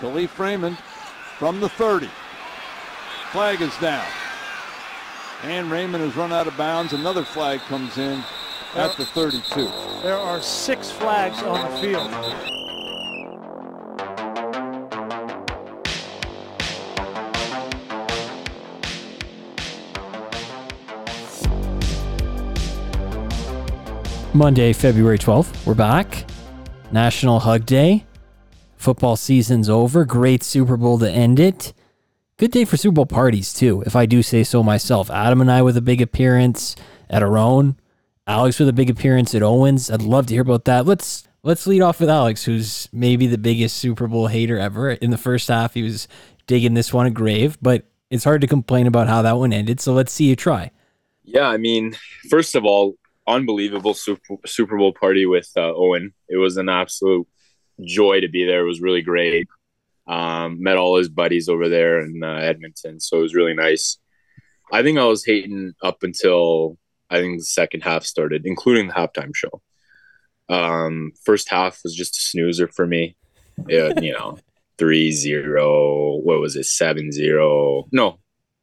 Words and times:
Kalif 0.00 0.38
Raymond 0.38 0.78
from 1.38 1.60
the 1.60 1.68
30. 1.68 2.08
Flag 3.32 3.60
is 3.60 3.76
down. 3.78 4.06
And 5.42 5.70
Raymond 5.70 6.02
has 6.02 6.16
run 6.16 6.32
out 6.32 6.46
of 6.46 6.56
bounds. 6.56 6.94
Another 6.94 7.22
flag 7.22 7.60
comes 7.60 7.98
in 7.98 8.22
at 8.74 8.96
the 8.96 9.04
32. 9.04 9.70
There 10.02 10.16
are 10.16 10.40
six 10.40 10.90
flags 10.90 11.42
on 11.42 11.70
the 11.70 11.76
field. 11.78 12.10
Monday, 24.32 24.72
February 24.72 25.18
12th. 25.18 25.66
We're 25.66 25.74
back. 25.74 26.24
National 26.90 27.40
Hug 27.40 27.66
Day. 27.66 28.06
Football 28.80 29.16
season's 29.16 29.68
over. 29.68 30.06
Great 30.06 30.42
Super 30.42 30.78
Bowl 30.78 30.98
to 31.00 31.10
end 31.10 31.38
it. 31.38 31.74
Good 32.38 32.50
day 32.50 32.64
for 32.64 32.78
Super 32.78 32.94
Bowl 32.94 33.04
parties, 33.04 33.52
too, 33.52 33.82
if 33.84 33.94
I 33.94 34.06
do 34.06 34.22
say 34.22 34.42
so 34.42 34.62
myself. 34.62 35.10
Adam 35.10 35.42
and 35.42 35.52
I 35.52 35.60
with 35.60 35.76
a 35.76 35.82
big 35.82 36.00
appearance 36.00 36.76
at 37.10 37.22
our 37.22 37.36
own. 37.36 37.76
Alex 38.26 38.58
with 38.58 38.70
a 38.70 38.72
big 38.72 38.88
appearance 38.88 39.34
at 39.34 39.42
Owens. 39.42 39.90
I'd 39.90 40.00
love 40.00 40.28
to 40.28 40.32
hear 40.32 40.40
about 40.40 40.64
that. 40.64 40.86
Let's 40.86 41.28
let's 41.42 41.66
lead 41.66 41.82
off 41.82 42.00
with 42.00 42.08
Alex, 42.08 42.44
who's 42.44 42.88
maybe 42.90 43.26
the 43.26 43.36
biggest 43.36 43.76
Super 43.76 44.06
Bowl 44.06 44.28
hater 44.28 44.58
ever. 44.58 44.92
In 44.92 45.10
the 45.10 45.18
first 45.18 45.48
half, 45.48 45.74
he 45.74 45.82
was 45.82 46.08
digging 46.46 46.72
this 46.72 46.90
one 46.90 47.04
a 47.04 47.10
grave, 47.10 47.58
but 47.60 47.84
it's 48.08 48.24
hard 48.24 48.40
to 48.40 48.46
complain 48.46 48.86
about 48.86 49.08
how 49.08 49.20
that 49.20 49.36
one 49.36 49.52
ended. 49.52 49.78
So 49.80 49.92
let's 49.92 50.10
see 50.10 50.24
you 50.24 50.36
try. 50.36 50.70
Yeah, 51.22 51.46
I 51.46 51.58
mean, 51.58 51.98
first 52.30 52.54
of 52.54 52.64
all, 52.64 52.94
unbelievable 53.26 53.92
Super, 53.92 54.38
Super 54.46 54.78
Bowl 54.78 54.94
party 54.94 55.26
with 55.26 55.50
uh, 55.54 55.74
Owen. 55.74 56.14
It 56.30 56.38
was 56.38 56.56
an 56.56 56.70
absolute 56.70 57.26
joy 57.84 58.20
to 58.20 58.28
be 58.28 58.44
there. 58.44 58.60
It 58.60 58.68
was 58.68 58.80
really 58.80 59.02
great. 59.02 59.48
Um, 60.06 60.62
met 60.62 60.76
all 60.76 60.98
his 60.98 61.08
buddies 61.08 61.48
over 61.48 61.68
there 61.68 62.00
in 62.00 62.22
uh, 62.22 62.34
Edmonton, 62.34 63.00
so 63.00 63.18
it 63.18 63.22
was 63.22 63.34
really 63.34 63.54
nice. 63.54 63.98
I 64.72 64.82
think 64.82 64.98
I 64.98 65.04
was 65.04 65.24
hating 65.24 65.74
up 65.82 66.02
until 66.02 66.78
I 67.08 67.20
think 67.20 67.38
the 67.38 67.44
second 67.44 67.82
half 67.82 68.04
started, 68.04 68.42
including 68.44 68.88
the 68.88 68.94
halftime 68.94 69.34
show. 69.34 69.62
Um, 70.48 71.12
first 71.24 71.48
half 71.48 71.80
was 71.84 71.94
just 71.94 72.16
a 72.16 72.20
snoozer 72.20 72.68
for 72.68 72.86
me. 72.86 73.16
It, 73.68 74.02
you 74.02 74.12
know, 74.12 74.38
3-0, 74.78 76.22
what 76.22 76.40
was 76.40 76.56
it, 76.56 76.66
7-0? 76.66 77.88
No, 77.92 78.18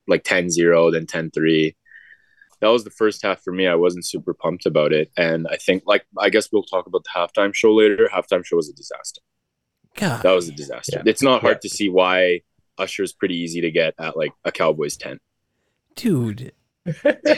like 0.07 0.23
10-0, 0.23 0.91
then 0.91 1.05
10-3 1.05 1.75
that 2.59 2.67
was 2.69 2.83
the 2.83 2.89
first 2.89 3.21
half 3.21 3.43
for 3.43 3.53
me. 3.53 3.67
I 3.67 3.75
wasn't 3.75 4.05
super 4.05 4.33
pumped 4.33 4.65
about 4.65 4.93
it, 4.93 5.11
and 5.17 5.47
I 5.47 5.57
think 5.57 5.83
like 5.85 6.05
I 6.17 6.29
guess 6.29 6.51
we'll 6.51 6.63
talk 6.63 6.87
about 6.87 7.03
the 7.03 7.09
halftime 7.15 7.53
show 7.53 7.73
later. 7.73 8.09
Halftime 8.11 8.45
show 8.45 8.55
was 8.55 8.69
a 8.69 8.73
disaster. 8.73 9.21
God. 9.95 10.23
That 10.23 10.33
was 10.33 10.47
a 10.47 10.51
disaster. 10.51 10.97
Yeah. 10.97 11.09
It's 11.09 11.21
not 11.21 11.41
hard 11.41 11.57
yeah. 11.57 11.61
to 11.61 11.69
see 11.69 11.89
why 11.89 12.41
Usher 12.77 13.03
is 13.03 13.13
pretty 13.13 13.35
easy 13.35 13.61
to 13.61 13.71
get 13.71 13.95
at 13.99 14.15
like 14.15 14.31
a 14.45 14.51
Cowboys 14.51 14.97
tent. 14.97 15.21
Dude, 15.95 16.53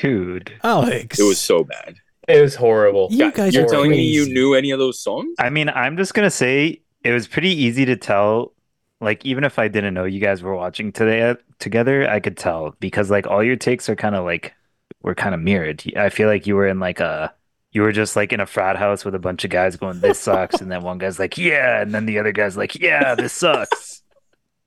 dude, 0.02 0.54
Alex, 0.64 1.20
it 1.20 1.24
was 1.24 1.40
so 1.40 1.64
bad. 1.64 1.96
It 2.28 2.42
was 2.42 2.56
horrible. 2.56 3.08
You 3.10 3.32
guys 3.32 3.56
You're 3.56 3.66
are 3.66 3.70
telling 3.70 3.92
crazy. 3.92 4.02
me 4.02 4.14
you 4.14 4.34
knew 4.34 4.54
any 4.54 4.72
of 4.72 4.80
those 4.80 5.02
songs? 5.02 5.34
I 5.40 5.50
mean, 5.50 5.70
I'm 5.70 5.98
just 5.98 6.14
gonna 6.14 6.30
say 6.30 6.82
it 7.04 7.12
was 7.12 7.28
pretty 7.28 7.50
easy 7.50 7.86
to 7.86 7.96
tell. 7.96 8.54
Like, 9.02 9.26
even 9.26 9.46
if 9.46 9.58
I 9.58 9.70
didn't 9.70 9.94
know 9.94 10.04
you 10.04 10.20
guys 10.20 10.44
were 10.44 10.56
watching 10.56 10.92
today 10.92 11.22
uh, 11.22 11.36
together, 11.60 12.08
I 12.10 12.20
could 12.20 12.36
tell 12.36 12.76
because 12.82 13.10
like 13.10 13.28
all 13.28 13.42
your 13.42 13.56
takes 13.56 13.88
are 13.88 13.96
kind 13.96 14.14
of 14.14 14.26
like 14.26 14.54
were 15.02 15.16
kind 15.16 15.34
of 15.34 15.42
mirrored. 15.42 15.84
I 15.96 16.10
feel 16.10 16.28
like 16.28 16.48
you 16.48 16.56
were 16.56 16.68
in 16.68 16.80
like 16.80 17.00
a 17.00 17.34
you 17.72 17.82
were 17.82 17.92
just 17.92 18.16
like 18.16 18.34
in 18.34 18.40
a 18.40 18.46
frat 18.46 18.78
house 18.78 19.06
with 19.06 19.16
a 19.16 19.20
bunch 19.20 19.44
of 19.44 19.52
guys 19.52 19.76
going, 19.76 20.00
"This 20.00 20.20
sucks," 20.20 20.62
and 20.62 20.72
then 20.72 20.82
one 20.82 20.98
guy's 20.98 21.20
like, 21.20 21.38
"Yeah," 21.38 21.82
and 21.82 21.94
then 21.94 22.06
the 22.06 22.20
other 22.20 22.32
guy's 22.32 22.58
like, 22.58 22.76
"Yeah, 22.76 23.16
this 23.16 23.34
sucks." 23.34 23.98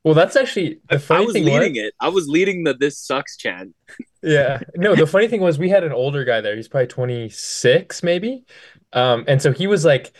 Well, 0.04 0.14
that's 0.14 0.34
actually 0.34 0.80
the 0.90 0.98
funny 0.98 1.22
I 1.22 1.24
was 1.26 1.32
thing 1.32 1.44
leading 1.44 1.74
was, 1.74 1.78
it. 1.78 1.94
I 2.00 2.08
was 2.08 2.26
leading 2.26 2.64
the 2.64 2.74
"This 2.74 2.98
sucks" 2.98 3.36
chant. 3.36 3.72
Yeah, 4.20 4.60
no. 4.74 4.96
The 4.96 5.06
funny 5.06 5.28
thing 5.28 5.40
was, 5.40 5.60
we 5.60 5.68
had 5.68 5.84
an 5.84 5.92
older 5.92 6.24
guy 6.24 6.40
there. 6.40 6.56
He's 6.56 6.66
probably 6.66 6.88
twenty 6.88 7.28
six, 7.28 8.02
maybe. 8.02 8.44
Um, 8.92 9.24
and 9.28 9.40
so 9.40 9.52
he 9.52 9.68
was 9.68 9.84
like, 9.84 10.12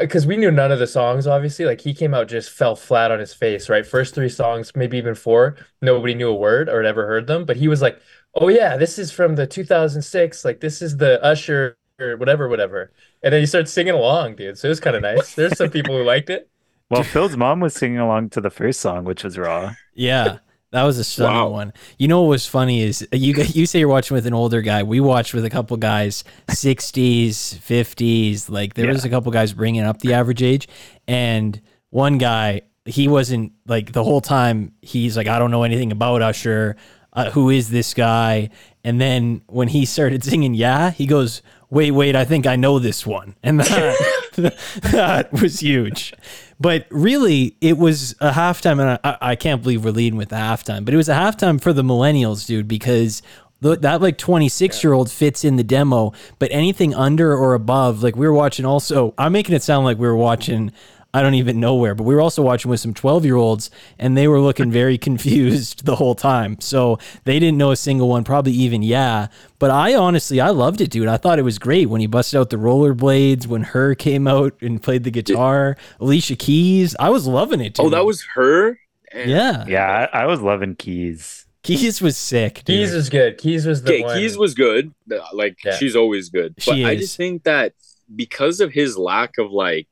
because 0.00 0.24
uh, 0.24 0.28
we 0.28 0.36
knew 0.36 0.50
none 0.50 0.70
of 0.70 0.78
the 0.78 0.86
songs, 0.86 1.26
obviously. 1.26 1.64
Like 1.64 1.80
he 1.80 1.94
came 1.94 2.14
out 2.14 2.28
just 2.28 2.50
fell 2.50 2.76
flat 2.76 3.10
on 3.10 3.18
his 3.18 3.34
face. 3.34 3.68
Right, 3.68 3.84
first 3.84 4.14
three 4.14 4.28
songs, 4.28 4.70
maybe 4.74 4.98
even 4.98 5.14
four, 5.16 5.56
nobody 5.82 6.14
knew 6.14 6.30
a 6.30 6.34
word 6.34 6.68
or 6.68 6.76
had 6.76 6.86
ever 6.86 7.06
heard 7.06 7.26
them. 7.26 7.44
But 7.44 7.56
he 7.56 7.66
was 7.66 7.82
like, 7.82 8.00
oh 8.36 8.48
yeah, 8.48 8.76
this 8.76 8.98
is 8.98 9.10
from 9.12 9.36
the 9.36 9.46
2006. 9.46 10.44
Like 10.44 10.60
this 10.60 10.82
is 10.82 10.96
the 10.96 11.22
Usher 11.22 11.76
or 12.00 12.16
whatever, 12.16 12.48
whatever. 12.48 12.92
And 13.22 13.32
then 13.32 13.40
you 13.40 13.46
start 13.46 13.68
singing 13.68 13.94
along, 13.94 14.36
dude. 14.36 14.58
So 14.58 14.68
it 14.68 14.70
was 14.70 14.80
kind 14.80 14.96
of 14.96 15.02
nice. 15.02 15.34
There's 15.34 15.56
some 15.56 15.70
people 15.70 15.96
who 15.96 16.04
liked 16.04 16.30
it. 16.30 16.48
Well, 16.90 17.02
Phil's 17.02 17.34
mom 17.36 17.60
was 17.60 17.74
singing 17.74 17.98
along 17.98 18.28
to 18.30 18.42
the 18.42 18.50
first 18.50 18.78
song, 18.80 19.04
which 19.04 19.24
was 19.24 19.38
Raw. 19.38 19.74
Yeah. 19.94 20.38
That 20.70 20.82
was 20.82 20.98
a 20.98 21.04
stunning 21.04 21.40
Wow. 21.40 21.48
one. 21.48 21.72
You 21.98 22.08
know 22.08 22.20
what 22.22 22.28
was 22.28 22.46
funny 22.46 22.82
is 22.82 23.02
uh, 23.12 23.16
you 23.16 23.34
you 23.54 23.64
say 23.64 23.78
you're 23.78 23.88
watching 23.88 24.14
with 24.14 24.26
an 24.26 24.34
older 24.34 24.60
guy. 24.60 24.82
We 24.82 25.00
watched 25.00 25.32
with 25.32 25.44
a 25.46 25.50
couple 25.50 25.76
guys, 25.78 26.24
60s, 26.48 27.56
50s. 27.58 28.50
Like 28.50 28.74
there 28.74 28.88
was 28.88 29.04
a 29.04 29.08
couple 29.08 29.32
guys 29.32 29.52
bringing 29.52 29.82
up 29.82 30.00
the 30.00 30.12
average 30.12 30.42
age, 30.42 30.68
and 31.08 31.60
one 31.90 32.18
guy 32.18 32.62
he 32.86 33.08
wasn't 33.08 33.52
like 33.66 33.92
the 33.92 34.04
whole 34.04 34.20
time. 34.20 34.72
He's 34.82 35.16
like, 35.16 35.26
I 35.26 35.38
don't 35.38 35.50
know 35.50 35.62
anything 35.62 35.90
about 35.90 36.20
Usher. 36.22 36.76
Uh, 37.14 37.30
who 37.30 37.50
is 37.50 37.70
this 37.70 37.94
guy? 37.94 38.50
And 38.82 39.00
then 39.00 39.42
when 39.46 39.68
he 39.68 39.84
started 39.84 40.24
singing, 40.24 40.54
yeah, 40.54 40.90
he 40.90 41.06
goes, 41.06 41.42
wait, 41.70 41.90
wait, 41.90 42.14
I 42.14 42.24
think 42.24 42.46
I 42.46 42.56
know 42.56 42.78
this 42.78 43.06
one, 43.06 43.34
and 43.42 43.60
that 43.60 44.56
that 44.82 45.32
was 45.32 45.60
huge. 45.60 46.14
But 46.60 46.86
really, 46.90 47.56
it 47.60 47.78
was 47.78 48.14
a 48.20 48.30
halftime, 48.30 48.80
and 48.80 49.00
I, 49.02 49.30
I 49.32 49.36
can't 49.36 49.62
believe 49.62 49.84
we're 49.84 49.90
leading 49.90 50.16
with 50.16 50.28
the 50.28 50.36
halftime. 50.36 50.84
But 50.84 50.94
it 50.94 50.96
was 50.96 51.08
a 51.08 51.14
halftime 51.14 51.60
for 51.60 51.72
the 51.72 51.82
millennials, 51.82 52.46
dude, 52.46 52.68
because 52.68 53.22
that 53.60 54.00
like 54.00 54.18
26 54.18 54.84
year 54.84 54.92
old 54.92 55.10
fits 55.10 55.44
in 55.44 55.56
the 55.56 55.64
demo. 55.64 56.12
But 56.38 56.50
anything 56.52 56.94
under 56.94 57.36
or 57.36 57.54
above, 57.54 58.02
like 58.02 58.14
we 58.16 58.26
were 58.26 58.32
watching. 58.32 58.64
Also, 58.64 59.14
I'm 59.18 59.32
making 59.32 59.54
it 59.54 59.62
sound 59.62 59.84
like 59.84 59.98
we 59.98 60.06
were 60.06 60.16
watching. 60.16 60.72
I 61.14 61.22
don't 61.22 61.34
even 61.34 61.60
know 61.60 61.76
where, 61.76 61.94
but 61.94 62.02
we 62.04 62.14
were 62.14 62.20
also 62.20 62.42
watching 62.42 62.70
with 62.70 62.80
some 62.80 62.92
12 62.92 63.24
year 63.24 63.36
olds 63.36 63.70
and 63.98 64.16
they 64.16 64.28
were 64.28 64.40
looking 64.40 64.70
very 64.82 64.98
confused 64.98 65.86
the 65.86 65.96
whole 65.96 66.14
time. 66.14 66.60
So 66.60 66.98
they 67.24 67.38
didn't 67.38 67.56
know 67.56 67.70
a 67.70 67.76
single 67.76 68.08
one, 68.08 68.24
probably 68.24 68.52
even 68.52 68.82
yeah. 68.82 69.28
But 69.58 69.70
I 69.70 69.94
honestly, 69.94 70.40
I 70.40 70.50
loved 70.50 70.80
it, 70.80 70.90
dude. 70.90 71.08
I 71.08 71.16
thought 71.16 71.38
it 71.38 71.42
was 71.42 71.58
great 71.58 71.88
when 71.88 72.00
he 72.00 72.06
busted 72.06 72.38
out 72.38 72.50
the 72.50 72.56
rollerblades, 72.56 73.46
when 73.46 73.62
her 73.62 73.94
came 73.94 74.26
out 74.28 74.54
and 74.60 74.82
played 74.82 75.04
the 75.04 75.10
guitar, 75.10 75.76
Alicia 76.00 76.36
Keys. 76.36 76.94
I 76.98 77.10
was 77.10 77.26
loving 77.26 77.60
it, 77.60 77.74
dude. 77.74 77.86
Oh, 77.86 77.90
that 77.90 78.04
was 78.04 78.22
her. 78.34 78.78
Damn. 79.12 79.28
yeah. 79.28 79.64
Yeah, 79.68 80.08
I, 80.12 80.22
I 80.22 80.26
was 80.26 80.40
loving 80.40 80.74
Keys. 80.74 81.46
Keys 81.62 82.02
was 82.02 82.16
sick, 82.16 82.56
dude. 82.56 82.66
Keys 82.66 82.92
was 82.92 83.08
good. 83.08 83.38
Keys 83.38 83.64
was 83.64 83.82
the 83.82 83.92
Okay, 83.94 84.02
one. 84.02 84.18
Keys 84.18 84.36
was 84.36 84.52
good. 84.52 84.92
Like 85.32 85.56
Yeah. 85.64 85.76
she's 85.76 85.96
always 85.96 86.28
good. 86.28 86.56
But 86.56 86.64
She 86.64 86.84
I 86.84 86.96
just 86.96 87.16
think 87.16 87.44
that 87.44 87.72
because 88.14 88.60
of 88.60 88.72
his 88.72 88.98
lack 88.98 89.38
of 89.38 89.50
like 89.50 89.88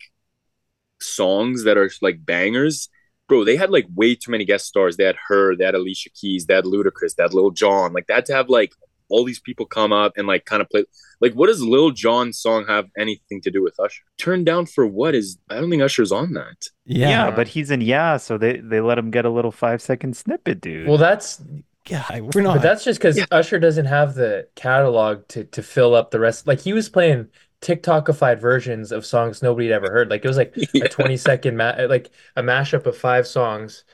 songs 1.03 1.65
that 1.65 1.77
are 1.77 1.91
like 2.01 2.25
bangers, 2.25 2.89
bro, 3.29 3.45
they 3.45 3.57
had 3.57 3.71
like 3.71 3.87
way 3.95 4.15
too 4.15 4.31
many 4.31 4.45
guest 4.45 4.67
stars. 4.67 4.97
They 4.97 5.05
had 5.05 5.17
her, 5.29 5.57
they 5.57 5.65
had 5.65 5.75
Alicia 5.75 6.11
Keys, 6.11 6.47
they 6.47 6.55
had 6.55 6.65
Ludacris, 6.65 7.15
they 7.17 7.23
had 7.23 7.35
Lil 7.35 7.51
Jon. 7.51 7.93
Like 7.93 8.07
that 8.07 8.27
to 8.27 8.35
have 8.35 8.49
like 8.49 8.73
all 9.09 9.25
these 9.25 9.41
people 9.41 9.67
come 9.67 9.93
up 9.93 10.13
and 10.17 10.27
like 10.27 10.45
kind 10.47 10.63
of 10.63 10.69
play. 10.71 10.85
Like, 11.21 11.35
what 11.35 11.47
does 11.47 11.63
Lil 11.63 11.91
Jon's 11.91 12.41
song 12.41 12.65
have 12.67 12.89
anything 12.99 13.41
to 13.43 13.51
do 13.51 13.63
with 13.63 13.79
Usher? 13.79 14.03
Turned 14.19 14.45
down 14.47 14.67
for 14.67 14.87
what 14.87 15.15
is? 15.15 15.39
I 15.51 15.61
don't 15.61 15.71
think 15.71 15.83
Usher's 15.83 16.11
on 16.11 16.33
that. 16.33 16.67
Yeah. 16.85 17.09
yeah. 17.11 17.31
but 17.31 17.47
he's 17.47 17.71
in 17.71 17.81
Yeah, 17.81 18.17
so 18.17 18.39
they, 18.39 18.57
they 18.59 18.81
let 18.81 18.99
him 18.99 19.11
get 19.11 19.25
a 19.25 19.31
little 19.31 19.53
five 19.53 19.81
second 19.83 20.17
snippet, 20.17 20.61
dude. 20.61 20.89
well, 20.89 20.97
that's 20.99 21.41
Yeah, 21.89 22.05
we're 22.21 22.43
not. 22.43 22.55
but 22.57 22.63
that's 22.63 22.83
just 22.85 22.99
because 22.99 23.17
Yeah. 23.19 23.27
Usher 23.31 23.59
doesn't 23.61 23.87
have 23.87 24.15
the 24.15 24.49
catalog 24.57 25.29
to 25.29 25.45
to 25.45 25.63
fill 25.63 25.95
up 25.95 26.11
the 26.11 26.19
rest. 26.19 26.47
Like 26.47 26.61
he 26.61 26.73
was 26.73 26.89
playing 26.89 27.29
TikTokified 27.63 28.41
versions 28.41 28.93
of 28.93 29.07
songs 29.07 29.43
nobody 29.43 29.69
had 29.69 29.77
ever 29.77 29.91
heard. 29.93 30.11
Like 30.11 30.25
it 30.25 30.29
was 30.29 30.37
like 30.37 30.55
Yeah. 30.75 30.85
a 30.85 30.89
20 30.89 31.17
second 31.17 31.57
ma- 31.57 31.77
like 31.89 32.11
a 32.37 32.43
mashup 32.43 32.87
of 32.87 32.97
five 32.97 33.27
songs 33.27 33.85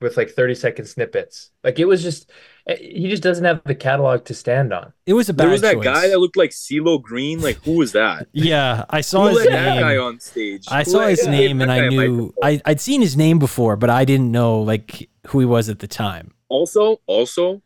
with 0.00 0.16
like 0.16 0.30
30 0.30 0.54
second 0.54 0.86
snippets. 0.86 1.50
Like 1.64 1.78
it 1.78 1.84
was 1.84 2.02
just 2.02 2.30
eh, 2.66 2.76
he 2.76 3.08
just 3.08 3.22
doesn't 3.22 3.44
have 3.44 3.60
the 3.64 3.74
catalog 3.74 4.24
to 4.26 4.34
stand 4.34 4.72
on. 4.72 4.92
it 5.06 5.12
was 5.14 5.28
a 5.28 5.34
bad 5.34 5.44
There 5.44 5.50
was 5.50 5.60
that 5.62 5.74
choice. 5.74 5.84
guy 5.84 6.08
that 6.08 6.18
looked 6.20 6.36
like 6.36 6.50
CeeLo 6.50 7.02
Green. 7.02 7.40
Like, 7.42 7.56
who 7.64 7.72
was 7.76 7.92
that? 7.92 8.28
Yeah, 8.32 8.84
I 8.90 9.00
saw 9.02 9.22
Who 9.28 9.36
his 9.36 9.38
let 9.38 9.50
that 9.50 9.80
guy 9.80 9.92
name. 9.94 10.02
on 10.02 10.20
stage? 10.20 10.64
I 10.70 10.84
Who 10.84 10.90
saw 10.90 10.98
let- 10.98 11.10
his 11.10 11.24
who 11.24 11.30
name 11.30 11.60
and 11.60 11.70
I 11.70 11.88
knew? 11.88 12.32
I, 12.42 12.60
I'd 12.64 12.80
seen 12.80 13.00
his 13.02 13.16
name 13.16 13.38
before, 13.38 13.76
but 13.76 13.90
I 13.90 14.04
didn't 14.04 14.30
know 14.32 14.60
like 14.62 15.10
who 15.28 15.40
he 15.40 15.46
was 15.46 15.68
at 15.68 15.80
the 15.80 15.88
time. 15.88 16.32
Also, 16.48 17.00
also, 17.06 17.60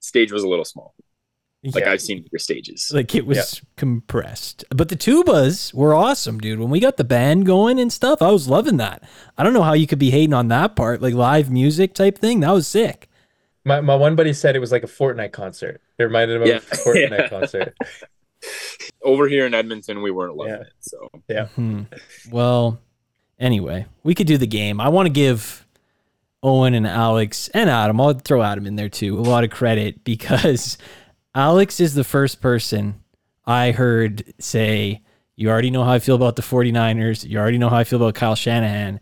stage 0.00 0.32
was 0.32 0.42
a 0.42 0.48
little 0.48 0.64
small. 0.64 0.94
Like 1.62 1.84
Yeah. 1.84 1.92
I've 1.92 2.00
seen 2.00 2.22
bigger 2.22 2.38
stages. 2.38 2.90
like 2.94 3.14
it 3.14 3.26
was 3.26 3.60
compressed. 3.76 4.64
But 4.70 4.88
the 4.88 4.96
tubas 4.96 5.74
were 5.74 5.94
awesome, 5.94 6.38
dude. 6.38 6.58
When 6.58 6.70
we 6.70 6.80
got 6.80 6.96
the 6.96 7.04
band 7.04 7.44
going 7.44 7.78
and 7.78 7.92
stuff, 7.92 8.22
I 8.22 8.30
was 8.30 8.48
loving 8.48 8.78
that. 8.78 9.02
I 9.36 9.42
don't 9.44 9.52
know 9.52 9.62
how 9.62 9.74
you 9.74 9.86
could 9.86 9.98
be 9.98 10.10
hating 10.10 10.32
on 10.32 10.48
that 10.48 10.74
part, 10.74 11.02
like 11.02 11.12
live 11.12 11.50
music 11.50 11.92
type 11.92 12.16
thing. 12.16 12.40
That 12.40 12.52
was 12.52 12.66
sick. 12.66 13.08
My 13.66 13.82
my 13.82 13.94
one 13.94 14.16
buddy 14.16 14.32
said 14.32 14.56
it 14.56 14.60
was 14.60 14.72
like 14.72 14.84
a 14.84 14.88
Fortnite 14.88 15.32
concert. 15.32 15.82
It 15.98 16.04
reminded 16.04 16.36
him 16.36 16.42
of 16.42 16.48
Yeah. 16.48 16.56
a 16.56 16.60
Fortnite 16.76 17.10
Yeah. 17.18 17.28
concert. 17.28 17.76
Over 19.02 19.28
here 19.28 19.44
in 19.44 19.52
Edmonton, 19.52 20.00
we 20.00 20.10
weren't 20.10 20.36
loving 20.36 20.54
Yeah. 20.54 20.60
it. 20.62 20.72
So 20.80 21.46
Hmm. 21.56 21.82
Well, 22.30 22.80
anyway, 23.38 23.84
we 24.02 24.14
could 24.14 24.26
do 24.26 24.38
the 24.38 24.46
game. 24.46 24.80
I 24.80 24.88
want 24.88 25.06
to 25.06 25.12
give 25.12 25.66
Owen 26.42 26.72
and 26.72 26.86
Alex 26.86 27.48
and 27.52 27.68
Adam, 27.68 28.00
I'll 28.00 28.14
throw 28.14 28.42
Adam 28.42 28.66
in 28.66 28.76
there 28.76 28.88
too, 28.88 29.18
a 29.18 29.20
lot 29.20 29.44
of 29.44 29.50
credit 29.50 30.04
because 30.04 30.78
Alex 31.34 31.78
is 31.78 31.94
the 31.94 32.02
first 32.02 32.40
person 32.40 33.02
I 33.46 33.70
heard 33.70 34.34
say, 34.40 35.02
You 35.36 35.48
already 35.48 35.70
know 35.70 35.84
how 35.84 35.92
I 35.92 35.98
feel 36.00 36.16
about 36.16 36.34
the 36.34 36.42
49ers. 36.42 37.28
You 37.28 37.38
already 37.38 37.58
know 37.58 37.68
how 37.68 37.76
I 37.76 37.84
feel 37.84 38.00
about 38.00 38.16
Kyle 38.16 38.34
Shanahan. 38.34 38.98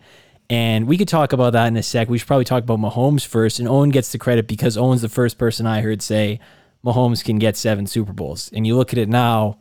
And 0.51 0.87
we 0.87 0.99
could 0.99 1.09
talk 1.09 1.33
about 1.33 1.55
that 1.55 1.69
in 1.69 1.77
a 1.77 1.83
sec. 1.83 2.09
We 2.09 2.19
should 2.19 2.27
probably 2.27 2.45
talk 2.45 2.63
about 2.63 2.81
Mahomes 2.81 3.27
first. 3.27 3.59
And 3.59 3.69
Owen 3.69 3.91
gets 3.91 4.13
the 4.13 4.19
credit 4.19 4.47
because 4.47 4.77
Owen's 4.77 5.03
the 5.03 5.09
first 5.09 5.39
person 5.39 5.67
I 5.67 5.81
heard 5.81 6.03
say 6.03 6.41
Mahomes 6.85 7.25
can 7.25 7.39
get 7.39 7.57
seven 7.57 7.87
Super 7.87 8.13
Bowls. 8.13 8.51
And 8.53 8.67
you 8.67 8.77
look 8.77 8.93
at 8.93 8.99
it 8.99 9.09
now, 9.09 9.59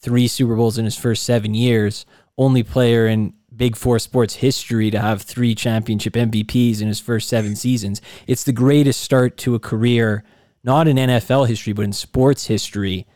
three 0.00 0.28
Super 0.28 0.56
Bowls 0.56 0.78
in 0.78 0.84
his 0.86 0.96
first 0.96 1.24
seven 1.24 1.54
years, 1.54 2.06
only 2.38 2.62
player 2.62 3.06
in 3.06 3.34
Big 3.54 3.76
Four 3.76 3.98
sports 3.98 4.36
history 4.36 4.90
to 4.90 5.00
have 5.00 5.22
three 5.22 5.54
championship 5.54 6.14
MVPs 6.14 6.80
in 6.80 6.88
his 6.88 7.00
first 7.00 7.28
seven 7.28 7.54
seasons. 7.54 8.00
It's 8.26 8.44
the 8.44 8.52
greatest 8.52 9.00
start 9.00 9.36
to 9.38 9.54
a 9.54 9.58
career, 9.58 10.24
not 10.68 10.86
in 10.86 10.98
NFL 10.98 11.48
history, 11.48 11.72
but 11.72 11.86
in 11.86 11.94
sports 11.94 12.44
history. 12.46 13.06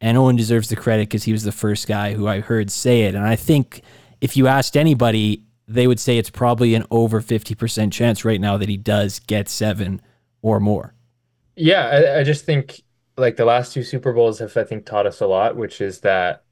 And 0.00 0.16
Owen 0.16 0.36
deserves 0.36 0.68
the 0.68 0.76
credit 0.76 1.08
because 1.08 1.24
he 1.24 1.32
was 1.32 1.42
the 1.42 1.50
first 1.50 1.88
guy 1.88 2.14
who 2.14 2.28
I 2.28 2.38
heard 2.38 2.70
say 2.70 3.02
it. 3.02 3.16
And 3.16 3.26
I 3.26 3.34
think 3.34 3.82
if 4.20 4.36
you 4.36 4.46
asked 4.46 4.76
anybody, 4.76 5.42
they 5.66 5.88
would 5.88 5.98
say 5.98 6.18
it's 6.18 6.30
probably 6.30 6.76
an 6.76 6.84
over 6.88 7.20
50% 7.20 7.90
chance 7.92 8.24
right 8.24 8.40
now 8.40 8.56
that 8.56 8.68
he 8.68 8.76
does 8.76 9.18
get 9.18 9.48
seven 9.48 10.00
or 10.40 10.60
more. 10.60 10.94
Yeah, 11.56 11.86
I, 11.86 12.20
I 12.20 12.22
just 12.22 12.44
think 12.44 12.80
like 13.16 13.36
the 13.36 13.44
last 13.44 13.74
two 13.74 13.82
Super 13.82 14.12
Bowls 14.12 14.38
have, 14.38 14.56
I 14.56 14.62
think, 14.62 14.86
taught 14.86 15.06
us 15.06 15.20
a 15.20 15.26
lot, 15.26 15.56
which 15.56 15.80
is 15.80 16.00
that, 16.00 16.44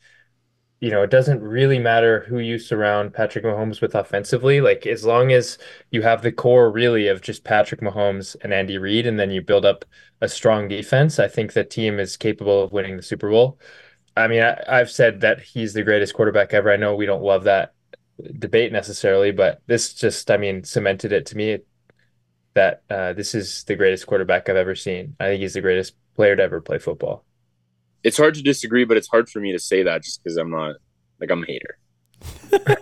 you 0.81 0.91
know, 0.91 1.03
it 1.03 1.11
doesn't 1.11 1.43
really 1.43 1.79
matter 1.79 2.21
who 2.29 2.39
you 2.39 2.59
surround 2.59 3.13
Patrick 3.13 3.45
Mahomes 3.45 3.81
with 3.81 3.95
offensively. 3.95 4.61
Like, 4.61 4.87
as 4.87 5.05
long 5.05 5.33
as 5.33 5.59
you 5.91 6.03
have 6.03 6.23
the 6.23 6.33
core 6.33 6.71
really 6.71 7.09
of 7.09 7.21
just 7.21 7.45
Patrick 7.45 7.81
Mahomes 7.81 8.37
and 8.43 8.53
Andy 8.53 8.79
Reid, 8.79 9.07
and 9.07 9.19
then 9.19 9.31
you 9.31 9.43
build 9.43 9.65
up 9.65 9.85
a 10.21 10.29
strong 10.29 10.69
defense, 10.69 11.19
I 11.19 11.29
think 11.29 11.53
the 11.53 11.65
team 11.65 11.99
is 11.99 12.17
capable 12.17 12.63
of 12.63 12.73
winning 12.73 12.97
the 12.97 13.03
Super 13.03 13.29
Bowl. 13.29 13.59
I 14.17 14.29
mean, 14.29 14.43
I, 14.43 14.63
I've 14.69 14.91
said 14.91 15.21
that 15.23 15.41
he's 15.41 15.75
the 15.75 15.83
greatest 15.83 16.15
quarterback 16.15 16.55
ever. 16.55 16.73
I 16.73 16.77
know 16.77 16.95
we 16.95 17.07
don't 17.07 17.23
love 17.23 17.45
that 17.45 17.75
debate 18.39 18.73
necessarily, 18.73 19.33
but 19.33 19.63
this 19.67 19.95
just, 19.95 20.31
I 20.31 20.37
mean, 20.37 20.65
cemented 20.65 21.13
it 21.13 21.27
to 21.27 21.37
me 21.37 21.59
that 22.55 22.83
uh, 22.91 23.13
this 23.13 23.35
is 23.35 23.65
the 23.65 23.77
greatest 23.77 24.07
quarterback 24.07 24.49
I've 24.49 24.57
ever 24.57 24.75
seen. 24.75 25.17
I 25.21 25.27
think 25.27 25.41
he's 25.43 25.55
the 25.55 25.61
greatest 25.61 25.95
player 26.17 26.37
to 26.37 26.43
ever 26.43 26.61
play 26.61 26.79
football. 26.79 27.25
It's 28.05 28.17
hard 28.17 28.35
to 28.35 28.43
disagree, 28.43 28.85
but 28.85 28.97
it's 28.97 29.09
hard 29.09 29.29
for 29.29 29.41
me 29.41 29.53
to 29.53 29.59
say 29.59 29.83
that 29.83 30.03
just 30.03 30.23
because 30.23 30.37
I'm 30.37 30.51
not 30.51 30.77
like 31.21 31.31
I'm 31.31 31.43
a 31.43 31.47
hater. 31.47 31.79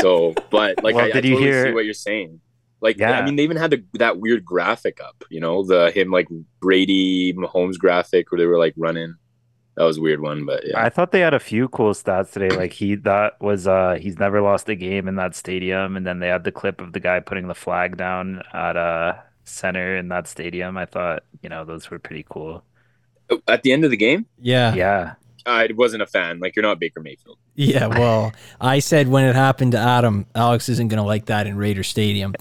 so, 0.00 0.34
but 0.50 0.82
like 0.82 0.94
Well, 0.94 1.04
I, 1.04 1.08
I 1.08 1.12
did 1.12 1.24
you 1.24 1.34
totally 1.34 1.50
hear- 1.50 1.66
see 1.66 1.72
what 1.72 1.84
you're 1.84 1.94
saying. 1.94 2.40
Like, 2.80 2.98
Yeah. 2.98 3.12
I 3.18 3.24
mean, 3.24 3.36
they 3.36 3.42
even 3.42 3.56
had 3.56 3.70
the, 3.70 3.84
that 3.94 4.18
weird 4.18 4.44
graphic 4.44 5.00
up, 5.00 5.24
you 5.30 5.40
know, 5.40 5.64
the 5.64 5.90
him 5.90 6.10
like 6.10 6.28
Brady 6.60 7.32
Mahomes 7.32 7.78
graphic 7.78 8.30
where 8.30 8.38
they 8.38 8.46
were 8.46 8.58
like 8.58 8.74
running. 8.76 9.14
That 9.76 9.84
was 9.84 9.98
a 9.98 10.00
weird 10.00 10.20
one, 10.20 10.46
but 10.46 10.66
yeah. 10.66 10.82
I 10.82 10.88
thought 10.88 11.12
they 11.12 11.20
had 11.20 11.34
a 11.34 11.38
few 11.40 11.68
cool 11.68 11.92
stats 11.92 12.32
today. 12.32 12.48
Like 12.48 12.72
he 12.72 12.94
that 12.96 13.40
was 13.42 13.66
uh 13.66 13.98
he's 14.00 14.18
never 14.18 14.40
lost 14.40 14.68
a 14.70 14.74
game 14.74 15.06
in 15.06 15.16
that 15.16 15.34
stadium, 15.34 15.96
and 15.96 16.06
then 16.06 16.18
they 16.18 16.28
had 16.28 16.44
the 16.44 16.52
clip 16.52 16.80
of 16.80 16.94
the 16.94 17.00
guy 17.00 17.20
putting 17.20 17.46
the 17.48 17.54
flag 17.54 17.98
down 17.98 18.42
at 18.54 18.76
uh 18.78 19.14
center 19.44 19.96
in 19.98 20.08
that 20.08 20.28
stadium. 20.28 20.78
I 20.78 20.86
thought, 20.86 21.24
you 21.42 21.50
know, 21.50 21.64
those 21.66 21.90
were 21.90 21.98
pretty 21.98 22.24
cool. 22.28 22.64
At 23.48 23.62
the 23.62 23.72
end 23.72 23.84
of 23.84 23.90
the 23.90 23.96
game, 23.96 24.26
Yeah. 24.40 24.74
Yeah. 24.74 25.14
I 25.44 25.68
wasn't 25.76 26.02
a 26.02 26.06
fan. 26.06 26.40
Like, 26.40 26.56
you're 26.56 26.64
not 26.64 26.80
Baker 26.80 27.00
Mayfield. 27.00 27.38
Yeah, 27.54 27.86
well, 27.86 28.32
I 28.60 28.80
said 28.80 29.06
when 29.08 29.24
it 29.24 29.36
happened 29.36 29.72
to 29.72 29.78
Adam, 29.78 30.26
Alex 30.34 30.68
isn't 30.68 30.88
going 30.88 30.98
to 30.98 31.04
like 31.04 31.26
that 31.26 31.46
in 31.46 31.56
Raider 31.56 31.82
Stadium. 31.84 32.34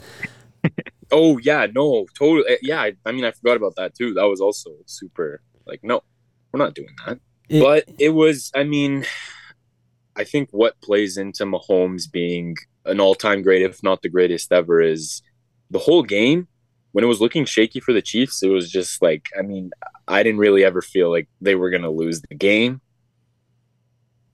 Oh 1.11 1.37
yeah, 1.37 1.67
no, 1.71 2.07
totally. 2.17 2.51
uh, 2.51 2.57
Yeah, 2.63 2.81
I, 2.81 2.93
I 3.05 3.11
mean, 3.11 3.23
I 3.25 3.31
forgot 3.31 3.57
about 3.57 3.75
that 3.75 3.93
too. 3.93 4.15
That 4.15 4.23
was 4.23 4.41
also 4.41 4.71
super. 4.87 5.39
Like, 5.67 5.81
no, 5.83 6.01
we're 6.51 6.57
not 6.57 6.73
doing 6.73 6.89
that. 7.05 7.19
It- 7.47 7.61
but 7.61 7.85
it 7.99 8.09
was. 8.09 8.51
I 8.55 8.63
mean, 8.63 9.05
I 10.15 10.23
think 10.23 10.49
what 10.51 10.81
plays 10.81 11.15
into 11.17 11.45
Mahomes 11.45 12.11
being 12.11 12.55
an 12.85 12.99
all-time 12.99 13.43
great, 13.43 13.61
if 13.61 13.83
not 13.83 14.01
the 14.01 14.09
greatest 14.09 14.51
ever, 14.51 14.81
is 14.81 15.21
the 15.69 15.77
whole 15.79 16.01
game. 16.01 16.47
When 16.93 17.03
it 17.03 17.07
was 17.07 17.21
looking 17.21 17.45
shaky 17.45 17.79
for 17.81 17.93
the 17.93 18.01
Chiefs, 18.01 18.41
it 18.41 18.47
was 18.49 18.71
just 18.71 18.99
like, 19.03 19.27
I 19.37 19.43
mean, 19.43 19.69
I 20.07 20.23
didn't 20.23 20.39
really 20.39 20.63
ever 20.63 20.81
feel 20.81 21.09
like 21.09 21.27
they 21.41 21.55
were 21.55 21.69
gonna 21.69 21.91
lose 21.91 22.21
the 22.21 22.35
game. 22.35 22.81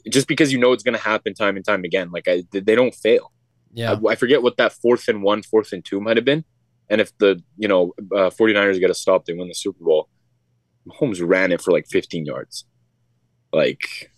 Just 0.09 0.27
because 0.27 0.51
you 0.51 0.59
know 0.59 0.73
it's 0.73 0.83
gonna 0.83 0.97
happen 0.97 1.33
time 1.33 1.56
and 1.56 1.65
time 1.65 1.83
again. 1.83 2.12
Like 2.12 2.27
I, 2.27 2.44
they 2.51 2.75
don't 2.75 2.95
fail. 2.95 3.31
Yeah. 3.73 3.94
I, 3.94 4.12
I 4.12 4.15
forget 4.15 4.41
what 4.41 4.57
that 4.57 4.73
fourth 4.73 5.07
and 5.07 5.23
one, 5.23 5.44
fourth 5.44 5.71
and 5.71 5.83
two 5.83 6.01
might 6.01 6.18
have 6.18 6.25
been. 6.25 6.44
And 6.89 7.00
if 7.00 7.18
the, 7.19 7.41
you 7.57 7.69
know, 7.69 7.94
uh, 8.13 8.29
49ers 8.29 8.79
get 8.79 8.89
a 8.89 8.94
stop, 8.94 9.25
they 9.25 9.33
win 9.33 9.47
the 9.47 9.53
Super 9.53 9.83
Bowl. 9.83 10.09
Mahomes 10.88 11.25
ran 11.25 11.53
it 11.53 11.62
for 11.62 11.71
like 11.71 11.88
15 11.88 12.25
yards. 12.25 12.65
Like, 13.53 14.12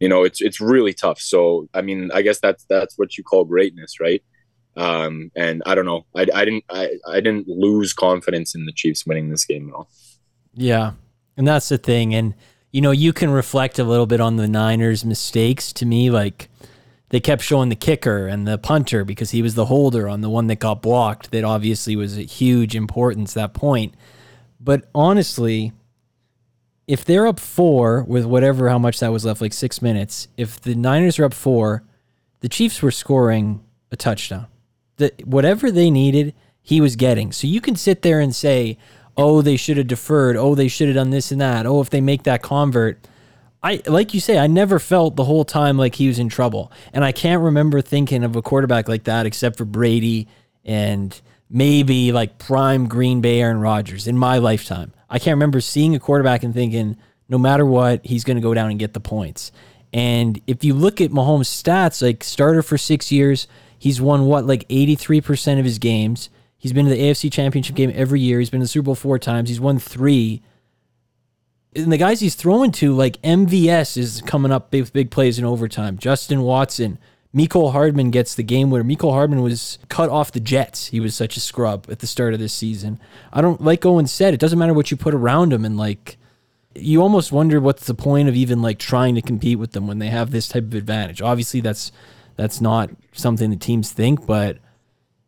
you 0.00 0.08
know, 0.08 0.24
it's 0.24 0.40
it's 0.40 0.60
really 0.60 0.94
tough. 0.94 1.20
So, 1.20 1.68
I 1.74 1.82
mean, 1.82 2.10
I 2.12 2.22
guess 2.22 2.40
that's 2.40 2.64
that's 2.68 2.98
what 2.98 3.16
you 3.16 3.22
call 3.22 3.44
greatness, 3.44 4.00
right? 4.00 4.22
Um, 4.76 5.30
and 5.36 5.62
I 5.64 5.76
don't 5.76 5.84
know. 5.84 6.06
I, 6.16 6.26
I 6.34 6.44
didn't 6.44 6.64
I, 6.68 6.90
I 7.06 7.20
didn't 7.20 7.46
lose 7.46 7.92
confidence 7.92 8.54
in 8.54 8.66
the 8.66 8.72
Chiefs 8.72 9.06
winning 9.06 9.30
this 9.30 9.44
game 9.44 9.68
at 9.68 9.74
all. 9.74 9.88
Yeah. 10.54 10.92
And 11.36 11.46
that's 11.46 11.68
the 11.68 11.78
thing. 11.78 12.14
And, 12.14 12.34
you 12.70 12.80
know, 12.80 12.90
you 12.90 13.12
can 13.12 13.30
reflect 13.30 13.78
a 13.78 13.84
little 13.84 14.06
bit 14.06 14.20
on 14.20 14.36
the 14.36 14.48
Niners' 14.48 15.04
mistakes 15.04 15.72
to 15.74 15.86
me. 15.86 16.10
Like, 16.10 16.48
they 17.08 17.20
kept 17.20 17.42
showing 17.42 17.68
the 17.68 17.76
kicker 17.76 18.26
and 18.26 18.46
the 18.46 18.58
punter 18.58 19.04
because 19.04 19.30
he 19.30 19.42
was 19.42 19.54
the 19.54 19.66
holder 19.66 20.08
on 20.08 20.20
the 20.20 20.30
one 20.30 20.46
that 20.46 20.58
got 20.58 20.82
blocked. 20.82 21.30
That 21.30 21.44
obviously 21.44 21.96
was 21.96 22.18
a 22.18 22.22
huge 22.22 22.74
importance, 22.74 23.34
that 23.34 23.54
point. 23.54 23.94
But 24.60 24.88
honestly, 24.94 25.72
if 26.86 27.04
they're 27.04 27.26
up 27.26 27.40
four 27.40 28.02
with 28.04 28.24
whatever, 28.24 28.68
how 28.68 28.78
much 28.78 29.00
that 29.00 29.12
was 29.12 29.24
left, 29.24 29.40
like 29.40 29.52
six 29.52 29.82
minutes, 29.82 30.28
if 30.36 30.60
the 30.60 30.74
Niners 30.74 31.18
are 31.18 31.24
up 31.24 31.34
four, 31.34 31.84
the 32.40 32.48
Chiefs 32.48 32.82
were 32.82 32.90
scoring 32.90 33.62
a 33.90 33.96
touchdown. 33.96 34.46
The, 34.96 35.12
whatever 35.24 35.70
they 35.70 35.90
needed, 35.90 36.34
he 36.60 36.80
was 36.80 36.96
getting. 36.96 37.32
So 37.32 37.46
you 37.46 37.60
can 37.60 37.76
sit 37.76 38.02
there 38.02 38.20
and 38.20 38.34
say, 38.34 38.78
oh, 39.16 39.42
they 39.42 39.56
should 39.56 39.76
have 39.76 39.86
deferred. 39.86 40.36
Oh, 40.36 40.54
they 40.54 40.68
should 40.68 40.88
have 40.88 40.96
done 40.96 41.10
this 41.10 41.32
and 41.32 41.40
that. 41.40 41.66
Oh, 41.66 41.80
if 41.80 41.90
they 41.90 42.00
make 42.00 42.24
that 42.24 42.42
convert. 42.42 42.98
I 43.62 43.80
like 43.86 44.12
you 44.12 44.20
say, 44.20 44.38
I 44.38 44.48
never 44.48 44.78
felt 44.78 45.14
the 45.14 45.24
whole 45.24 45.44
time 45.44 45.78
like 45.78 45.94
he 45.94 46.08
was 46.08 46.18
in 46.18 46.28
trouble. 46.28 46.72
And 46.92 47.04
I 47.04 47.12
can't 47.12 47.42
remember 47.42 47.80
thinking 47.80 48.24
of 48.24 48.34
a 48.34 48.42
quarterback 48.42 48.88
like 48.88 49.04
that 49.04 49.24
except 49.24 49.56
for 49.56 49.64
Brady 49.64 50.26
and 50.64 51.20
maybe 51.48 52.10
like 52.10 52.38
prime 52.38 52.88
Green 52.88 53.20
Bay 53.20 53.40
Aaron 53.40 53.60
Rodgers 53.60 54.08
in 54.08 54.18
my 54.18 54.38
lifetime. 54.38 54.92
I 55.08 55.18
can't 55.18 55.36
remember 55.36 55.60
seeing 55.60 55.94
a 55.94 56.00
quarterback 56.00 56.42
and 56.42 56.54
thinking, 56.54 56.96
no 57.28 57.38
matter 57.38 57.64
what, 57.64 58.04
he's 58.04 58.24
going 58.24 58.36
to 58.36 58.42
go 58.42 58.54
down 58.54 58.70
and 58.70 58.78
get 58.78 58.94
the 58.94 59.00
points. 59.00 59.52
And 59.92 60.40
if 60.46 60.64
you 60.64 60.74
look 60.74 61.00
at 61.00 61.10
Mahomes' 61.10 61.62
stats, 61.62 62.02
like 62.02 62.24
starter 62.24 62.62
for 62.62 62.78
six 62.78 63.12
years, 63.12 63.46
he's 63.78 64.00
won 64.00 64.24
what, 64.24 64.46
like 64.46 64.66
83% 64.68 65.58
of 65.58 65.64
his 65.64 65.78
games. 65.78 66.30
He's 66.62 66.72
been 66.72 66.84
to 66.84 66.92
the 66.92 67.00
AFC 67.00 67.30
Championship 67.32 67.74
game 67.74 67.90
every 67.92 68.20
year. 68.20 68.38
He's 68.38 68.48
been 68.48 68.60
to 68.60 68.64
the 68.64 68.68
Super 68.68 68.84
Bowl 68.84 68.94
four 68.94 69.18
times. 69.18 69.48
He's 69.48 69.58
won 69.58 69.80
three. 69.80 70.42
And 71.74 71.90
the 71.90 71.96
guys 71.96 72.20
he's 72.20 72.36
throwing 72.36 72.70
to, 72.70 72.94
like 72.94 73.20
MVS, 73.22 73.96
is 73.96 74.22
coming 74.26 74.52
up 74.52 74.72
with 74.72 74.92
big 74.92 75.10
plays 75.10 75.40
in 75.40 75.44
overtime. 75.44 75.98
Justin 75.98 76.42
Watson, 76.42 76.98
Mecole 77.34 77.72
Hardman 77.72 78.12
gets 78.12 78.36
the 78.36 78.44
game 78.44 78.70
winner. 78.70 78.84
Mecole 78.84 79.10
Hardman 79.10 79.42
was 79.42 79.80
cut 79.88 80.08
off 80.08 80.30
the 80.30 80.38
Jets. 80.38 80.86
He 80.86 81.00
was 81.00 81.16
such 81.16 81.36
a 81.36 81.40
scrub 81.40 81.86
at 81.90 81.98
the 81.98 82.06
start 82.06 82.32
of 82.32 82.38
this 82.38 82.52
season. 82.52 83.00
I 83.32 83.40
don't 83.40 83.60
like 83.60 83.84
Owen 83.84 84.06
said. 84.06 84.32
It 84.32 84.38
doesn't 84.38 84.58
matter 84.58 84.72
what 84.72 84.92
you 84.92 84.96
put 84.96 85.14
around 85.14 85.52
him, 85.52 85.64
and 85.64 85.76
like 85.76 86.16
you 86.76 87.02
almost 87.02 87.32
wonder 87.32 87.58
what's 87.58 87.86
the 87.86 87.94
point 87.94 88.28
of 88.28 88.36
even 88.36 88.62
like 88.62 88.78
trying 88.78 89.16
to 89.16 89.20
compete 89.20 89.58
with 89.58 89.72
them 89.72 89.88
when 89.88 89.98
they 89.98 90.10
have 90.10 90.30
this 90.30 90.46
type 90.46 90.62
of 90.62 90.74
advantage. 90.74 91.20
Obviously, 91.20 91.60
that's 91.60 91.90
that's 92.36 92.60
not 92.60 92.90
something 93.10 93.50
the 93.50 93.56
teams 93.56 93.90
think, 93.90 94.24
but 94.26 94.58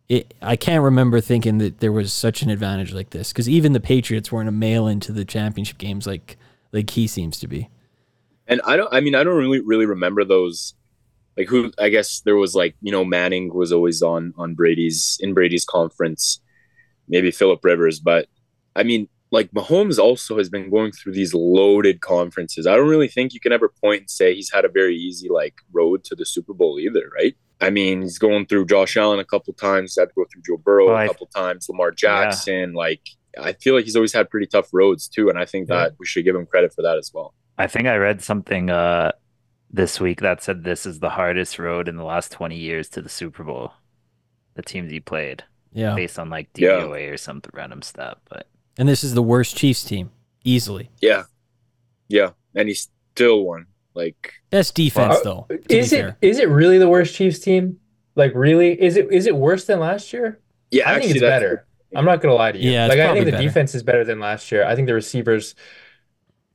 it, 0.09 0.35
I 0.43 0.57
can't 0.57 0.83
remember 0.83 1.21
thinking 1.21 1.59
that 1.59 1.81
there 1.81 1.93
was 1.93 2.13
such 2.13 2.43
an 2.43 2.51
advantage 2.51 2.93
like 2.93 3.11
this 3.11 3.33
because 3.33 3.49
even 3.49 3.73
the 3.73 3.81
Patriots 3.81 4.31
weren't 4.31 4.49
a 4.49 4.53
mail 4.53 4.87
into 4.87 5.13
the 5.13 5.25
championship 5.25 5.79
games 5.79 6.07
like 6.07 6.37
like 6.73 6.91
he 6.91 7.07
seems 7.07 7.39
to 7.41 7.47
be. 7.47 7.71
And 8.47 8.61
I 8.67 8.77
don't. 8.77 8.93
I 8.93 9.01
mean, 9.01 9.15
I 9.15 9.25
don't 9.25 9.39
really 9.39 9.61
really 9.61 9.87
remember 9.87 10.25
those. 10.25 10.75
Like 11.37 11.49
who? 11.49 11.73
I 11.79 11.89
guess 11.89 12.21
there 12.21 12.37
was 12.37 12.55
like 12.55 12.77
you 12.83 12.93
know 12.93 13.05
Manning 13.05 13.53
was 13.53 13.73
always 13.73 14.03
on 14.03 14.35
on 14.37 14.55
Brady's 14.55 15.19
in 15.21 15.33
Brady's 15.33 15.65
conference, 15.65 16.41
maybe 17.09 17.31
Philip 17.31 17.65
Rivers, 17.65 17.99
but 17.99 18.29
I 18.77 18.83
mean 18.83 19.09
like 19.31 19.51
Mahomes 19.51 19.99
also 19.99 20.39
has 20.39 20.49
been 20.49 20.71
going 20.71 20.93
through 20.93 21.13
these 21.13 21.35
loaded 21.35 22.01
conferences. 22.01 22.67
I 22.67 22.77
don't 22.77 22.89
really 22.89 23.09
think 23.09 23.35
you 23.35 23.41
can 23.41 23.53
ever 23.53 23.69
point 23.69 24.03
and 24.03 24.11
say 24.11 24.35
he's 24.35 24.53
had 24.53 24.65
a 24.65 24.69
very 24.69 24.97
easy 24.97 25.29
like 25.29 25.55
road 25.73 26.05
to 26.05 26.15
the 26.15 26.27
Super 26.27 26.55
Bowl 26.55 26.79
either, 26.79 27.11
right? 27.13 27.35
I 27.61 27.71
mean, 27.71 28.03
he's 28.03 28.19
going 28.19 28.47
through 28.47 28.67
Josh 28.67 28.97
Allen 28.97 29.21
a 29.21 29.25
couple 29.25 29.53
times, 29.55 29.97
had 29.99 30.09
to 30.09 30.15
go 30.15 30.25
through 30.33 30.43
Joe 30.47 30.57
Burrow 30.63 30.87
Well, 30.89 30.97
a 30.97 31.01
I- 31.01 31.07
couple 31.09 31.27
times, 31.29 31.69
Lamar 31.69 31.91
Jackson. 31.93 32.73
Like 32.75 33.01
I 33.39 33.53
feel 33.55 33.75
like 33.75 33.85
he's 33.85 33.97
always 33.97 34.13
had 34.13 34.31
pretty 34.31 34.47
tough 34.47 34.69
roads 34.73 35.09
too, 35.09 35.29
and 35.29 35.39
I 35.39 35.45
think 35.45 35.69
Yeah. 35.69 35.77
that 35.77 35.93
we 35.99 36.07
should 36.07 36.25
give 36.25 36.37
him 36.37 36.47
credit 36.47 36.73
for 36.75 36.83
that 36.83 36.99
as 36.99 37.11
well. 37.15 37.35
I 37.59 37.67
think 37.67 37.87
I 37.87 37.97
read 37.97 38.23
something 38.23 38.71
uh 38.71 39.13
this 39.71 39.99
week 40.01 40.21
that 40.21 40.43
said 40.43 40.63
this 40.65 40.87
is 40.87 41.01
the 41.01 41.11
hardest 41.11 41.59
road 41.59 41.89
in 41.89 41.97
the 41.97 42.05
last 42.05 42.31
20 42.31 42.57
years 42.57 42.89
to 42.91 43.03
the 43.03 43.09
Super 43.09 43.43
Bowl. 43.43 43.73
The 44.55 44.63
teams 44.63 44.91
he 44.93 45.01
played. 45.01 45.43
Yeah. 45.73 45.95
based 45.97 46.21
on 46.21 46.31
like 46.31 46.49
Yeah. 46.55 46.81
DVOA 46.83 47.13
or 47.13 47.17
some 47.17 47.43
random 47.53 47.83
stat. 47.83 48.19
But 48.31 48.47
And 48.79 48.89
this 48.89 49.03
is 49.03 49.15
the 49.15 49.23
worst 49.25 49.57
Chiefs 49.57 49.83
team, 49.83 50.13
easily. 50.45 50.91
Yeah, 51.01 51.25
yeah, 52.09 52.31
and 52.55 52.69
he 52.69 52.75
still 52.75 53.43
won. 53.45 53.67
Like 53.95 54.33
Best 54.51 54.75
defense, 54.75 55.21
Well, 55.25 55.47
though. 55.49 55.57
Is 55.69 55.91
be 55.91 55.97
it 55.97 56.01
fair. 56.03 56.17
is 56.21 56.39
it 56.39 56.49
really 56.49 56.79
the 56.79 56.89
worst 56.89 57.15
Chiefs 57.15 57.39
team? 57.39 57.79
Like 58.17 58.33
really? 58.35 58.81
Is 58.81 58.97
it 58.97 59.13
is 59.13 59.27
it 59.27 59.37
worse 59.37 59.65
than 59.67 59.81
last 59.81 60.13
year? 60.13 60.41
yeah, 60.71 60.91
I 60.91 60.99
think 60.99 61.13
it's 61.13 61.21
that's- 61.21 61.41
better. 61.41 61.67
I'm 61.97 62.05
not 62.05 62.21
gonna 62.21 62.35
lie 62.35 62.51
to 62.51 62.59
you. 62.59 62.73
Yeah, 62.73 62.87
like 62.89 62.99
I 62.99 63.05
probably 63.05 63.21
think 63.21 63.27
the 63.27 63.31
better. 63.33 63.45
defense 63.45 63.75
is 63.77 63.83
better 63.85 64.05
than 64.05 64.19
last 64.19 64.51
year. 64.51 64.65
I 64.67 64.75
think 64.75 64.89
the 64.89 64.95
receivers 64.95 65.55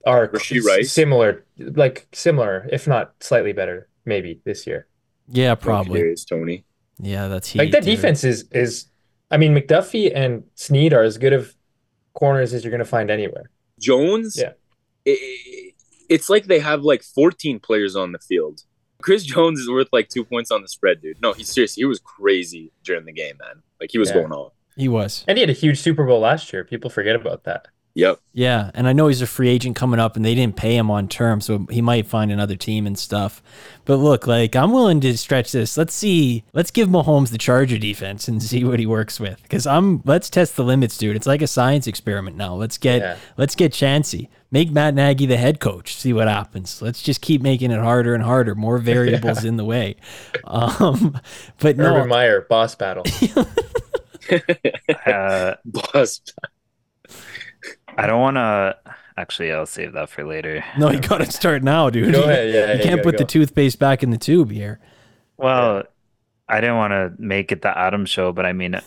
are 0.05 0.27
Rasheed 0.27 0.67
s- 0.81 0.91
similar, 0.91 1.45
like 1.57 2.07
similar, 2.11 2.67
if 2.73 2.87
not 2.87 3.13
slightly 3.21 3.53
better, 3.53 3.87
maybe 4.03 4.41
this 4.43 4.67
year. 4.67 4.87
Yeah, 5.29 5.55
probably. 5.55 6.01
Kadarius 6.01 6.27
Toney. 6.27 6.65
Yeah, 7.01 7.29
that's 7.29 7.47
heat. 7.49 7.59
Like 7.59 7.71
that 7.71 7.83
dude. 7.83 7.95
defense 7.95 8.25
is 8.25 8.49
is, 8.51 8.87
I 9.31 9.37
mean, 9.37 9.55
McDuffie 9.55 10.11
and 10.13 10.43
Sneed 10.55 10.91
are 10.93 11.03
as 11.03 11.17
good 11.17 11.31
of 11.31 11.55
corners 12.13 12.53
as 12.53 12.65
you're 12.65 12.71
gonna 12.71 12.83
find 12.83 13.09
anywhere. 13.09 13.49
Jones. 13.79 14.35
Yeah. 14.37 14.51
i- 15.07 15.68
it's 16.09 16.29
like 16.29 16.45
they 16.47 16.59
have 16.59 16.83
like 16.83 17.03
14 17.03 17.59
players 17.59 17.95
on 17.95 18.11
the 18.11 18.19
field. 18.19 18.63
Chris 19.01 19.23
Jones 19.23 19.59
is 19.59 19.69
worth 19.69 19.87
like 19.93 20.09
two 20.09 20.25
points 20.25 20.51
on 20.51 20.61
the 20.61 20.67
spread, 20.67 21.01
dude. 21.01 21.21
No, 21.21 21.31
he's 21.33 21.47
serious. 21.49 21.75
He 21.75 21.85
was 21.85 21.99
crazy 21.99 22.73
during 22.83 23.05
the 23.05 23.13
game, 23.13 23.35
man. 23.39 23.61
Like 23.79 23.91
he 23.91 23.97
was 23.97 24.09
Yeah. 24.09 24.15
going 24.15 24.31
off. 24.33 24.53
He 24.75 24.87
was. 24.89 25.23
And 25.27 25.37
he 25.37 25.41
had 25.41 25.49
a 25.49 25.53
huge 25.53 25.79
Super 25.79 26.05
Bowl 26.05 26.19
last 26.19 26.51
year. 26.51 26.63
People 26.65 26.89
forget 26.89 27.15
about 27.15 27.43
that. 27.45 27.67
Yep. 27.95 28.19
Yeah, 28.33 28.71
and 28.75 28.87
I 28.87 28.93
know 28.93 29.07
he's 29.07 29.21
a 29.21 29.27
free 29.27 29.49
agent 29.49 29.75
coming 29.75 29.99
up, 29.99 30.15
and 30.15 30.23
they 30.23 30.35
didn't 30.35 30.55
pay 30.55 30.77
him 30.77 30.89
on 30.91 31.07
term, 31.09 31.41
so 31.41 31.65
he 31.69 31.81
might 31.81 32.05
find 32.05 32.31
another 32.31 32.55
team 32.55 32.85
and 32.87 32.97
stuff. 32.97 33.41
But 33.83 33.95
look, 33.97 34.27
like 34.27 34.55
I'm 34.55 34.71
willing 34.71 35.01
to 35.01 35.17
stretch 35.17 35.51
this. 35.51 35.75
Let's 35.75 35.93
see. 35.93 36.45
Let's 36.53 36.71
give 36.71 36.87
Mahomes 36.87 37.31
the 37.31 37.37
Charger 37.37 37.77
defense 37.77 38.27
and 38.27 38.41
see 38.43 38.63
what 38.63 38.79
he 38.79 38.85
works 38.85 39.19
with. 39.19 39.41
Because 39.41 39.65
I'm. 39.67 40.01
Let's 40.05 40.29
test 40.29 40.55
the 40.55 40.63
limits, 40.63 40.97
dude. 40.97 41.15
It's 41.15 41.27
like 41.27 41.41
a 41.41 41.47
science 41.47 41.87
experiment 41.87 42.37
now. 42.37 42.53
Let's 42.55 42.77
get. 42.77 43.01
Yeah. 43.01 43.17
Let's 43.37 43.55
get 43.55 43.73
chancy. 43.73 44.29
Make 44.51 44.71
Matt 44.71 44.95
Nagy 44.95 45.27
the 45.27 45.37
head 45.37 45.59
coach. 45.59 45.95
See 45.95 46.11
what 46.11 46.27
happens. 46.27 46.81
Let's 46.81 47.03
just 47.03 47.21
keep 47.21 47.41
making 47.41 47.69
it 47.71 47.79
harder 47.79 48.15
and 48.15 48.23
harder. 48.23 48.55
More 48.55 48.77
variables 48.79 49.45
in 49.45 49.57
the 49.57 49.65
way. 49.65 49.95
Um, 50.45 51.19
but 51.59 51.77
no, 51.77 51.95
Urban 51.95 52.09
Meyer, 52.09 52.41
boss 52.49 52.75
battle. 52.75 53.03
uh, 55.05 55.55
Boss. 55.65 56.21
I 57.97 58.07
don't 58.07 58.19
want 58.19 58.37
to. 58.37 58.77
Actually, 59.17 59.51
I'll 59.51 59.65
save 59.65 59.93
that 59.93 60.09
for 60.09 60.23
later. 60.23 60.63
no, 60.77 60.89
you 60.89 60.99
got 60.99 61.17
to 61.17 61.29
start 61.29 61.61
now, 61.61 61.89
dude. 61.89 62.13
Go 62.13 62.23
ahead, 62.23 62.53
yeah, 62.53 62.71
you 62.71 62.79
yeah, 62.79 62.83
can't 62.83 63.01
go, 63.01 63.03
put 63.03 63.17
the 63.17 63.25
toothpaste 63.25 63.77
back 63.77 64.01
in 64.01 64.11
the 64.11 64.17
tube 64.17 64.49
here. 64.49 64.79
Well, 65.35 65.83
I 66.47 66.61
didn't 66.61 66.77
want 66.77 66.91
to 66.91 67.13
make 67.21 67.51
it 67.51 67.61
the 67.61 67.77
Adam 67.77 68.05
show, 68.05 68.31
but 68.31 68.45
I 68.45 68.53
mean, 68.53 68.79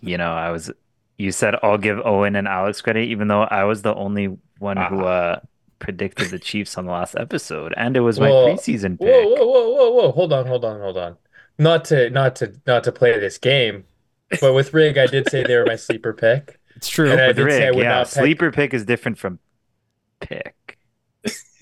you 0.00 0.16
know, 0.16 0.32
I 0.32 0.50
was. 0.50 0.70
You 1.18 1.30
said 1.32 1.54
I'll 1.62 1.78
give 1.78 1.98
Owen 2.04 2.34
and 2.36 2.48
Alex 2.48 2.80
credit, 2.80 3.04
even 3.08 3.28
though 3.28 3.42
I 3.42 3.64
was 3.64 3.82
the 3.82 3.94
only 3.94 4.36
one 4.58 4.76
who 4.76 5.04
uh 5.04 5.40
predicted 5.78 6.30
the 6.30 6.38
Chiefs 6.38 6.76
on 6.78 6.86
the 6.86 6.92
last 6.92 7.14
episode, 7.16 7.74
and 7.76 7.96
it 7.96 8.00
was 8.00 8.18
my 8.18 8.28
Whoa. 8.30 8.54
preseason 8.54 8.98
pick. 8.98 9.08
whoa, 9.08 9.34
whoa, 9.46 9.68
whoa, 9.70 9.90
whoa! 9.90 10.12
Hold 10.12 10.32
on, 10.32 10.46
hold 10.46 10.64
on, 10.64 10.80
hold 10.80 10.96
on. 10.96 11.16
Not 11.58 11.84
to, 11.86 12.10
not 12.10 12.34
to, 12.36 12.52
not 12.66 12.82
to 12.84 12.90
play 12.92 13.16
this 13.20 13.38
game, 13.38 13.84
but 14.40 14.54
with 14.54 14.74
Rig, 14.74 14.98
I 14.98 15.06
did 15.06 15.28
say 15.30 15.44
they 15.44 15.56
were 15.56 15.66
my 15.66 15.76
sleeper 15.76 16.12
pick. 16.12 16.58
It's 16.74 16.88
true. 16.88 17.12
And 17.12 17.20
I 17.20 17.28
With 17.28 17.36
did 17.36 17.50
say 17.52 17.66
I 17.68 17.70
would 17.70 17.78
yeah, 17.84 17.88
not 17.90 18.06
pick- 18.06 18.14
sleeper 18.14 18.50
pick 18.50 18.74
is 18.74 18.84
different 18.84 19.18
from 19.18 19.38
pick. 20.18 20.78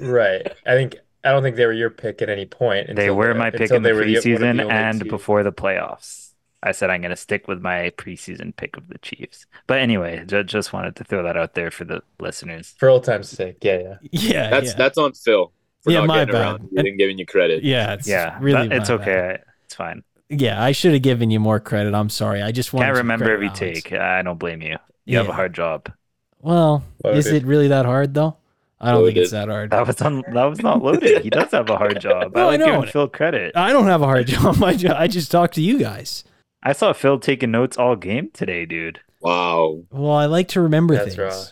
Right. 0.01 0.47
I 0.67 0.73
think 0.75 0.97
I 1.25 1.31
don't 1.31 1.43
think 1.43 1.57
they 1.57 1.67
were 1.67 1.73
your 1.73 1.91
pick 1.91 2.23
at 2.23 2.29
any 2.31 2.47
point. 2.47 2.97
They 2.97 3.11
were 3.11 3.29
the- 3.35 3.39
my 3.39 3.51
pick 3.51 3.71
in 3.71 3.83
the 3.83 3.89
they 3.91 3.93
were 3.93 4.05
the- 4.05 4.15
the 4.15 4.21
preseason 4.21 4.71
and 4.73 5.03
two. 5.03 5.09
before 5.11 5.43
the 5.43 5.53
playoffs. 5.53 6.22
I 6.63 6.73
said 6.73 6.91
I'm 6.91 7.01
going 7.01 7.11
to 7.11 7.17
stick 7.17 7.49
with 7.49 7.61
my 7.61 7.91
preseason 7.97 8.55
pick 8.55 8.77
of 8.77 8.89
the 8.89 8.99
Chiefs. 8.99 9.47
But 9.67 9.79
anyway, 9.81 10.25
ju- 10.27 10.45
just 10.45 10.73
wanted 10.73 10.95
to 10.97 11.05
throw 11.05 11.23
that 11.25 11.37
out 11.37 11.55
there 11.55 11.71
for 11.71 11.85
the 11.85 12.03
listeners. 12.21 12.75
For 12.79 12.89
old 12.89 13.05
time's 13.05 13.29
sake, 13.31 13.57
yeah, 13.63 13.79
yeah. 13.79 13.95
Yeah, 14.13 14.51
That's 14.51 14.69
yeah. 14.69 14.75
that's 14.77 14.99
on 14.99 15.13
Phil. 15.13 15.53
For 15.81 15.91
Yeah, 15.91 15.99
not 16.01 16.07
my 16.09 16.19
getting 16.25 16.35
around 16.37 16.59
bad. 16.59 16.71
to 16.71 16.81
even 16.87 16.97
giving 16.99 17.19
you 17.19 17.27
credit. 17.27 17.65
yeah, 17.65 17.95
it's 17.95 18.07
Yeah, 18.09 18.39
really 18.41 18.69
that- 18.69 18.77
it's 18.77 18.91
okay. 18.91 19.05
bad. 19.05 19.43
It's 19.65 19.75
fine. 19.75 20.05
Yeah, 20.29 20.63
I 20.63 20.73
should 20.73 20.93
have 20.93 21.03
given 21.03 21.31
you 21.31 21.41
more 21.41 21.61
credit. 21.61 21.95
I'm 21.95 22.09
sorry. 22.09 22.41
I 22.43 22.53
just 22.53 22.73
wanted 22.73 22.87
Can't 22.87 22.97
remember 22.99 23.25
credit 23.27 23.35
every 23.35 23.47
Alex. 23.49 23.83
take. 23.83 23.93
I 23.93 24.23
don't 24.23 24.39
blame 24.39 24.63
you. 24.63 24.77
You 25.05 25.19
have 25.19 25.29
a 25.29 25.33
hard 25.35 25.53
job. 25.53 25.93
Well, 26.41 26.85
is 27.05 27.27
it 27.27 27.45
really 27.45 27.69
that 27.69 27.85
hard 27.87 28.15
though? 28.15 28.37
I 28.81 28.91
don't 28.93 29.05
think 29.05 29.17
it's 29.19 29.31
that 29.33 29.49
hard. 29.49 29.71
That 29.71 29.87
was 29.87 30.01
on. 30.03 30.23
That 30.33 30.45
was 30.45 30.61
not 30.63 30.83
loaded. 30.83 31.23
He 31.23 31.31
does 31.31 31.51
have 31.53 31.69
a 31.71 31.77
hard 31.77 32.01
job. 32.01 32.33
No, 32.37 32.43
I 32.43 32.45
I 32.45 32.47
like 32.51 32.61
know. 32.61 32.67
giving 32.67 32.87
Phil 32.91 33.09
credit. 33.09 33.57
I 33.57 33.73
don't 33.73 33.87
have 33.87 34.03
a 34.03 34.07
hard 34.07 34.27
job. 34.29 34.63
I 34.63 34.75
ju- 34.75 34.89
I 34.95 35.07
just 35.07 35.31
talked 35.31 35.55
to 35.55 35.61
you 35.63 35.79
guys. 35.79 36.25
I 36.63 36.73
saw 36.73 36.93
Phil 36.93 37.19
taking 37.19 37.51
notes 37.51 37.77
all 37.77 37.97
game 37.97 38.31
today, 38.33 38.65
dude. 38.67 39.01
Wow, 39.21 39.83
Well, 39.91 40.13
I 40.13 40.27
like 40.27 40.49
to 40.49 40.61
remember 40.61 40.95
That's 40.95 41.15
things. 41.15 41.19
raw. 41.19 41.45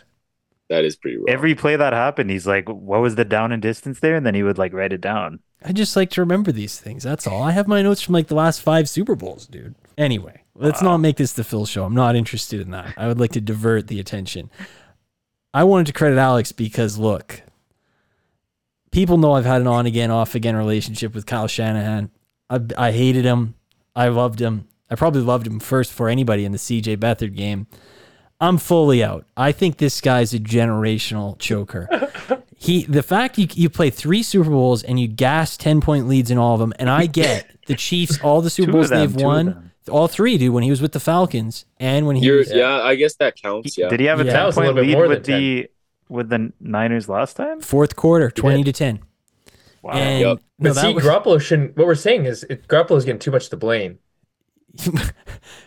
that 0.69 0.83
is 0.83 0.95
pretty 0.97 1.17
rough. 1.17 1.25
Every 1.29 1.55
play 1.55 1.75
that 1.77 1.93
happened, 1.93 2.29
he's 2.29 2.45
like, 2.47 2.67
"What 2.67 3.01
was 3.01 3.15
the 3.15 3.23
down 3.25 3.51
and 3.53 3.61
distance 3.61 3.99
there?" 4.01 4.15
And 4.15 4.25
then 4.25 4.35
he 4.35 4.43
would 4.43 4.57
like 4.57 4.73
write 4.73 4.91
it 4.93 4.99
down. 5.01 5.39
I 5.63 5.71
just 5.73 5.95
like 5.95 6.09
to 6.11 6.21
remember 6.21 6.51
these 6.51 6.79
things. 6.79 7.03
That's 7.03 7.27
all. 7.27 7.43
I 7.43 7.51
have 7.51 7.67
my 7.67 7.81
notes 7.81 8.01
from 8.01 8.13
like 8.13 8.27
the 8.27 8.35
last 8.35 8.61
five 8.61 8.89
Super 8.89 9.15
Bowls, 9.15 9.47
dude. 9.47 9.75
Anyway, 9.97 10.41
let's 10.55 10.81
not 10.81 10.97
make 10.97 11.15
this 11.17 11.33
the 11.33 11.43
Phil 11.43 11.65
show. 11.65 11.83
I'm 11.85 11.93
not 11.95 12.15
interested 12.15 12.59
in 12.59 12.71
that. 12.71 12.93
I 12.97 13.07
would 13.07 13.19
like 13.19 13.31
to 13.33 13.41
divert 13.41 13.87
the 13.87 13.99
attention. 13.99 14.49
I 15.53 15.63
wanted 15.65 15.87
to 15.87 15.93
credit 15.93 16.17
Alex 16.17 16.51
because 16.51 16.97
look, 16.97 17.41
people 18.91 19.17
know 19.17 19.33
I've 19.33 19.45
had 19.45 19.61
an 19.61 19.67
on 19.67 19.85
again, 19.85 20.11
off 20.11 20.35
again 20.35 20.55
relationship 20.55 21.13
with 21.13 21.25
Kyle 21.25 21.47
Shanahan. 21.47 22.09
I, 22.49 22.59
I 22.77 22.91
hated 22.91 23.23
him. 23.25 23.55
I 23.95 24.07
loved 24.09 24.41
him. 24.41 24.67
I 24.91 24.95
probably 24.95 25.21
loved 25.21 25.47
him 25.47 25.59
first 25.59 25.93
for 25.93 26.09
anybody 26.09 26.43
in 26.45 26.51
the 26.51 26.57
CJ 26.57 26.97
Beathard 26.97 27.35
game. 27.35 27.65
I'm 28.41 28.57
fully 28.57 29.03
out. 29.03 29.25
I 29.37 29.51
think 29.51 29.77
this 29.77 30.01
guy's 30.01 30.33
a 30.33 30.39
generational 30.39 31.39
choker. 31.39 31.87
He, 32.61 32.83
the 32.83 33.01
fact 33.01 33.39
you 33.39 33.47
you 33.55 33.71
play 33.71 33.89
three 33.89 34.21
Super 34.21 34.51
Bowls 34.51 34.83
and 34.83 34.99
you 34.99 35.07
gas 35.07 35.57
ten 35.57 35.81
point 35.81 36.07
leads 36.07 36.29
in 36.29 36.37
all 36.37 36.53
of 36.53 36.59
them, 36.59 36.73
and 36.77 36.91
I 36.91 37.07
get 37.07 37.49
the 37.65 37.73
Chiefs 37.73 38.21
all 38.21 38.39
the 38.39 38.51
Super 38.51 38.71
Bowls 38.71 38.89
them, 38.89 38.99
they've 38.99 39.15
won, 39.15 39.71
all 39.89 40.07
three, 40.07 40.37
dude. 40.37 40.53
When 40.53 40.61
he 40.61 40.69
was 40.69 40.79
with 40.79 40.91
the 40.91 40.99
Falcons 40.99 41.65
and 41.79 42.05
when 42.05 42.17
he 42.17 42.23
You're, 42.23 42.37
was 42.37 42.53
yeah. 42.53 42.83
I 42.83 42.93
guess 42.93 43.15
that 43.15 43.35
counts. 43.35 43.79
Yeah. 43.79 43.89
Did 43.89 43.99
he 43.99 44.05
have 44.05 44.19
a 44.19 44.25
Yeah. 44.25 44.33
Ten 44.33 44.45
was 44.45 44.57
a 44.57 44.59
little 44.59 44.75
point 44.75 44.85
bit 44.85 44.89
lead 44.89 44.93
more 44.93 45.07
with 45.07 45.25
than 45.25 45.39
the 45.39 45.69
with 46.07 46.29
the 46.29 46.53
Niners 46.59 47.09
last 47.09 47.35
time? 47.35 47.61
fourth 47.61 47.95
quarter, 47.95 48.29
twenty 48.29 48.63
to 48.63 48.71
ten. 48.71 48.99
Wow. 49.81 49.93
And 49.93 50.21
Yep. 50.21 50.39
But 50.59 50.67
no, 50.67 50.73
that 50.73 50.81
see, 50.81 50.93
was- 50.93 51.03
Garoppolo 51.03 51.41
shouldn't. 51.41 51.75
What 51.75 51.87
we're 51.87 51.95
saying 51.95 52.25
is, 52.25 52.43
it, 52.43 52.65
is 52.71 53.05
getting 53.05 53.17
too 53.17 53.31
much 53.31 53.49
to 53.49 53.57
blame. 53.57 53.97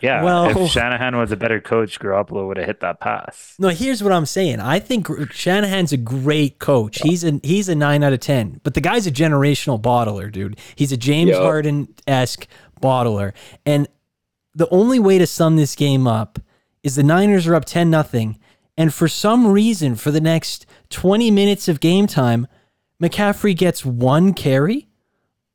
Yeah. 0.01 0.23
well- 0.23 0.63
if 0.65 0.71
Shanahan 0.71 1.17
was 1.17 1.31
a 1.31 1.37
better 1.37 1.59
coach, 1.61 1.99
Garoppolo 1.99 2.47
would 2.47 2.57
have 2.57 2.65
hit 2.65 2.79
that 2.81 2.99
pass. 2.99 3.55
No, 3.59 3.69
here's 3.69 4.03
what 4.03 4.11
I'm 4.11 4.25
saying. 4.25 4.59
I 4.59 4.79
think 4.79 5.07
Shanahan's 5.31 5.91
a 5.93 5.97
great 5.97 6.59
coach. 6.59 6.99
He's 7.01 7.23
a 7.23 7.39
he's 7.43 7.69
a 7.69 7.75
nine 7.75 8.03
out 8.03 8.13
of 8.13 8.19
ten. 8.19 8.59
But 8.63 8.73
the 8.73 8.81
guy's 8.81 9.07
a 9.07 9.11
generational 9.11 9.81
bottler, 9.81 10.31
dude. 10.31 10.59
He's 10.75 10.91
a 10.91 10.97
James 10.97 11.29
Yep. 11.31 11.41
Harden 11.41 11.93
esque 12.07 12.47
bottler. 12.81 13.33
And 13.65 13.87
the 14.53 14.69
only 14.69 14.99
way 14.99 15.17
to 15.17 15.27
sum 15.27 15.55
this 15.55 15.75
game 15.75 16.07
up 16.07 16.39
is 16.83 16.95
the 16.95 17.03
Niners 17.03 17.47
are 17.47 17.55
up 17.55 17.65
ten 17.65 17.89
nothing, 17.89 18.39
and 18.77 18.93
for 18.93 19.07
some 19.07 19.47
reason, 19.47 19.95
for 19.95 20.11
the 20.11 20.21
next 20.21 20.65
20 20.89 21.31
minutes 21.31 21.67
of 21.67 21.79
game 21.79 22.07
time, 22.07 22.47
McCaffrey 23.01 23.55
gets 23.57 23.85
one 23.85 24.33
carry. 24.33 24.87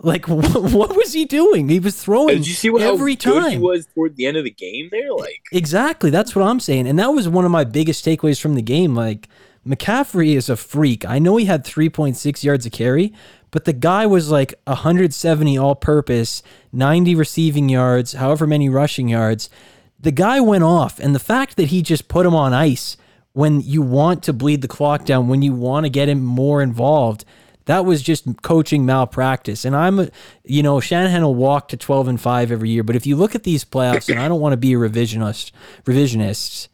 Like 0.03 0.29
what, 0.29 0.55
what 0.73 0.97
was 0.97 1.13
he 1.13 1.25
doing? 1.25 1.69
He 1.69 1.79
was 1.79 2.03
throwing 2.03 2.39
Did 2.39 2.47
you 2.47 2.55
see 2.55 2.71
what 2.71 2.83
every 2.83 3.17
time. 3.17 3.51
he 3.51 3.59
was 3.59 3.87
toward 3.87 4.17
the 4.17 4.27
end 4.27 4.37
of 4.37 4.45
the 4.45 4.51
game? 4.51 4.89
There, 4.91 5.13
like 5.13 5.43
Exactly. 5.53 6.11
That's 6.11 6.35
what 6.35 6.45
I'm 6.45 6.61
saying. 6.61 6.87
And 6.87 6.99
that 6.99 7.09
was 7.09 7.29
one 7.29 7.45
of 7.45 7.51
my 7.51 7.65
biggest 7.65 8.05
takeaways 8.05 8.41
from 8.41 8.55
the 8.55 8.63
game. 8.63 8.95
Like, 8.95 9.29
McCaffrey 9.67 10.37
is 10.37 10.49
a 10.49 10.57
freak. 10.57 11.05
I 11.05 11.19
know 11.19 11.37
he 11.37 11.45
had 11.45 11.65
3.6 11.65 12.43
yards 12.43 12.65
a 12.65 12.71
carry, 12.71 13.13
but 13.51 13.67
the 13.67 13.75
guy 13.75 14.07
was 14.07 14.31
like 14.31 14.55
170 14.65 15.59
all 15.59 15.75
purpose, 15.75 16.43
90 16.73 17.15
receiving 17.15 17.69
yards, 17.69 18.15
however 18.15 18.47
many 18.47 18.69
rushing 18.69 19.09
yards. 19.09 19.51
The 19.99 20.13
guy 20.13 20.41
went 20.41 20.65
off. 20.65 20.99
And 20.99 21.15
the 21.15 21.19
fact 21.19 21.57
that 21.57 21.69
he 21.69 21.83
just 21.83 22.09
put 22.09 22.25
him 22.25 22.35
on 22.35 22.55
ice 22.55 22.97
when 23.33 23.61
you 23.61 23.83
want 23.83 24.23
to 24.25 24.33
bleed 24.33 24.63
the 24.63 24.69
clock 24.69 25.05
down, 25.05 25.29
when 25.29 25.43
you 25.43 25.53
want 25.53 25.85
to 25.85 25.91
get 25.91 26.09
him 26.09 26.25
more 26.25 26.63
involved, 26.63 27.27
that 27.67 27.85
was 27.85 28.03
just 28.03 28.25
coaching 28.43 28.85
malpractice. 28.87 29.65
And 29.65 29.77
I'm, 29.77 30.11
you 30.45 30.63
know, 30.63 30.81
Shanahan 30.81 31.23
will 31.23 31.35
walk 31.35 31.69
to 31.69 31.77
12 31.77 32.09
and 32.09 32.21
5 32.21 32.51
every 32.53 32.71
year. 32.71 32.83
But 32.83 32.97
if 32.97 33.07
you 33.07 33.17
look 33.17 33.35
at 33.35 33.43
these 33.45 33.65
playoffs, 33.65 34.09
and 34.09 34.19
I 34.19 34.29
don't 34.29 34.41
want 34.41 34.53
to 34.53 34.57
be 34.57 34.73
a 34.73 34.77
revisionist, 34.77 35.53
revisionist, 35.85 36.69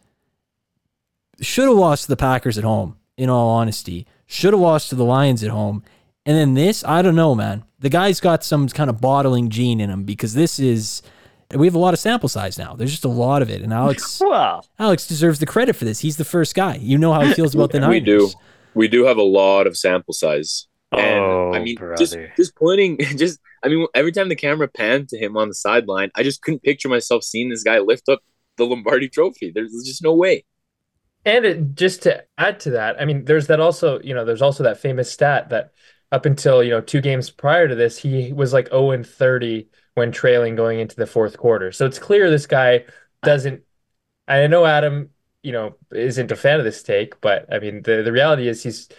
should 1.41 1.67
have 1.67 1.77
lost 1.77 2.03
to 2.03 2.07
the 2.09 2.15
Packers 2.17 2.57
at 2.57 2.63
home, 2.63 2.97
in 3.17 3.29
all 3.29 3.49
honesty. 3.49 4.05
Should 4.25 4.53
have 4.53 4.59
lost 4.59 4.89
to 4.89 4.95
the 4.95 5.03
Lions 5.05 5.43
at 5.43 5.49
home. 5.49 5.83
And 6.25 6.37
then 6.37 6.53
this, 6.53 6.83
I 6.83 7.01
don't 7.01 7.15
know, 7.15 7.35
man. 7.35 7.63
The 7.79 7.89
guy's 7.89 8.19
got 8.19 8.43
some 8.43 8.67
kind 8.69 8.89
of 8.89 8.99
bottling 8.99 9.49
gene 9.49 9.79
in 9.79 9.89
him 9.89 10.03
because 10.03 10.33
this 10.33 10.59
is, 10.59 11.01
we 11.53 11.67
have 11.67 11.75
a 11.75 11.79
lot 11.79 11.93
of 11.93 11.99
sample 11.99 12.27
size 12.27 12.57
now. 12.57 12.75
There's 12.75 12.91
just 12.91 13.05
a 13.05 13.09
lot 13.09 13.41
of 13.41 13.49
it. 13.49 13.61
And 13.61 13.71
Alex, 13.73 14.19
Wow. 14.23 14.61
Alex 14.79 15.07
deserves 15.07 15.39
the 15.39 15.45
credit 15.45 15.75
for 15.75 15.85
this. 15.85 15.99
He's 15.99 16.17
the 16.17 16.25
first 16.25 16.53
guy. 16.55 16.75
You 16.75 16.97
know 16.97 17.13
how 17.13 17.21
he 17.21 17.33
feels 17.33 17.55
about 17.55 17.71
the 17.71 17.79
Niners. 17.79 17.93
we 17.93 17.99
do, 18.01 18.31
we 18.73 18.87
do 18.87 19.05
have 19.05 19.17
a 19.17 19.23
lot 19.23 19.67
of 19.67 19.77
sample 19.77 20.13
size. 20.13 20.66
And 20.95 21.27
Oh, 21.31 21.51
I 21.51 21.59
mean, 21.59 21.83
just 21.97 22.19
just 22.37 22.55
pointing, 22.55 22.97
just 23.17 23.39
I 23.63 23.67
mean, 23.69 23.87
every 23.95 24.11
time 24.11 24.29
the 24.29 24.35
camera 24.35 24.67
panned 24.67 25.09
to 25.09 25.17
him 25.17 25.37
on 25.37 25.49
the 25.49 25.55
sideline, 25.55 26.11
I 26.15 26.23
just 26.23 26.41
couldn't 26.41 26.63
picture 26.63 26.89
myself 26.89 27.23
seeing 27.23 27.49
this 27.49 27.63
guy 27.63 27.79
lift 27.79 28.09
up 28.09 28.19
the 28.57 28.65
Lombardi 28.65 29.09
Trophy. 29.09 29.51
There's 29.53 29.71
just 29.85 30.03
no 30.03 30.13
way. 30.13 30.45
And 31.25 31.45
it, 31.45 31.75
just 31.75 32.03
to 32.03 32.23
add 32.37 32.59
to 32.61 32.71
that, 32.71 33.01
I 33.01 33.05
mean, 33.05 33.25
there's 33.25 33.47
that 33.47 33.59
also, 33.59 33.99
you 34.01 34.13
know, 34.13 34.23
there's 34.23 34.41
also 34.41 34.63
that 34.63 34.79
famous 34.79 35.11
stat 35.11 35.49
that 35.49 35.71
up 36.11 36.25
until, 36.25 36.63
you 36.63 36.69
know, 36.71 36.79
two 36.81 37.01
games 37.01 37.29
prior 37.29 37.67
to 37.67 37.75
this, 37.75 37.97
he 37.97 38.31
was 38.31 38.53
like 38.53 38.69
0 38.69 38.91
and 38.91 39.05
30 39.05 39.69
when 39.95 40.11
trailing 40.11 40.55
going 40.55 40.79
into 40.79 40.95
the 40.95 41.07
fourth 41.07 41.37
quarter. 41.37 41.71
So 41.71 41.85
it's 41.85 41.99
clear 41.99 42.29
this 42.29 42.47
guy 42.47 42.85
doesn't. 43.23 43.63
I 44.27 44.47
know 44.47 44.65
Adam, 44.65 45.11
you 45.43 45.53
know, 45.53 45.75
isn't 45.93 46.31
a 46.31 46.35
fan 46.37 46.59
of 46.59 46.65
this 46.65 46.83
take, 46.83 47.21
but 47.21 47.53
I 47.53 47.59
mean, 47.59 47.83
the 47.83 48.03
the 48.03 48.11
reality 48.13 48.47
is 48.47 48.63
he's, 48.63 48.89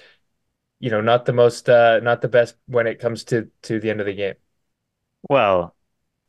you 0.80 0.90
know, 0.90 1.00
not 1.00 1.24
the 1.26 1.32
most, 1.32 1.68
uh, 1.68 2.00
not 2.00 2.22
the 2.22 2.28
best 2.28 2.56
when 2.66 2.86
it 2.86 2.98
comes 3.00 3.24
to 3.24 3.50
to 3.62 3.80
the 3.80 3.90
end 3.90 4.00
of 4.00 4.06
the 4.06 4.14
game. 4.14 4.34
Well, 5.28 5.74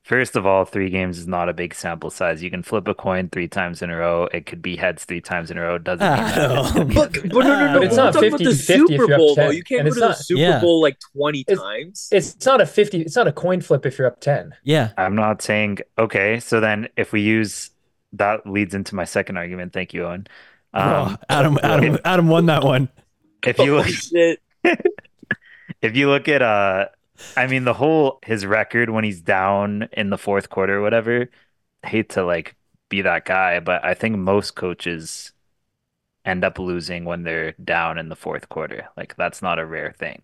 first 0.03 0.35
of 0.35 0.45
all, 0.45 0.65
three 0.65 0.89
games 0.89 1.17
is 1.19 1.27
not 1.27 1.49
a 1.49 1.53
big 1.53 1.73
sample 1.75 2.09
size. 2.09 2.41
You 2.41 2.49
can 2.49 2.63
flip 2.63 2.87
a 2.87 2.95
coin 2.95 3.29
three 3.29 3.47
times 3.47 3.81
in 3.81 3.89
a 3.89 3.95
row. 3.97 4.25
It 4.33 4.45
could 4.45 4.61
be 4.61 4.75
heads 4.75 5.05
three 5.05 5.21
times 5.21 5.51
in 5.51 5.57
a 5.57 5.61
row. 5.61 5.75
It 5.75 5.83
doesn't 5.83 5.99
mean 6.05 6.17
that 6.35 6.61
it's 6.61 6.75
no. 6.75 6.85
But, 6.85 7.13
but 7.13 7.23
no, 7.31 7.39
no, 7.41 7.73
no. 7.73 7.79
But 7.79 7.83
it's 7.83 7.95
we're 7.97 8.03
not 8.03 8.13
talking 8.13 8.29
about 8.29 8.39
the 8.39 8.45
50-50 8.49 8.51
if 8.51 8.65
Super 8.65 8.91
you're 8.93 9.13
up 9.13 9.17
Bowl, 9.17 9.35
though. 9.35 9.49
You 9.51 9.63
can't 9.63 9.87
And 9.87 9.95
go 9.95 10.07
it's 10.09 10.17
to 10.27 10.33
the 10.33 10.39
Super 10.39 10.41
Yeah. 10.41 10.59
Bowl 10.61 10.81
like 10.81 10.97
20 11.13 11.41
It's- 11.41 11.57
times. 11.59 12.09
It's 12.11 12.45
not 12.45 12.61
a 12.61 12.65
50, 12.65 13.01
it's 13.01 13.15
not 13.15 13.27
a 13.27 13.31
coin 13.31 13.61
flip 13.61 13.85
if 13.85 13.97
you're 13.99 14.07
up 14.07 14.19
10. 14.19 14.55
Yeah. 14.63 14.91
I'm 14.97 15.15
not 15.15 15.41
saying 15.41 15.79
okay. 15.97 16.39
So 16.39 16.59
then, 16.59 16.89
if 16.97 17.11
we 17.11 17.21
use 17.21 17.69
that, 18.13 18.47
leads 18.47 18.73
into 18.73 18.95
my 18.95 19.05
second 19.05 19.37
argument. 19.37 19.73
Thank 19.73 19.93
you, 19.93 20.05
Owen. 20.05 20.25
Oh, 20.73 20.81
Um, 21.05 21.17
Adam, 21.29 21.59
Adam, 21.63 21.97
Adam 22.05 22.27
won 22.27 22.47
that 22.47 22.63
one. 22.63 22.89
If 23.45 23.57
you 23.59 23.75
oh, 23.75 23.77
look, 23.77 23.87
shit. 23.87 24.41
if 25.81 25.95
you 25.95 26.09
look 26.09 26.27
at 26.27 26.41
uh, 26.41 26.87
I 27.37 27.47
mean 27.47 27.63
the 27.65 27.73
whole 27.73 28.19
his 28.23 28.45
record 28.45 28.89
when 28.89 29.03
he's 29.03 29.21
down 29.21 29.89
in 29.93 30.09
the 30.09 30.17
fourth 30.17 30.49
quarter, 30.49 30.77
or 30.77 30.81
whatever. 30.81 31.29
hate 31.85 32.09
to 32.09 32.23
like 32.25 32.55
be 32.89 33.01
that 33.03 33.23
guy, 33.25 33.59
but 33.59 33.83
I 33.85 33.93
think 33.93 34.17
most 34.17 34.55
coaches 34.55 35.31
end 36.25 36.43
up 36.43 36.59
losing 36.59 37.05
when 37.05 37.23
they're 37.23 37.53
down 37.63 37.97
in 37.97 38.09
the 38.09 38.15
fourth 38.15 38.49
quarter. 38.49 38.89
Like 38.97 39.15
that's 39.15 39.41
not 39.41 39.59
a 39.59 39.65
rare 39.65 39.93
thing. 39.97 40.21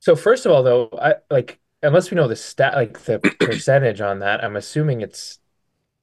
So 0.00 0.16
first 0.16 0.46
of 0.46 0.52
all, 0.52 0.62
though, 0.62 0.88
I 1.00 1.14
like 1.30 1.58
unless 1.82 2.10
we 2.10 2.16
know 2.16 2.26
the 2.28 2.36
stat, 2.36 2.74
like 2.74 2.98
the 3.04 3.18
percentage 3.40 4.00
on 4.00 4.18
that, 4.20 4.42
I'm 4.42 4.56
assuming 4.56 5.00
it's 5.02 5.38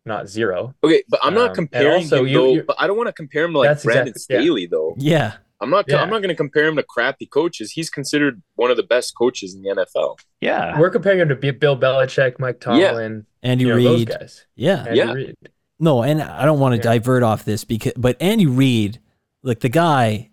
not 0.06 0.30
zero. 0.30 0.74
Okay, 0.84 1.04
but 1.10 1.20
I'm 1.22 1.30
Um, 1.30 1.36
not 1.36 1.48
and 1.48 1.56
comparing 1.56 1.94
also 2.04 2.20
him 2.22 2.27
you- 2.30 2.58
though. 2.60 2.63
But 2.68 2.77
I 2.80 2.88
don't 2.88 2.96
want 2.96 3.08
to 3.08 3.13
compare 3.13 3.44
him 3.44 3.51
to 3.54 3.60
like 3.60 3.70
That's 3.70 3.84
Brandon 3.84 4.10
exactly- 4.10 4.36
yeah. 4.36 4.42
Staley 4.42 4.66
though. 4.68 4.96
Yeah. 4.98 5.34
I'm 5.60 5.70
not. 5.72 5.86
Yeah. 5.88 6.02
I'm 6.02 6.10
not 6.10 6.20
going 6.20 6.30
to 6.30 6.36
compare 6.36 6.68
him 6.68 6.76
to 6.76 6.84
crappy 6.84 7.26
coaches. 7.26 7.72
He's 7.72 7.90
considered 7.90 8.42
one 8.56 8.70
of 8.70 8.78
the 8.78 8.84
best 8.84 9.16
coaches 9.18 9.56
in 9.56 9.64
the 9.64 9.70
NFL. 9.70 10.20
Yeah. 10.40 10.80
We're 10.80 10.90
comparing 10.92 11.20
him 11.20 11.30
to 11.30 11.36
Bill 11.54 11.76
Belichick, 11.78 12.38
Mike 12.40 12.64
Yeah. 12.68 12.90
Tomlin, 12.92 13.26
Andy 13.42 13.64
you 13.64 13.70
know, 13.72 13.76
Reid. 13.76 14.10
guys. 14.10 14.46
Yeah. 14.56 14.84
Andy 14.86 14.98
Yeah. 14.98 15.12
Reid. 15.14 15.36
No, 15.80 16.04
and 16.04 16.22
I 16.22 16.46
don't 16.46 16.60
want 16.60 16.74
to 16.74 16.78
Yeah. 16.78 16.94
divert 16.94 17.24
off 17.24 17.44
this 17.46 17.64
because, 17.64 17.94
but 17.98 18.18
Andy 18.22 18.46
Reid, 18.46 19.00
like 19.44 19.60
the 19.62 19.70
guy, 19.70 20.30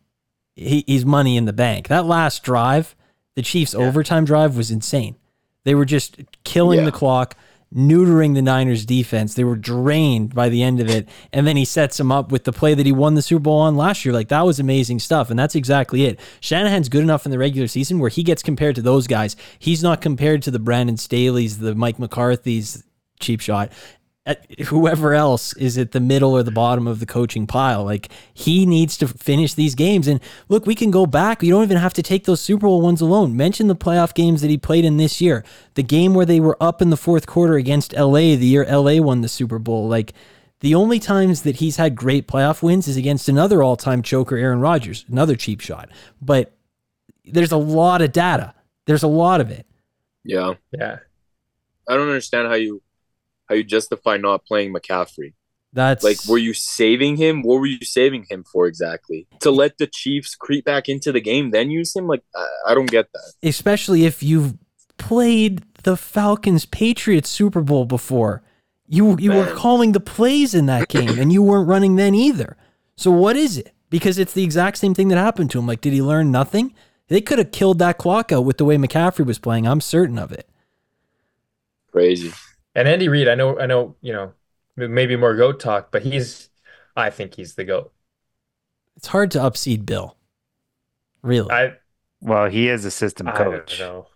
he, 0.56 0.84
he's 0.86 1.04
money 1.06 1.36
in 1.36 1.46
the 1.46 1.52
bank. 1.54 1.88
That 1.88 2.04
last 2.06 2.42
drive, 2.42 2.94
the 3.34 3.42
Chiefs' 3.42 3.72
Yeah. 3.74 3.80
overtime 3.86 4.24
drive 4.26 4.56
was 4.56 4.70
insane. 4.70 5.16
They 5.64 5.74
were 5.74 5.84
just 5.86 6.18
killing 6.44 6.80
Yeah. 6.80 6.84
the 6.86 6.92
clock, 6.92 7.34
neutering 7.74 8.34
the 8.34 8.42
Niners 8.42 8.86
defense. 8.86 9.34
They 9.34 9.44
were 9.44 9.56
drained 9.56 10.34
by 10.34 10.48
the 10.48 10.62
end 10.62 10.80
of 10.80 10.88
it. 10.88 11.08
And 11.32 11.46
then 11.46 11.56
he 11.56 11.64
sets 11.64 11.96
them 11.96 12.12
up 12.12 12.30
with 12.30 12.44
the 12.44 12.52
play 12.52 12.74
that 12.74 12.86
he 12.86 12.92
won 12.92 13.14
the 13.14 13.22
Super 13.22 13.40
Bowl 13.40 13.60
on 13.60 13.76
last 13.76 14.04
year. 14.04 14.14
Like 14.14 14.28
that 14.28 14.46
was 14.46 14.60
amazing 14.60 15.00
stuff. 15.00 15.30
And 15.30 15.38
that's 15.38 15.54
exactly 15.54 16.04
it. 16.04 16.20
Shanahan's 16.40 16.88
good 16.88 17.02
enough 17.02 17.24
in 17.24 17.30
the 17.30 17.38
regular 17.38 17.66
season 17.66 17.98
where 17.98 18.10
he 18.10 18.22
gets 18.22 18.42
compared 18.42 18.76
to 18.76 18.82
those 18.82 19.06
guys. 19.06 19.36
He's 19.58 19.82
not 19.82 20.00
compared 20.00 20.42
to 20.42 20.50
the 20.50 20.58
Brandon 20.58 20.96
Staley's, 20.96 21.58
the 21.58 21.74
Mike 21.74 21.98
McCarthy's 21.98 22.84
cheap 23.20 23.40
shot. 23.40 23.72
At 24.26 24.58
whoever 24.68 25.12
else 25.12 25.54
is 25.56 25.76
at 25.76 25.92
the 25.92 26.00
middle 26.00 26.32
or 26.32 26.42
the 26.42 26.50
bottom 26.50 26.86
of 26.86 26.98
the 26.98 27.04
coaching 27.04 27.46
pile. 27.46 27.84
Like 27.84 28.10
he 28.32 28.64
needs 28.64 28.96
to 28.98 29.08
finish 29.08 29.52
these 29.52 29.74
games. 29.74 30.08
And 30.08 30.18
look, 30.48 30.64
we 30.64 30.74
can 30.74 30.90
go 30.90 31.04
back. 31.04 31.42
You 31.42 31.50
don't 31.50 31.62
even 31.62 31.76
have 31.76 31.92
to 31.94 32.02
take 32.02 32.24
those 32.24 32.40
Super 32.40 32.66
Bowl 32.66 32.80
ones 32.80 33.02
alone. 33.02 33.36
Mention 33.36 33.66
the 33.66 33.76
playoff 33.76 34.14
games 34.14 34.40
that 34.40 34.48
he 34.48 34.56
played 34.56 34.86
in 34.86 34.96
this 34.96 35.20
year. 35.20 35.44
The 35.74 35.82
game 35.82 36.14
where 36.14 36.24
they 36.24 36.40
were 36.40 36.56
up 36.58 36.80
in 36.80 36.88
the 36.88 36.96
fourth 36.96 37.26
quarter 37.26 37.56
against 37.56 37.92
LA, 37.92 38.34
the 38.34 38.46
year 38.46 38.64
LA 38.64 39.02
won 39.02 39.20
the 39.20 39.28
Super 39.28 39.58
Bowl. 39.58 39.88
Like 39.88 40.14
the 40.60 40.74
only 40.74 40.98
times 40.98 41.42
that 41.42 41.56
he's 41.56 41.76
had 41.76 41.94
great 41.94 42.26
playoff 42.26 42.62
wins 42.62 42.88
is 42.88 42.96
against 42.96 43.28
another 43.28 43.62
all-time 43.62 44.00
choker, 44.00 44.36
Aaron 44.38 44.60
Rodgers, 44.60 45.04
another 45.10 45.36
cheap 45.36 45.60
shot. 45.60 45.90
But 46.22 46.56
there's 47.26 47.52
a 47.52 47.58
lot 47.58 48.00
of 48.00 48.12
data. 48.12 48.54
There's 48.86 49.02
a 49.02 49.08
lot 49.08 49.42
of 49.42 49.50
it. 49.50 49.66
Yeah, 50.24 50.54
Yeah. 50.72 51.00
I 51.86 51.96
don't 51.96 52.08
understand 52.08 52.48
how 52.48 52.54
you 52.54 52.80
how 53.48 53.54
you 53.54 53.64
justify 53.64 54.16
not 54.16 54.44
playing 54.44 54.72
McCaffrey. 54.72 55.34
That's 55.72 56.04
Like, 56.04 56.18
were 56.28 56.38
you 56.38 56.54
saving 56.54 57.16
him? 57.16 57.42
What 57.42 57.58
were 57.58 57.66
you 57.66 57.84
saving 57.84 58.26
him 58.30 58.44
for 58.44 58.66
exactly? 58.66 59.26
To 59.40 59.50
let 59.50 59.78
the 59.78 59.88
Chiefs 59.88 60.36
creep 60.36 60.64
back 60.64 60.88
into 60.88 61.10
the 61.10 61.20
game, 61.20 61.50
then 61.50 61.70
use 61.70 61.94
him? 61.96 62.06
Like, 62.06 62.22
I, 62.34 62.46
I 62.68 62.74
don't 62.74 62.90
get 62.90 63.08
that. 63.12 63.32
especially 63.42 64.04
if 64.04 64.22
you've 64.22 64.54
played 64.98 65.62
the 65.82 65.96
Falcons 65.96 66.64
Patriots 66.64 67.28
Super 67.28 67.60
Bowl 67.60 67.84
before. 67.86 68.42
You 68.86 69.16
you 69.18 69.32
were 69.32 69.52
calling 69.54 69.92
the 69.92 70.00
plays 70.00 70.54
in 70.54 70.66
that 70.66 70.88
game 70.88 71.18
and 71.18 71.32
you 71.32 71.42
weren't 71.42 71.66
running 71.66 71.96
then 71.96 72.14
either. 72.14 72.56
So 72.96 73.10
what 73.10 73.34
is 73.36 73.58
it? 73.58 73.72
Because 73.90 74.18
it's 74.18 74.32
the 74.32 74.44
exact 74.44 74.76
same 74.78 74.94
thing 74.94 75.08
that 75.08 75.18
happened 75.18 75.50
to 75.52 75.58
him. 75.58 75.66
Like, 75.66 75.80
did 75.80 75.92
he 75.92 76.02
learn 76.02 76.30
nothing? 76.30 76.74
They 77.08 77.20
could 77.20 77.38
have 77.38 77.50
killed 77.50 77.78
that 77.80 77.98
clock 77.98 78.30
out 78.30 78.44
with 78.44 78.58
the 78.58 78.64
way 78.64 78.76
McCaffrey 78.76 79.26
was 79.26 79.38
playing. 79.38 79.66
I'm 79.66 79.80
certain 79.80 80.18
of 80.18 80.32
it. 80.32 80.48
Crazy. 81.90 82.32
And 82.74 82.88
Andy 82.88 83.08
Reid, 83.08 83.28
I 83.28 83.34
know, 83.34 83.58
I 83.58 83.66
know, 83.66 83.96
you 84.00 84.12
know, 84.12 84.34
maybe 84.76 85.16
more 85.16 85.36
goat 85.36 85.60
talk, 85.60 85.90
but 85.92 86.02
he's, 86.02 86.50
I 86.96 87.10
think 87.10 87.34
he's 87.34 87.54
the 87.54 87.64
goat. 87.64 87.92
It's 88.96 89.06
hard 89.08 89.30
to 89.32 89.38
upseed 89.38 89.86
Bill. 89.86 90.16
Really? 91.22 91.50
I, 91.50 91.76
Well, 92.20 92.48
he 92.50 92.68
is 92.68 92.84
a 92.84 92.90
system 92.90 93.26
I 93.26 93.42
don't 93.42 93.66
coach. 93.66 93.78
know. 93.78 94.08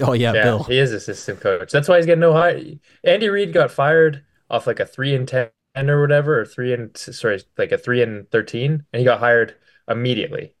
oh 0.00 0.14
yeah, 0.14 0.32
Yeah, 0.32 0.42
Bill. 0.42 0.64
he 0.68 0.78
is 0.78 0.92
assistant 0.92 1.40
coach. 1.40 1.72
That's 1.72 1.88
why 1.88 1.98
he's 1.98 2.06
getting 2.06 2.20
no 2.22 2.34
high. 2.34 2.80
Andy 3.04 3.28
Reid 3.30 3.54
got 3.54 3.72
fired 3.72 4.26
off 4.50 4.66
like 4.66 4.80
a 4.80 4.86
three 4.86 5.14
and 5.14 5.28
ten 5.28 5.50
or 5.76 6.02
whatever, 6.02 6.40
or 6.40 6.46
three 6.46 6.74
and 6.74 6.96
sorry, 6.96 7.42
like 7.58 7.72
a 7.72 7.78
three 7.78 8.02
and 8.02 8.30
thirteen, 8.32 8.86
and 8.92 9.00
he 9.00 9.04
got 9.06 9.20
hired 9.20 9.56
immediately. 9.88 10.55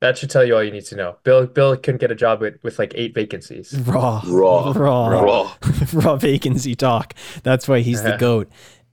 That 0.00 0.16
should 0.16 0.30
tell 0.30 0.44
you 0.44 0.54
all 0.54 0.62
you 0.62 0.70
need 0.70 0.84
to 0.86 0.96
know. 0.96 1.16
Bill 1.24 1.46
Bill 1.46 1.76
couldn't 1.76 2.00
get 2.00 2.10
a 2.12 2.14
job 2.14 2.40
with, 2.40 2.62
with 2.62 2.78
like 2.78 2.92
eight 2.94 3.14
vacancies. 3.14 3.76
Raw, 3.80 4.22
Raw. 4.26 4.72
raw, 4.76 5.08
Raw. 5.20 5.52
raw 5.92 6.16
vacancy 6.16 6.74
talk. 6.76 7.14
That's 7.42 7.66
why 7.66 7.80
he's 7.80 8.02
the 8.02 8.16
goat. 8.16 8.48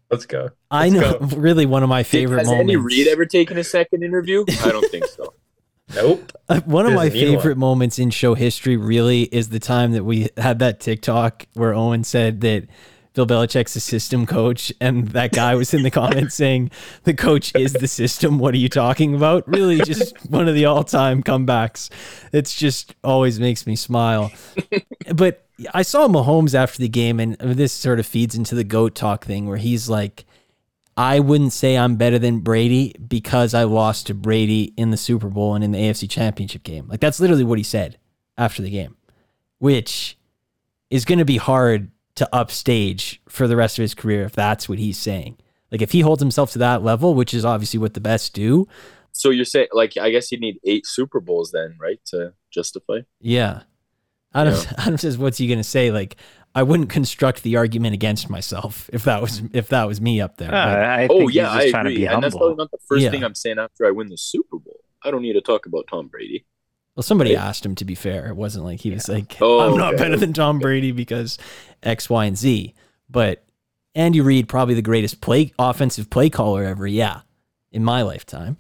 Let's 0.10 0.26
go. 0.26 0.50
I 0.72 0.89
Let's 0.89 1.22
know. 1.22 1.28
go. 1.28 1.36
Really, 1.38 1.65
one 1.65 1.84
of 1.84 1.89
my 1.89 2.04
favorite 2.04 2.39
Has 2.39 2.48
moments. 2.48 2.62
Andy 2.62 2.76
Reid 2.78 3.08
ever 3.08 3.26
taken 3.26 3.58
a 3.58 3.63
second 3.63 4.04
interview? 4.04 4.46
I 4.63 4.72
don't 4.72 4.89
think 4.89 5.06
so. 5.06 5.34
Nope. 5.94 6.32
Uh, 6.50 6.62
one 6.62 6.86
of 6.88 6.94
my 6.94 7.10
Doesn't 7.10 7.28
one. 7.34 7.36
favorite 7.38 7.58
moments 7.58 8.00
in 8.00 8.10
show 8.10 8.34
history 8.34 8.76
really 8.78 9.24
is 9.24 9.50
the 9.50 9.60
time 9.60 9.91
that 9.91 10.04
we 10.04 10.30
had 10.38 10.58
that 10.60 10.80
TikTok 10.80 11.46
where 11.54 11.74
Owen 11.76 12.04
said 12.04 12.41
that 12.41 12.68
Bill 13.15 13.25
Belichick's 13.25 13.75
a 13.78 13.80
system 13.80 14.25
coach, 14.25 14.73
and 14.82 15.08
that 15.10 15.32
guy 15.32 15.56
was 15.56 15.73
in 15.73 15.84
the 15.84 15.89
comments 15.89 16.36
saying 16.36 16.69
the 17.04 17.13
coach 17.13 17.56
is 17.56 17.73
the 17.73 17.88
system. 17.88 18.38
What 18.38 18.54
are 18.54 18.58
you 18.58 18.69
talking 18.69 19.15
about? 19.15 19.47
Really, 19.47 19.80
just 19.80 20.13
one 20.30 20.47
of 20.49 20.54
the 20.54 20.65
all-time 20.65 21.23
comebacks. 21.23 21.89
It's 22.34 22.54
just 22.54 22.93
always 23.04 23.39
makes 23.39 23.65
me 23.65 23.78
smile. 23.78 24.32
But 25.15 25.47
I 25.73 25.82
saw 25.82 26.10
Mahomes 26.10 26.54
after 26.54 26.80
the 26.80 26.89
game, 26.89 27.21
and 27.21 27.38
this 27.38 27.71
sort 27.71 27.99
of 27.99 28.06
feeds 28.06 28.36
into 28.36 28.54
the 28.54 28.65
goat 28.65 28.93
talk 28.93 29.25
thing 29.25 29.47
where 29.47 29.58
he's 29.58 29.89
like. 29.89 30.25
I 30.97 31.19
wouldn't 31.19 31.51
say 31.51 31.78
I'm 31.78 31.97
better 31.97 32.17
than 32.17 32.39
Brady 32.39 32.95
because 33.06 33.54
I 33.54 33.65
lost 33.65 34.08
to 34.08 34.13
Brady 34.13 34.73
in 34.78 34.91
the 34.91 34.97
Super 34.97 35.28
Bowl 35.28 35.54
and 35.54 35.62
in 35.62 35.73
the 35.73 35.78
AFC 35.78 36.10
Championship 36.10 36.63
game. 36.63 36.88
Like 36.88 37.01
that's 37.01 37.19
literally 37.19 37.43
what 37.43 37.58
he 37.58 37.65
said 37.65 37.97
after 38.38 38.62
the 38.62 38.69
game, 38.69 38.95
which 39.60 40.17
is 40.89 41.04
going 41.04 41.19
to 41.19 41.25
be 41.25 41.36
hard 41.36 41.91
to 42.15 42.30
upstage 42.34 43.21
for 43.28 43.47
the 43.47 43.56
rest 43.56 43.78
of 43.78 43.82
his 43.84 43.93
career 43.93 44.23
if 44.23 44.34
that's 44.34 44.67
what 44.69 44.80
he's 44.80 44.97
saying. 44.97 45.38
Like 45.71 45.82
if 45.82 45.91
he 45.91 45.99
holds 46.01 46.21
himself 46.21 46.51
to 46.51 46.60
that 46.60 46.84
level, 46.84 47.13
which 47.15 47.34
is 47.34 47.43
obviously 47.45 47.80
what 47.80 47.93
the 47.93 47.99
best 48.01 48.34
do. 48.34 48.67
So 49.12 49.30
you're 49.30 49.45
saying, 49.45 49.67
like, 49.71 49.97
I 49.97 50.10
guess 50.10 50.32
you 50.32 50.38
need 50.39 50.60
eight 50.65 50.86
Super 50.86 51.19
Bowls 51.21 51.51
then, 51.51 51.75
right, 51.80 51.99
to 52.08 52.34
justify? 52.51 52.99
Yeah. 53.21 53.62
Adam, 54.34 54.54
Adam 54.78 54.97
says, 54.97 55.17
"What's 55.17 55.38
he 55.38 55.47
going 55.47 55.60
to 55.60 55.63
say?" 55.63 55.89
Like, 55.91 56.17
I 56.54 56.63
wouldn't 56.63 56.89
construct 56.89 57.43
the 57.43 57.56
argument 57.56 57.93
against 57.93 58.30
myself 58.30 58.89
if 58.91 59.04
that 59.06 59.21
was 59.21 59.41
if 59.54 59.69
that 59.69 59.86
was 59.86 60.01
me 60.01 60.19
up 60.19 60.36
there. 60.38 60.49
Uh, 60.49 60.51
But- 60.51 60.80
I 60.84 61.08
Oh 61.10 61.28
yeah, 61.30 61.54
he's 61.54 61.54
just 61.54 61.67
I 61.67 61.71
trying 61.71 61.86
to 61.86 61.89
agree, 61.91 62.01
be 62.04 62.08
and 62.08 62.21
that's 62.23 62.36
probably 62.36 62.56
not 62.56 62.71
the 62.71 62.78
first 62.88 63.04
Yeah. 63.04 63.12
thing 63.12 63.23
I'm 63.23 63.36
saying 63.36 63.58
after 63.60 63.86
I 63.86 63.91
win 63.91 64.08
the 64.10 64.17
Super 64.17 64.58
Bowl. 64.60 64.82
I 65.01 65.12
don't 65.12 65.21
need 65.21 65.34
to 65.34 65.41
talk 65.41 65.65
about 65.65 65.88
Tom 65.89 66.08
Brady. 66.08 66.45
Well, 66.95 67.04
somebody 67.04 67.36
Right. 67.36 67.41
asked 67.43 67.65
him 67.65 67.75
to 67.75 67.86
be 67.86 67.95
fair. 67.95 68.28
It 68.28 68.36
wasn't 68.36 68.65
like 68.65 68.80
he 68.82 68.91
was 68.91 69.08
like, 69.10 69.38
Oh, 69.41 69.60
I'm 69.62 69.78
not 69.78 69.93
okay. 69.95 70.04
better 70.04 70.17
than 70.17 70.34
Tom 70.34 70.60
Brady 70.60 70.91
because 70.91 71.38
X, 71.86 72.10
Y, 72.10 72.26
and 72.26 72.38
Z. 72.38 72.74
But 73.10 73.45
Andy 73.93 74.21
Reid, 74.21 74.50
probably 74.50 74.74
the 74.74 74.82
greatest 74.82 75.21
play 75.21 75.54
offensive 75.60 76.10
play 76.10 76.30
caller 76.30 76.63
ever. 76.63 76.88
Yeah. 76.88 77.21
In 77.71 77.84
my 77.84 78.02
lifetime. 78.02 78.58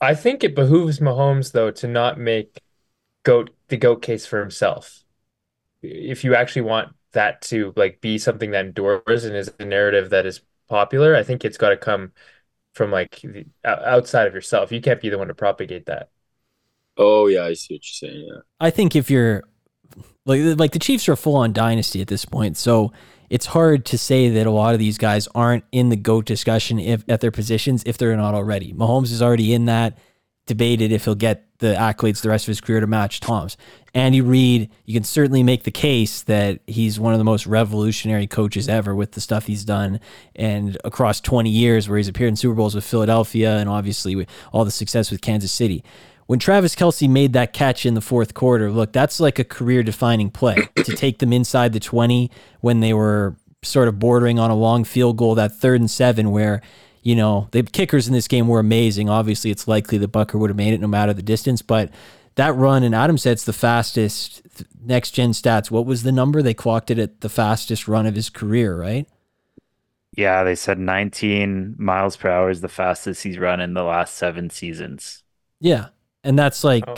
I 0.00 0.14
think 0.14 0.44
it 0.44 0.54
behooves 0.54 1.00
Mahomes 1.00 1.52
though 1.52 1.70
to 1.72 1.88
not 1.88 2.18
make 2.18 2.60
goat 3.22 3.50
the 3.68 3.76
goat 3.76 4.02
case 4.02 4.26
for 4.26 4.40
himself. 4.40 5.04
If 5.82 6.24
you 6.24 6.34
actually 6.34 6.62
want 6.62 6.92
that 7.12 7.40
to 7.42 7.72
like 7.76 8.00
be 8.00 8.18
something 8.18 8.50
that 8.50 8.66
endures 8.66 9.24
and 9.24 9.34
is 9.34 9.50
a 9.58 9.64
narrative 9.64 10.10
that 10.10 10.26
is 10.26 10.40
popular. 10.68 11.16
I 11.16 11.22
think 11.22 11.44
it's 11.44 11.58
got 11.58 11.70
to 11.70 11.76
come 11.76 12.12
from 12.74 12.90
like 12.90 13.20
the, 13.22 13.46
outside 13.64 14.26
of 14.26 14.34
yourself. 14.34 14.70
You 14.70 14.80
can't 14.80 15.00
be 15.00 15.08
the 15.08 15.18
one 15.18 15.28
to 15.28 15.34
propagate 15.34 15.86
that. 15.86 16.10
Oh 16.96 17.26
yeah, 17.26 17.44
I 17.44 17.54
see 17.54 17.74
what 17.74 18.02
you're 18.02 18.10
saying. 18.10 18.26
Yeah. 18.28 18.40
I 18.60 18.70
think 18.70 18.94
if 18.94 19.10
you're 19.10 19.44
like 20.24 20.40
like 20.58 20.72
the 20.72 20.78
Chiefs 20.78 21.08
are 21.08 21.16
full 21.16 21.36
on 21.36 21.52
dynasty 21.52 22.00
at 22.00 22.08
this 22.08 22.24
point, 22.24 22.56
so 22.56 22.92
it's 23.30 23.46
hard 23.46 23.84
to 23.86 23.98
say 23.98 24.30
that 24.30 24.46
a 24.46 24.50
lot 24.50 24.74
of 24.74 24.78
these 24.78 24.98
guys 24.98 25.28
aren't 25.34 25.64
in 25.70 25.90
the 25.90 25.96
GOAT 25.96 26.24
discussion 26.24 26.78
if 26.78 27.04
at 27.08 27.20
their 27.20 27.30
positions 27.30 27.82
if 27.84 27.98
they're 27.98 28.16
not 28.16 28.34
already. 28.34 28.72
Mahomes 28.72 29.12
is 29.12 29.22
already 29.22 29.52
in 29.52 29.66
that 29.66 29.98
debated 30.46 30.90
if 30.90 31.04
he'll 31.04 31.14
get 31.14 31.44
the 31.58 31.74
accolades 31.74 32.22
the 32.22 32.28
rest 32.28 32.44
of 32.44 32.48
his 32.48 32.60
career 32.60 32.80
to 32.80 32.86
match 32.86 33.20
Tom's. 33.20 33.56
Andy 33.94 34.20
Reid, 34.20 34.70
you 34.84 34.94
can 34.94 35.04
certainly 35.04 35.42
make 35.42 35.64
the 35.64 35.70
case 35.70 36.22
that 36.22 36.60
he's 36.66 36.98
one 36.98 37.12
of 37.12 37.18
the 37.18 37.24
most 37.24 37.46
revolutionary 37.46 38.26
coaches 38.26 38.68
ever 38.68 38.94
with 38.94 39.12
the 39.12 39.20
stuff 39.20 39.46
he's 39.46 39.64
done 39.64 40.00
and 40.34 40.78
across 40.84 41.20
20 41.20 41.50
years 41.50 41.88
where 41.88 41.98
he's 41.98 42.08
appeared 42.08 42.28
in 42.28 42.36
Super 42.36 42.54
Bowls 42.54 42.74
with 42.74 42.84
Philadelphia 42.84 43.58
and 43.58 43.68
obviously 43.68 44.26
all 44.52 44.64
the 44.64 44.70
success 44.70 45.10
with 45.10 45.20
Kansas 45.20 45.52
City. 45.52 45.84
When 46.28 46.38
Travis 46.38 46.76
Kelce 46.76 47.08
made 47.08 47.32
that 47.32 47.52
catch 47.52 47.84
in 47.84 47.94
the 47.94 48.00
fourth 48.00 48.34
quarter, 48.34 48.70
look, 48.70 48.92
that's 48.92 49.18
like 49.18 49.38
a 49.38 49.44
career 49.44 49.82
defining 49.82 50.30
play 50.30 50.68
to 50.76 50.94
take 50.94 51.18
them 51.18 51.32
inside 51.32 51.72
the 51.72 51.80
20 51.80 52.30
when 52.60 52.80
they 52.80 52.92
were 52.92 53.36
sort 53.62 53.88
of 53.88 53.98
bordering 53.98 54.38
on 54.38 54.50
a 54.50 54.54
long 54.54 54.84
field 54.84 55.16
goal, 55.16 55.34
that 55.34 55.56
third 55.56 55.80
and 55.80 55.90
seven 55.90 56.30
where 56.30 56.62
you 57.02 57.16
know, 57.16 57.48
the 57.52 57.62
kickers 57.62 58.06
in 58.06 58.12
this 58.12 58.28
game 58.28 58.48
were 58.48 58.60
amazing. 58.60 59.08
Obviously, 59.08 59.50
it's 59.50 59.66
likely 59.66 59.96
that 59.96 60.12
Butker 60.12 60.38
would 60.38 60.50
have 60.50 60.58
made 60.58 60.74
it 60.74 60.80
no 60.80 60.86
matter 60.86 61.14
the 61.14 61.22
distance, 61.22 61.62
but 61.62 61.90
that 62.34 62.54
run, 62.54 62.82
and 62.82 62.94
Adam 62.94 63.16
said 63.16 63.32
it's 63.32 63.46
the 63.46 63.52
fastest 63.54 64.42
next 64.84 65.12
gen 65.12 65.30
stats. 65.30 65.70
What 65.70 65.86
was 65.86 66.02
the 66.02 66.12
number? 66.12 66.42
They 66.42 66.52
clocked 66.52 66.90
it 66.90 66.98
at 66.98 67.22
the 67.22 67.30
fastest 67.30 67.88
run 67.88 68.04
of 68.04 68.14
his 68.14 68.28
career, 68.28 68.78
right? 68.78 69.08
Yeah, 70.16 70.44
they 70.44 70.54
said 70.54 70.78
19 70.78 71.76
miles 71.78 72.16
per 72.16 72.28
hour 72.28 72.50
is 72.50 72.60
the 72.60 72.68
fastest 72.68 73.22
he's 73.22 73.38
run 73.38 73.60
in 73.60 73.72
the 73.72 73.84
last 73.84 74.14
seven 74.14 74.50
seasons. 74.50 75.22
Yeah. 75.60 75.86
And 76.24 76.38
that's 76.38 76.64
like 76.64 76.84
Oh. 76.86 76.96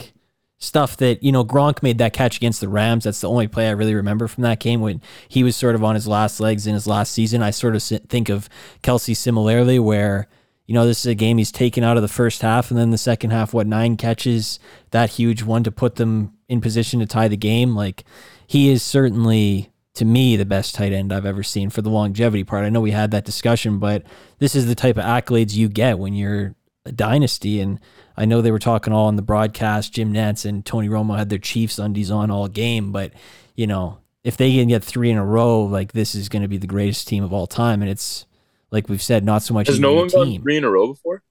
stuff 0.59 0.96
that, 0.98 1.22
you 1.22 1.33
know, 1.33 1.44
Gronk 1.44 1.83
made 1.83 1.98
that 1.98 2.12
catch 2.12 2.37
against 2.37 2.61
the 2.61 2.68
Rams. 2.68 3.04
That's 3.04 3.20
the 3.20 3.28
only 3.28 3.48
play 3.48 3.68
I 3.68 3.72
really 3.72 3.94
remember 3.94 4.28
from 4.28 4.42
that 4.42 4.61
game 4.61 4.80
when 4.80 5.00
he 5.28 5.42
was 5.42 5.56
sort 5.56 5.74
of 5.74 5.83
on 5.85 5.94
his 5.94 6.06
last 6.06 6.40
legs 6.40 6.66
in 6.66 6.74
his 6.74 6.87
last 6.87 7.12
season. 7.12 7.42
I 7.42 7.50
sort 7.50 7.74
of 7.76 7.83
think 7.83 8.28
of 8.28 8.48
Kelce 8.83 9.16
similarly, 9.16 9.78
where, 9.78 10.28
you 10.66 10.74
know, 10.74 10.87
this 10.87 11.00
is 11.00 11.06
a 11.06 11.14
game 11.14 11.38
he's 11.38 11.50
taken 11.52 11.83
out 11.83 11.96
of 11.96 12.02
the 12.02 12.09
first 12.09 12.42
half 12.42 12.70
and 12.70 12.78
then 12.78 12.90
the 12.90 12.98
second 12.98 13.30
half, 13.30 13.52
what, 13.54 13.66
nine 13.66 13.96
catches, 13.96 14.59
that 14.90 15.11
huge 15.11 15.42
one 15.42 15.64
to 15.64 15.72
put 15.72 15.96
them 15.96 16.35
in 16.48 16.61
position 16.61 17.00
to 17.00 17.06
tie 17.06 17.28
the 17.28 17.37
game. 17.37 17.74
Like, 17.74 18.04
he 18.46 18.68
is 18.70 18.83
certainly, 18.83 19.70
to 19.94 20.04
me, 20.04 20.37
the 20.37 20.44
best 20.44 20.74
tight 20.74 20.92
end 20.92 21.12
I've 21.12 21.26
ever 21.26 21.42
seen 21.42 21.70
for 21.70 21.83
the 21.83 21.90
longevity 21.90 22.44
part. 22.44 22.64
I 22.64 22.68
know 22.68 22.80
we 22.80 22.90
had 22.90 23.11
that 23.12 23.24
discussion, 23.24 23.78
but 23.78 24.02
this 24.38 24.54
is 24.54 24.66
the 24.66 24.74
type 24.74 24.96
of 24.96 25.04
accolades 25.04 25.54
you 25.54 25.68
get 25.68 25.98
when 25.98 26.14
you're 26.14 26.54
a 26.87 26.93
dynasty. 26.93 27.61
And 27.61 27.79
I 28.16 28.25
know 28.25 28.40
they 28.40 28.51
were 28.51 28.59
talking 28.59 28.93
all 28.93 29.07
on 29.07 29.16
the 29.16 29.23
broadcast. 29.23 29.93
Jim 29.93 30.12
Nantz 30.12 30.45
and 30.45 30.64
Tony 30.64 30.88
Romo 30.88 31.16
had 31.16 31.29
their 31.29 31.38
Chiefs 31.38 31.79
undies 31.79 32.11
on 32.11 32.31
all 32.31 32.49
game, 32.49 32.93
but 32.93 33.12
you 33.55 33.66
know, 33.66 33.99
if 34.25 34.37
they 34.37 34.53
can 34.55 34.69
get 34.69 34.85
three 34.85 35.11
in 35.11 35.16
a 35.19 35.25
row, 35.25 35.62
like 35.62 35.93
this 35.93 36.14
is 36.14 36.29
going 36.29 36.43
to 36.43 36.49
be 36.49 36.59
the 36.59 36.66
greatest 36.66 37.09
team 37.09 37.25
of 37.25 37.33
all 37.33 37.47
time. 37.47 37.81
And 37.83 37.90
it's 37.90 38.27
like 38.71 38.88
we've 38.88 39.03
said, 39.03 39.25
not 39.25 39.43
so 39.43 39.55
much 39.55 39.66
Has 39.69 39.81
no 39.81 39.90
the 39.90 39.97
one 39.97 40.09
gone 40.09 40.27
team. 40.27 40.43
three 40.43 40.57
in 40.57 40.64
a 40.64 40.71
row 40.71 40.88
before? 40.88 41.23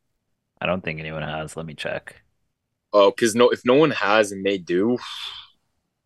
I 0.62 0.66
don't 0.66 0.84
think 0.84 1.00
anyone 1.00 1.22
has. 1.24 1.56
Let 1.56 1.66
me 1.66 1.74
check. 1.74 2.22
Oh, 2.92 3.12
because 3.12 3.36
no, 3.36 3.50
if 3.50 3.62
no 3.64 3.76
one 3.76 3.92
has 3.92 4.32
and 4.32 4.44
they 4.46 4.58
do, 4.58 4.98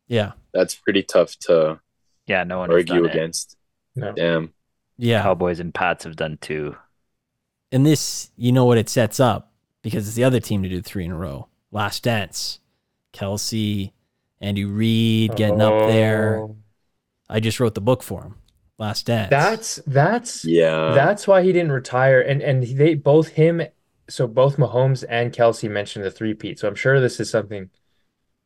Yeah, 0.08 0.34
that's 0.54 0.76
pretty 0.76 1.04
tough 1.04 1.36
to 1.48 1.80
Yeah, 2.28 2.44
no 2.44 2.60
one 2.60 2.72
argue 2.72 3.06
against. 3.06 3.56
No. 3.96 4.12
Damn. 4.12 4.54
yeah. 4.98 5.22
Cowboys 5.24 5.60
and 5.60 5.74
Pats 5.74 6.04
have 6.04 6.16
done 6.16 6.38
two. 6.42 6.76
And 7.74 7.86
this, 7.86 8.30
you 8.38 8.52
know 8.52 8.66
what 8.66 8.78
it 8.78 8.88
sets 8.88 9.20
up 9.20 9.52
because 9.82 10.08
it's 10.08 10.16
the 10.16 10.24
other 10.24 10.40
team 10.40 10.62
to 10.62 10.70
do 10.70 10.82
three 10.82 11.06
in 11.06 11.12
a 11.12 11.18
row. 11.18 11.48
Last 11.72 12.04
dance, 12.04 12.60
Kelce, 13.14 13.92
Andy 14.40 14.64
Reid 14.64 15.36
getting 15.36 15.60
up 15.60 15.88
there. 15.88 16.38
Oh. 16.38 16.56
I 17.28 17.40
just 17.40 17.60
wrote 17.60 17.74
the 17.74 17.82
book 17.82 18.04
for 18.04 18.22
him. 18.22 18.36
Last 18.78 19.08
dance. 19.08 19.30
That's 19.32 19.76
that's 19.88 20.46
Yeah. 20.46 20.94
that's 20.94 21.28
why 21.28 21.42
he 21.42 21.52
didn't 21.52 21.72
retire. 21.72 22.22
And 22.22 22.44
and 22.44 22.64
they 22.64 22.94
both 22.94 23.30
him, 23.30 23.64
so 24.08 24.28
both 24.28 24.58
Mahomes 24.58 25.04
and 25.10 25.34
Kelce 25.34 25.70
mentioned 25.70 26.06
the 26.06 26.12
three-peat. 26.12 26.60
So 26.60 26.68
I'm 26.68 26.76
sure 26.76 27.00
this 27.00 27.20
is 27.20 27.30
something 27.30 27.72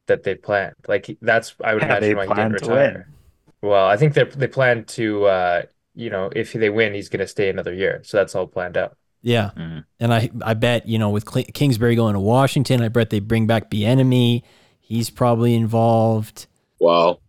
that 0.06 0.24
they 0.24 0.36
planned. 0.36 0.76
Like 0.88 1.18
that's 1.22 1.56
I 1.64 1.74
would 1.74 1.84
Yeah, 1.84 1.98
imagine 1.98 2.16
why 2.16 2.28
he 2.28 2.34
didn't 2.34 2.36
plan 2.36 2.50
to 2.52 2.56
retire. 2.56 3.10
Well, 3.62 3.88
I 3.88 3.98
think 3.98 4.14
they 4.14 4.24
they 4.24 4.48
plan 4.48 4.86
to 4.86 5.26
uh, 5.26 5.62
you 5.96 6.10
know, 6.10 6.30
if 6.36 6.54
they 6.54 6.70
win, 6.70 6.94
he's 6.94 7.10
gonna 7.10 7.28
stay 7.28 7.50
another 7.50 7.74
year. 7.74 8.02
So 8.04 8.18
that's 8.18 8.36
all 8.36 8.48
planned 8.48 8.78
out. 8.78 8.98
Yeah. 9.22 9.52
Mhm. 9.58 9.84
And 10.00 10.14
I 10.14 10.30
I 10.44 10.54
bet, 10.54 10.88
you 10.88 10.98
know, 11.00 11.10
with 11.10 11.28
Cl- 11.30 11.46
Kingsbury 11.54 11.96
going 11.96 12.14
to 12.14 12.20
Washington, 12.20 12.82
I 12.82 12.88
bet 12.90 13.10
they 13.10 13.20
bring 13.20 13.48
back 13.48 13.70
Bieniemy. 13.70 14.44
He's 14.80 15.10
probably 15.10 15.54
involved. 15.56 16.48
wow. 16.80 17.20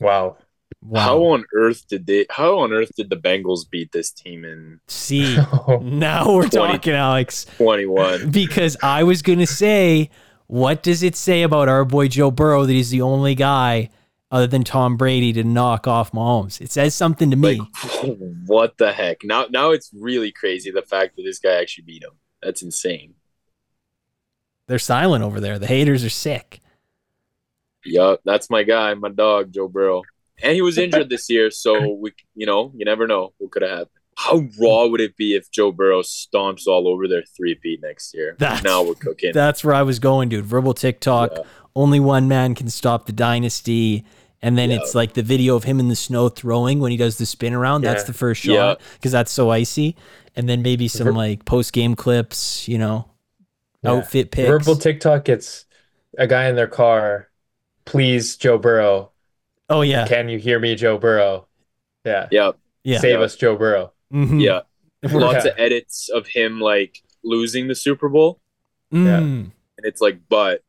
Wow. 0.00 0.36
Wow. 0.80 1.00
How 1.00 1.18
on 1.24 1.44
earth 1.54 1.88
did 1.88 2.06
they? 2.06 2.26
How 2.30 2.58
on 2.60 2.72
earth 2.72 2.90
did 2.96 3.10
the 3.10 3.16
Bengals 3.16 3.68
beat 3.68 3.90
this 3.92 4.12
team 4.12 4.44
in 4.44 4.78
See, 4.86 5.36
now 5.80 6.32
we're 6.32 6.46
20. 6.48 6.50
talking, 6.50 6.92
Alex. 6.92 7.46
21? 7.56 8.30
Because 8.30 8.76
I 8.82 9.02
was 9.02 9.22
going 9.22 9.40
to 9.40 9.46
say, 9.46 10.10
what 10.46 10.84
does 10.84 11.02
it 11.02 11.16
say 11.16 11.42
about 11.42 11.68
our 11.68 11.84
boy 11.84 12.06
Joe 12.08 12.30
Burrow 12.30 12.64
that 12.64 12.72
he's 12.72 12.90
the 12.90 13.02
only 13.02 13.34
guy 13.34 13.90
other 14.30 14.46
than 14.46 14.64
Tom 14.64 14.96
Brady 14.96 15.32
to 15.34 15.44
knock 15.44 15.86
off 15.86 16.12
Mahomes? 16.12 16.60
It 16.60 16.70
says 16.70 16.94
something 16.94 17.30
to 17.30 17.36
me. 17.36 17.60
Like, 17.60 18.16
what 18.46 18.78
the 18.78 18.92
heck? 18.92 19.24
Now, 19.24 19.46
now 19.50 19.70
it's 19.70 19.90
really 19.94 20.32
crazy 20.32 20.70
the 20.70 20.82
fact 20.82 21.16
that 21.16 21.22
this 21.22 21.38
guy 21.38 21.60
actually 21.60 21.84
beat 21.84 22.02
him. 22.02 22.12
That's 22.42 22.62
insane. 22.62 23.14
They're 24.66 24.78
silent 24.78 25.24
over 25.24 25.40
there. 25.40 25.58
The 25.58 25.66
haters 25.66 26.04
are 26.04 26.10
sick. 26.10 26.60
Yup, 27.84 28.20
that's 28.24 28.50
my 28.50 28.64
guy, 28.64 28.92
my 28.94 29.08
dog, 29.08 29.52
Joe 29.52 29.68
Burrow. 29.68 30.02
And 30.42 30.52
he 30.52 30.62
was 30.62 30.78
injured 30.78 31.08
this 31.08 31.30
year, 31.30 31.50
so 31.50 31.94
we, 31.94 32.12
you 32.34 32.46
know, 32.46 32.72
you 32.76 32.84
never 32.84 33.06
know 33.06 33.32
what 33.38 33.50
could 33.50 33.62
have 33.62 33.70
happened. 33.70 33.90
How 34.16 34.44
raw 34.60 34.86
would 34.86 35.00
it 35.00 35.16
be 35.16 35.36
if 35.36 35.48
Joe 35.50 35.70
Burrow 35.70 36.02
stomps 36.02 36.66
all 36.66 36.88
over 36.88 37.06
their 37.06 37.22
three 37.36 37.54
peat 37.54 37.80
next 37.82 38.12
year? 38.14 38.36
That's- 38.38 38.64
now 38.64 38.82
we're 38.82 38.94
cooking. 38.94 39.32
That's 39.32 39.64
where 39.64 39.74
I 39.74 39.82
was 39.82 39.98
going, 39.98 40.28
dude. 40.28 40.44
Verbal 40.44 40.74
TikTok. 40.74 41.30
Yeah. 41.34 41.42
Only 41.76 42.00
one 42.00 42.26
man 42.26 42.54
can 42.56 42.68
stop 42.68 43.06
the 43.06 43.12
dynasty. 43.12 44.04
And 44.40 44.56
then 44.56 44.70
Yeah. 44.70 44.76
it's 44.80 44.94
like 44.94 45.14
the 45.14 45.22
video 45.22 45.56
of 45.56 45.64
him 45.64 45.80
in 45.80 45.88
the 45.88 45.96
snow 45.96 46.28
throwing 46.28 46.78
when 46.78 46.90
he 46.92 46.96
does 46.96 47.18
the 47.18 47.26
spin 47.26 47.52
around. 47.54 47.82
That's 47.82 48.04
the 48.04 48.12
first 48.12 48.40
shot 48.42 48.80
because 48.94 49.10
that's 49.12 49.32
so 49.32 49.50
icy. 49.50 49.96
And 50.36 50.48
then 50.48 50.62
maybe 50.62 50.86
some 50.86 51.06
Ver- 51.06 51.12
like 51.12 51.44
post 51.44 51.72
game 51.72 51.96
clips, 51.96 52.68
you 52.68 52.78
know, 52.78 53.10
Yeah. 53.82 53.92
outfit 53.92 54.30
pics. 54.30 54.48
Verbal 54.48 54.76
TikTok 54.76 55.24
gets 55.24 55.64
a 56.16 56.26
guy 56.28 56.48
in 56.48 56.54
their 56.56 56.68
car. 56.68 57.28
Please, 57.84 58.36
Joe 58.36 58.58
Burrow. 58.58 59.10
oh 59.70 59.82
yeah, 59.82 60.06
Can 60.06 60.28
you 60.28 60.38
hear 60.38 60.58
me, 60.60 60.74
Joe 60.76 60.96
Burrow? 60.98 61.46
Yeah. 62.04 62.28
Yep. 62.30 62.56
yeah, 62.84 62.98
Save 63.00 63.18
Yeah. 63.18 63.24
us, 63.24 63.34
Joe 63.36 63.56
Burrow. 63.56 63.92
Mhm. 64.12 64.40
yeah. 64.40 64.60
Lots 65.02 65.44
of 65.46 65.52
edits 65.58 66.08
of 66.08 66.26
him 66.28 66.60
like 66.60 67.02
losing 67.24 67.66
the 67.68 67.74
Super 67.74 68.08
Bowl, 68.08 68.40
Mm. 68.94 69.16
and 69.50 69.52
it's 69.78 70.00
like, 70.00 70.20
but 70.28 70.62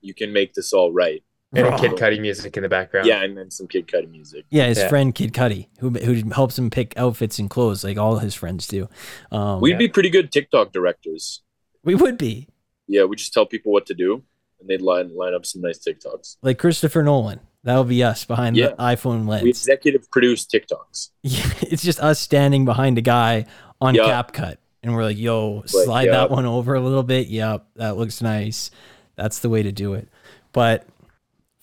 you 0.00 0.14
can 0.14 0.32
make 0.32 0.54
this 0.54 0.72
all 0.72 0.92
right. 0.92 1.22
And 1.54 1.66
Bro. 1.66 1.78
Kid 1.78 1.90
Cudi 1.92 2.20
music 2.20 2.56
in 2.58 2.62
the 2.62 2.68
background. 2.68 3.06
Yeah, 3.06 3.22
and 3.22 3.36
then 3.36 3.50
some 3.50 3.66
Kid 3.68 3.86
Cudi 3.86 4.10
music. 4.10 4.44
Yeah, 4.50 4.66
his 4.66 4.78
Yeah. 4.78 4.88
friend 4.88 5.14
Kid 5.14 5.32
Cudi, 5.32 5.68
who 5.80 5.88
who 5.90 6.28
helps 6.30 6.58
him 6.58 6.68
pick 6.68 6.92
outfits 6.98 7.38
and 7.38 7.48
clothes, 7.48 7.82
like 7.84 7.96
all 7.96 8.18
his 8.18 8.34
friends 8.34 8.66
do. 8.66 8.86
Um, 9.32 9.60
We'd 9.62 9.78
be 9.78 9.88
pretty 9.88 10.10
good 10.10 10.30
TikTok 10.30 10.72
directors. 10.72 11.40
we 11.82 11.94
would 11.94 12.18
be 12.18 12.48
Yeah, 12.86 13.04
we 13.04 13.16
just 13.16 13.32
tell 13.32 13.46
people 13.46 13.72
what 13.72 13.86
to 13.86 13.94
do, 13.94 14.22
and 14.60 14.68
they'd 14.68 14.82
line 14.82 15.16
line 15.16 15.32
up 15.32 15.46
some 15.46 15.62
nice 15.62 15.78
TikToks. 15.78 16.36
like 16.42 16.58
Christopher 16.58 17.02
Nolan. 17.02 17.40
That 17.64 17.76
would 17.78 17.88
be 17.88 18.02
us 18.04 18.24
behind 18.26 18.56
Yeah. 18.56 18.68
the 18.68 18.76
iPhone 18.76 19.26
lens. 19.26 19.42
We 19.42 19.48
lens. 19.50 19.62
executive 19.62 20.10
produce 20.10 20.44
TikToks. 20.46 21.10
Yeah, 21.22 21.50
it's 21.62 21.82
just 21.82 21.98
us 22.00 22.18
standing 22.18 22.66
behind 22.66 22.98
a 22.98 23.02
guy 23.02 23.46
on 23.80 23.94
Yeah. 23.94 24.02
CapCut, 24.04 24.56
and 24.82 24.94
we're 24.94 25.02
like, 25.04 25.18
"Yo, 25.18 25.62
slide 25.64 26.04
yeah. 26.06 26.10
that 26.12 26.30
one 26.30 26.44
over 26.44 26.74
a 26.74 26.80
little 26.80 27.02
bit." 27.02 27.28
Yep, 27.28 27.66
that 27.76 27.96
looks 27.96 28.20
nice. 28.20 28.70
That's 29.16 29.38
the 29.38 29.48
way 29.48 29.62
to 29.62 29.72
do 29.72 29.94
it. 29.94 30.08
But 30.52 30.86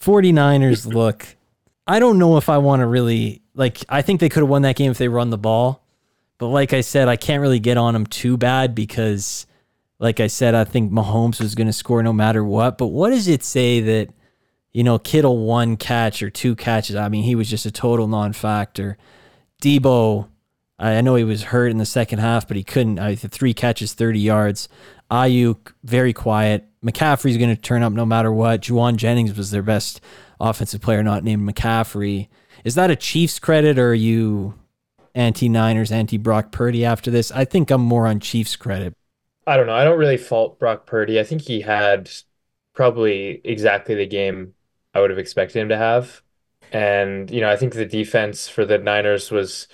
49ers 0.01 0.85
look. 0.85 1.35
I 1.87 1.99
don't 1.99 2.17
know 2.17 2.37
if 2.37 2.49
I 2.49 2.57
want 2.57 2.81
to 2.81 2.87
really 2.87 3.41
like. 3.53 3.83
I 3.89 4.01
think 4.01 4.19
they 4.19 4.29
could 4.29 4.41
have 4.41 4.49
won 4.49 4.63
that 4.63 4.75
game 4.75 4.91
if 4.91 4.97
they 4.97 5.07
run 5.07 5.29
the 5.29 5.37
ball, 5.37 5.83
but 6.37 6.47
like 6.47 6.73
I 6.73 6.81
said, 6.81 7.07
I 7.07 7.15
can't 7.15 7.41
really 7.41 7.59
get 7.59 7.77
on 7.77 7.93
them 7.93 8.05
too 8.05 8.37
bad 8.37 8.73
because, 8.73 9.45
like 9.99 10.19
I 10.19 10.27
said, 10.27 10.55
I 10.55 10.63
think 10.63 10.91
Mahomes 10.91 11.39
was 11.39 11.55
going 11.55 11.67
to 11.67 11.73
score 11.73 12.01
no 12.01 12.13
matter 12.13 12.43
what. 12.43 12.77
But 12.77 12.87
what 12.87 13.11
does 13.11 13.27
it 13.27 13.43
say 13.43 13.81
that? 13.81 14.09
You 14.71 14.83
know, 14.83 14.99
Kittle 14.99 15.45
one 15.45 15.77
catch 15.77 16.21
or 16.21 16.29
two 16.29 16.53
catches. 16.53 16.97
I 16.97 17.07
mean, 17.07 17.23
he 17.23 17.33
was 17.33 17.49
just 17.49 17.65
a 17.65 17.71
total 17.71 18.07
non-factor. 18.07 18.97
Deebo, 19.61 20.27
I 20.77 20.99
know 20.99 21.15
he 21.15 21.23
was 21.23 21.43
hurt 21.43 21.71
in 21.71 21.77
the 21.77 21.85
second 21.85 22.19
half, 22.19 22.45
but 22.45 22.57
he 22.57 22.63
couldn't. 22.63 22.99
I 22.99 23.15
three 23.15 23.53
catches, 23.53 23.93
30 23.93 24.19
yards. 24.19 24.67
Aiyuk, 25.11 25.73
very 25.83 26.13
quiet. 26.13 26.65
McCaffrey's 26.83 27.37
going 27.37 27.55
to 27.55 27.61
turn 27.61 27.83
up 27.83 27.93
no 27.93 28.05
matter 28.05 28.31
what. 28.31 28.61
Jauan 28.61 28.95
Jennings 28.95 29.35
was 29.35 29.51
their 29.51 29.63
best 29.63 30.01
offensive 30.39 30.81
player, 30.81 31.03
not 31.03 31.23
named 31.23 31.47
McCaffrey. 31.47 32.27
Is 32.63 32.75
that 32.75 32.91
a 32.91 32.95
Chiefs 32.95 33.39
credit 33.39 33.77
or 33.77 33.89
are 33.89 33.93
you 33.93 34.55
anti 35.15 35.49
Niners, 35.49 35.91
anti 35.91 36.17
Brock 36.17 36.51
Purdy 36.51 36.85
after 36.85 37.09
this. 37.09 37.31
I 37.31 37.45
think 37.45 37.71
I'm 37.71 37.81
more 37.81 38.05
on 38.05 38.19
Chiefs 38.19 38.55
credit. 38.55 38.93
I 39.47 39.57
don't 39.57 39.67
know. 39.67 39.75
I 39.75 39.83
don't 39.83 39.97
really 39.97 40.17
fault 40.17 40.59
Brock 40.59 40.85
Purdy. 40.85 41.19
I 41.19 41.23
think 41.23 41.41
he 41.41 41.61
had 41.61 42.11
probably 42.73 43.41
exactly 43.43 43.95
the 43.95 44.05
game 44.05 44.53
I 44.93 44.99
would 44.99 45.09
have 45.09 45.19
expected 45.19 45.59
him 45.59 45.69
to 45.69 45.77
have. 45.77 46.21
And, 46.71 47.31
you 47.31 47.41
know, 47.41 47.49
I 47.49 47.55
think 47.55 47.73
the 47.73 47.85
defense 47.85 48.49
for 48.49 48.65
the 48.65 48.77
Niners 48.77 49.31
was 49.31 49.67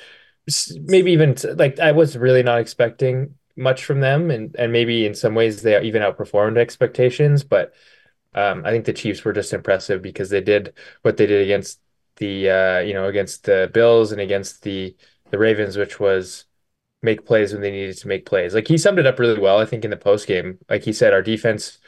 maybe 0.83 1.11
even 1.11 1.35
like 1.55 1.79
I 1.79 1.91
was 1.93 2.17
really 2.17 2.43
not 2.43 2.59
expecting 2.59 3.35
much 3.61 3.85
from 3.85 3.99
them. 3.99 4.31
And, 4.31 4.55
and 4.57 4.71
maybe 4.71 5.05
in 5.05 5.15
some 5.15 5.35
ways 5.35 5.61
they 5.61 5.81
even 5.81 6.01
outperformed 6.01 6.57
expectations. 6.57 7.43
But 7.43 7.73
um, 8.33 8.65
I 8.65 8.71
think 8.71 8.85
the 8.85 8.93
Chiefs 8.93 9.23
were 9.23 9.33
just 9.33 9.53
impressive 9.53 10.01
because 10.01 10.29
they 10.29 10.41
did 10.41 10.73
what 11.03 11.17
they 11.17 11.25
did 11.25 11.41
against 11.43 11.79
the, 12.17 12.49
uh, 12.49 12.79
you 12.79 12.93
know, 12.93 13.05
against 13.05 13.45
the 13.45 13.69
Bills 13.73 14.11
and 14.11 14.21
against 14.21 14.63
the, 14.63 14.95
the 15.29 15.37
Ravens, 15.37 15.77
which 15.77 15.99
was 15.99 16.45
make 17.01 17.25
plays 17.25 17.51
when 17.51 17.61
they 17.61 17.71
needed 17.71 17.97
to 17.97 18.07
make 18.07 18.25
plays. 18.25 18.53
Like 18.53 18.67
he 18.67 18.77
summed 18.77 18.99
it 18.99 19.07
up 19.07 19.19
really 19.19 19.39
well, 19.39 19.59
I 19.59 19.65
think, 19.65 19.83
in 19.83 19.91
the 19.91 19.97
post 19.97 20.27
game. 20.27 20.59
Like 20.69 20.83
he 20.83 20.93
said, 20.93 21.13
our 21.13 21.21
defense 21.21 21.79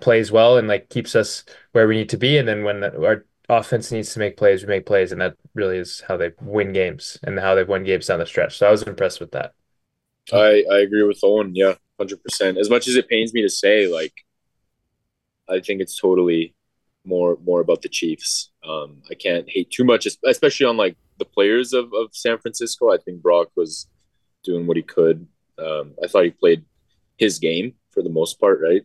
plays 0.00 0.32
well 0.32 0.56
and 0.58 0.68
like 0.68 0.88
keeps 0.88 1.14
us 1.14 1.44
where 1.72 1.86
we 1.88 1.96
need 1.96 2.08
to 2.10 2.18
be, 2.18 2.38
and 2.38 2.48
then 2.48 2.64
when 2.64 2.80
the, 2.80 3.04
our 3.04 3.24
offense 3.48 3.92
needs 3.92 4.12
to 4.12 4.18
make 4.18 4.36
plays, 4.36 4.62
we 4.62 4.68
make 4.68 4.86
plays, 4.86 5.12
and 5.12 5.20
that 5.20 5.36
really 5.54 5.78
is 5.78 6.02
how 6.06 6.16
they 6.16 6.32
win 6.40 6.72
games 6.72 7.18
and 7.22 7.38
how 7.38 7.54
they've 7.54 7.68
won 7.68 7.84
games 7.84 8.06
down 8.06 8.18
the 8.18 8.26
stretch. 8.26 8.58
So 8.58 8.66
I 8.66 8.70
was 8.70 8.82
impressed 8.82 9.20
with 9.20 9.32
that. 9.32 9.52
I 10.32 10.64
I 10.70 10.78
agree 10.78 11.02
with 11.02 11.20
Owen. 11.22 11.54
Yeah, 11.54 11.74
hundred 11.98 12.22
percent. 12.22 12.58
As 12.58 12.70
much 12.70 12.88
as 12.88 12.96
it 12.96 13.08
pains 13.08 13.32
me 13.32 13.42
to 13.42 13.48
say, 13.48 13.86
like, 13.86 14.14
I 15.48 15.60
think 15.60 15.80
it's 15.80 16.00
totally 16.00 16.54
more 17.04 17.38
more 17.44 17.60
about 17.60 17.82
the 17.82 17.88
Chiefs. 17.88 18.50
Um, 18.64 19.02
I 19.10 19.14
can't 19.14 19.48
hate 19.48 19.70
too 19.70 19.84
much, 19.84 20.06
especially 20.24 20.66
on 20.66 20.76
like 20.76 20.96
the 21.18 21.24
players 21.24 21.72
of 21.72 21.92
of 21.94 22.08
San 22.12 22.38
Francisco. 22.38 22.92
I 22.92 22.98
think 22.98 23.22
Brock 23.22 23.48
was 23.56 23.88
doing 24.42 24.66
what 24.66 24.76
he 24.76 24.82
could. 24.82 25.26
Um, 25.58 25.94
I 26.02 26.06
thought 26.06 26.24
he 26.24 26.30
played 26.30 26.64
his 27.16 27.38
game 27.38 27.74
for 27.90 28.02
the 28.02 28.10
most 28.10 28.38
part, 28.40 28.60
right? 28.60 28.84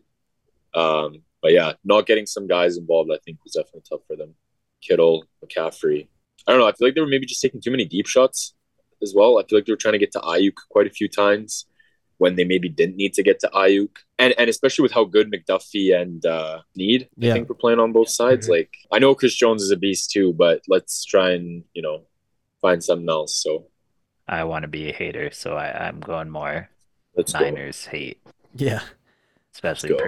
Um, 0.74 1.22
but 1.42 1.52
yeah, 1.52 1.72
not 1.84 2.06
getting 2.06 2.24
some 2.26 2.46
guys 2.46 2.76
involved, 2.78 3.10
I 3.12 3.18
think, 3.24 3.38
was 3.44 3.52
definitely 3.52 3.82
tough 3.88 4.06
for 4.06 4.16
them. 4.16 4.34
Kittle, 4.80 5.24
McCaffrey. 5.44 6.08
I 6.46 6.52
don't 6.52 6.60
know. 6.60 6.66
I 6.66 6.72
feel 6.72 6.88
like 6.88 6.94
they 6.94 7.00
were 7.00 7.06
maybe 7.06 7.26
just 7.26 7.42
taking 7.42 7.60
too 7.60 7.70
many 7.70 7.84
deep 7.84 8.06
shots 8.06 8.54
as 9.02 9.12
well. 9.14 9.38
I 9.38 9.42
feel 9.44 9.58
like 9.58 9.66
they 9.66 9.72
were 9.72 9.76
trying 9.76 9.92
to 9.92 9.98
get 9.98 10.12
to 10.12 10.20
Aiyuk 10.20 10.54
quite 10.70 10.86
a 10.86 10.90
few 10.90 11.08
times 11.08 11.66
when 12.18 12.36
they 12.36 12.44
maybe 12.44 12.68
didn't 12.68 12.96
need 12.96 13.14
to 13.14 13.22
get 13.22 13.40
to 13.40 13.48
Aiyuk, 13.54 13.90
and 14.18 14.32
and 14.38 14.48
especially 14.48 14.84
with 14.84 14.92
how 14.92 15.04
good 15.04 15.30
McDuffie 15.32 15.94
and 16.00 16.24
uh, 16.24 16.60
Need 16.76 17.02
I 17.04 17.26
Yeah. 17.26 17.32
think 17.34 17.48
were 17.48 17.54
playing 17.56 17.80
on 17.80 17.92
both 17.92 18.08
sides. 18.10 18.46
Mhm. 18.46 18.50
Like 18.50 18.76
I 18.92 18.98
know 19.00 19.14
Chris 19.14 19.34
Jones 19.34 19.62
is 19.62 19.70
a 19.72 19.76
beast 19.76 20.10
too, 20.10 20.32
but 20.32 20.62
let's 20.68 21.04
try 21.04 21.32
and 21.32 21.64
you 21.74 21.82
know 21.82 22.06
find 22.60 22.82
something 22.82 23.08
else. 23.08 23.34
So 23.42 23.66
I 24.28 24.44
want 24.44 24.62
to 24.62 24.68
be 24.68 24.88
a 24.88 24.92
hater, 24.92 25.30
so 25.32 25.56
I, 25.56 25.86
I'm 25.88 25.98
going 26.00 26.30
more 26.30 26.70
let's 27.16 27.32
go. 27.32 27.40
Niners 27.40 27.86
hate, 27.86 28.20
Yeah. 28.54 28.82
especially 29.52 29.90
Let's 29.90 30.02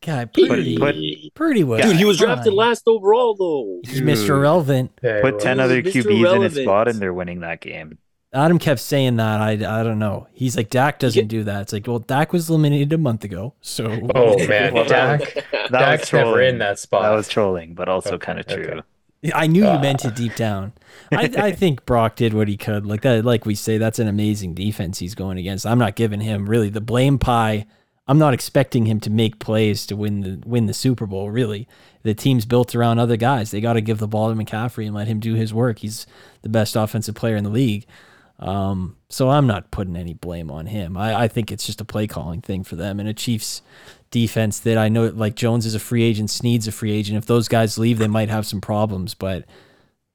go. 0.00 0.12
Purdy. 0.12 0.24
God, 0.24 0.32
Put- 0.34 0.48
Purdy. 0.48 0.78
put- 0.78 1.34
Purdy 1.34 1.64
was. 1.64 1.82
Dude, 1.82 1.96
he 1.96 2.04
was 2.04 2.18
drafted 2.18 2.46
fine. 2.52 2.56
last 2.56 2.84
overall 2.86 3.34
though. 3.34 3.80
He's 3.90 4.00
Mr. 4.00 4.30
Irrelevant. 4.30 4.92
Yeah, 5.02 5.20
Put 5.22 5.38
ten 5.40 5.60
other 5.60 5.82
Mr. 5.82 6.02
QBs 6.02 6.36
in 6.36 6.42
his 6.42 6.54
spot, 6.56 6.88
and 6.88 6.98
they're 7.00 7.12
winning 7.14 7.40
that 7.40 7.60
game. 7.60 7.98
Adam 8.34 8.58
kept 8.58 8.80
saying 8.80 9.16
that. 9.16 9.40
I, 9.40 9.52
I 9.52 9.82
don't 9.82 9.98
know. 9.98 10.26
He's 10.34 10.54
like, 10.54 10.68
Dak 10.68 10.98
doesn't 10.98 11.28
do 11.28 11.44
that. 11.44 11.62
It's 11.62 11.72
like, 11.72 11.86
well, 11.86 11.98
Dak 11.98 12.30
was 12.34 12.50
eliminated 12.50 12.92
a 12.92 12.98
month 12.98 13.24
ago. 13.24 13.54
So, 13.62 13.86
Oh 14.14 14.36
man, 14.46 14.74
Well, 14.74 14.84
that 14.84 15.20
Dak. 15.20 15.44
That 15.52 15.70
Dak's 15.70 16.12
was 16.12 16.24
never 16.24 16.42
in 16.42 16.58
that 16.58 16.78
spot. 16.78 17.02
That 17.04 17.12
was 17.12 17.26
trolling, 17.26 17.72
but 17.72 17.88
also 17.88 18.16
Okay, 18.16 18.26
kind 18.26 18.38
of 18.38 18.46
okay. 18.46 18.62
true. 18.62 18.82
I 19.34 19.46
knew 19.46 19.62
you 19.62 19.68
Ah. 19.68 19.80
meant 19.80 20.04
it 20.04 20.14
deep 20.14 20.36
down. 20.36 20.74
I, 21.10 21.30
I 21.38 21.52
think 21.52 21.86
Brock 21.86 22.16
did 22.16 22.34
what 22.34 22.48
he 22.48 22.58
could. 22.58 22.84
Like 22.86 23.00
that, 23.00 23.24
like 23.24 23.46
we 23.46 23.54
say, 23.54 23.78
that's 23.78 23.98
an 23.98 24.08
amazing 24.08 24.52
defense 24.52 24.98
he's 24.98 25.14
going 25.14 25.38
against. 25.38 25.64
I'm 25.66 25.78
not 25.78 25.96
giving 25.96 26.20
him 26.20 26.48
really 26.50 26.68
the 26.68 26.82
blame 26.82 27.18
pie. 27.18 27.64
I'm 28.08 28.18
not 28.18 28.32
expecting 28.32 28.86
him 28.86 29.00
to 29.00 29.10
make 29.10 29.38
plays 29.38 29.86
to 29.86 29.96
win 29.96 30.20
the 30.22 30.42
win 30.48 30.66
the 30.66 30.74
Super 30.74 31.06
Bowl. 31.06 31.30
Really, 31.30 31.68
the 32.02 32.14
team's 32.14 32.46
built 32.46 32.74
around 32.74 32.98
other 32.98 33.16
guys. 33.16 33.50
They 33.50 33.60
got 33.60 33.74
to 33.74 33.82
give 33.82 33.98
the 33.98 34.08
ball 34.08 34.30
to 34.30 34.34
McCaffrey 34.34 34.86
and 34.86 34.94
let 34.94 35.08
him 35.08 35.20
do 35.20 35.34
his 35.34 35.52
work. 35.52 35.80
He's 35.80 36.06
the 36.42 36.48
best 36.48 36.74
offensive 36.74 37.14
player 37.14 37.36
in 37.36 37.44
the 37.44 37.50
league. 37.50 37.86
Um, 38.38 38.96
so 39.08 39.30
I'm 39.30 39.46
not 39.46 39.70
putting 39.70 39.96
any 39.96 40.14
blame 40.14 40.50
on 40.50 40.66
him. 40.66 40.96
I, 40.96 41.22
I 41.22 41.28
think 41.28 41.50
it's 41.50 41.66
just 41.66 41.80
a 41.80 41.84
play 41.84 42.06
calling 42.06 42.40
thing 42.40 42.62
for 42.62 42.76
them 42.76 43.00
and 43.00 43.08
a 43.08 43.14
Chiefs 43.14 43.62
defense 44.10 44.60
that 44.60 44.78
I 44.78 44.88
know 44.88 45.08
like 45.08 45.34
Jones 45.34 45.66
is 45.66 45.74
a 45.74 45.80
free 45.80 46.04
agent, 46.04 46.30
Sneed's 46.30 46.68
a 46.68 46.72
free 46.72 46.92
agent. 46.92 47.18
If 47.18 47.26
those 47.26 47.48
guys 47.48 47.78
leave, 47.78 47.98
they 47.98 48.08
might 48.08 48.30
have 48.30 48.46
some 48.46 48.60
problems, 48.60 49.14
but 49.14 49.44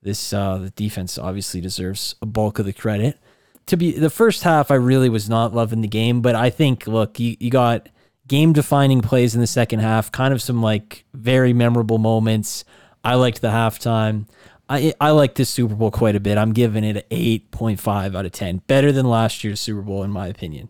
this 0.02 0.34
uh 0.34 0.58
the 0.58 0.70
defense 0.72 1.18
obviously 1.18 1.62
deserves 1.62 2.16
a 2.22 2.26
bulk 2.26 2.60
of 2.60 2.66
the 2.66 2.74
credit. 2.74 3.20
To 3.68 3.78
be 3.78 3.92
the 3.92 4.10
first 4.10 4.44
half 4.44 4.72
I 4.72 4.76
really 4.76 5.10
was 5.10 5.30
not 5.30 5.54
loving 5.54 5.82
the 5.82 5.88
game, 5.88 6.22
but 6.22 6.36
I 6.36 6.50
think 6.50 6.86
look, 6.88 7.20
you, 7.20 7.38
you 7.40 7.50
got 7.50 7.90
game 8.28 8.54
defining 8.54 9.02
plays 9.02 9.36
in 9.36 9.42
the 9.42 9.48
second 9.48 9.80
half, 9.80 10.12
kind 10.12 10.34
of 10.34 10.42
some 10.42 10.62
like 10.62 11.06
very 11.14 11.54
memorable 11.54 11.98
moments. 11.98 12.66
I 13.04 13.16
liked 13.16 13.42
the 13.42 13.50
halftime. 13.50 14.28
I 14.70 14.94
I 15.00 15.12
like 15.12 15.36
this 15.36 15.50
Super 15.50 15.76
Bowl 15.76 15.92
quite 15.92 16.16
a 16.16 16.20
bit. 16.20 16.38
I'm 16.38 16.54
giving 16.54 16.84
it 16.84 16.98
an 16.98 17.04
8.5 17.18 18.16
out 18.16 18.26
of 18.26 18.32
10. 18.32 18.58
Better 18.68 18.92
than 18.92 19.06
last 19.06 19.44
year's 19.44 19.60
Super 19.62 19.82
Bowl 19.82 20.04
in 20.04 20.12
my 20.12 20.28
opinion. 20.28 20.70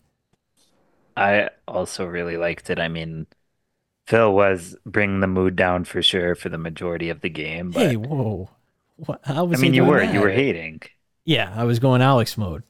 I 1.16 1.50
also 1.68 2.06
really 2.06 2.38
liked 2.38 2.70
it. 2.70 2.80
I 2.80 2.88
mean, 2.88 3.28
Phil 4.08 4.34
was 4.34 4.76
bringing 4.86 5.20
the 5.22 5.28
mood 5.28 5.56
down 5.56 5.86
for 5.86 6.02
sure 6.02 6.36
for 6.36 6.50
the 6.50 6.58
majority 6.58 7.10
of 7.10 7.22
the 7.22 7.30
game, 7.30 7.72
but 7.72 7.90
Hey, 7.90 7.96
whoa. 7.96 8.50
What, 8.98 9.22
how 9.24 9.52
I 9.52 9.58
mean, 9.58 9.74
you 9.74 9.86
were 9.86 10.04
you 10.04 10.22
were 10.22 10.32
hating. 10.32 10.82
Yeah, 11.26 11.54
I 11.56 11.64
was 11.64 11.80
going 11.80 12.02
Alex 12.02 12.38
mode. 12.38 12.64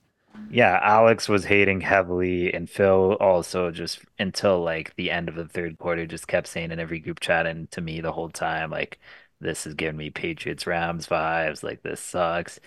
Yeah, 0.53 0.79
Alex 0.83 1.27
was 1.27 1.45
hating 1.45 1.81
heavily, 1.81 2.53
and 2.53 2.69
Phil 2.69 3.13
also 3.19 3.71
just 3.71 4.01
until 4.19 4.61
like 4.63 4.95
the 4.95 5.09
end 5.09 5.27
of 5.27 5.35
the 5.35 5.47
third 5.47 5.79
quarter 5.79 6.05
just 6.05 6.27
kept 6.27 6.47
saying 6.47 6.71
in 6.71 6.79
every 6.79 6.99
group 6.99 7.19
chat 7.19 7.47
and 7.47 7.69
to 7.71 7.81
me 7.81 8.01
the 8.01 8.11
whole 8.11 8.29
time, 8.29 8.69
like, 8.69 8.99
this 9.39 9.65
is 9.65 9.73
giving 9.73 9.97
me 9.97 10.11
Patriots 10.11 10.67
Rams 10.67 11.07
vibes, 11.07 11.63
like 11.63 11.81
this 11.81 11.99
sucks. 12.01 12.59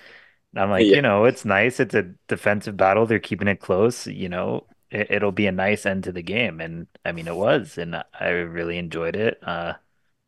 And 0.53 0.63
I'm 0.63 0.71
like, 0.71 0.93
Yeah. 0.93 0.97
you 0.97 1.03
know, 1.03 1.25
it's 1.27 1.45
nice. 1.45 1.81
It's 1.81 1.95
a 1.95 2.05
defensive 2.29 2.77
battle. 2.77 3.07
They're 3.07 3.21
keeping 3.21 3.49
it 3.49 3.61
close, 3.61 4.07
you 4.07 4.29
know. 4.29 4.67
It, 4.91 5.11
it'll 5.13 5.33
be 5.33 5.47
a 5.49 5.53
nice 5.53 5.87
end 5.87 6.05
to 6.05 6.13
the 6.13 6.23
game. 6.23 6.61
And 6.61 6.89
I 7.05 7.13
mean 7.13 7.29
it 7.29 7.37
was, 7.37 7.79
and 7.79 7.97
I 8.21 8.29
really 8.31 8.79
enjoyed 8.79 9.17
it. 9.17 9.39
Uh 9.43 9.75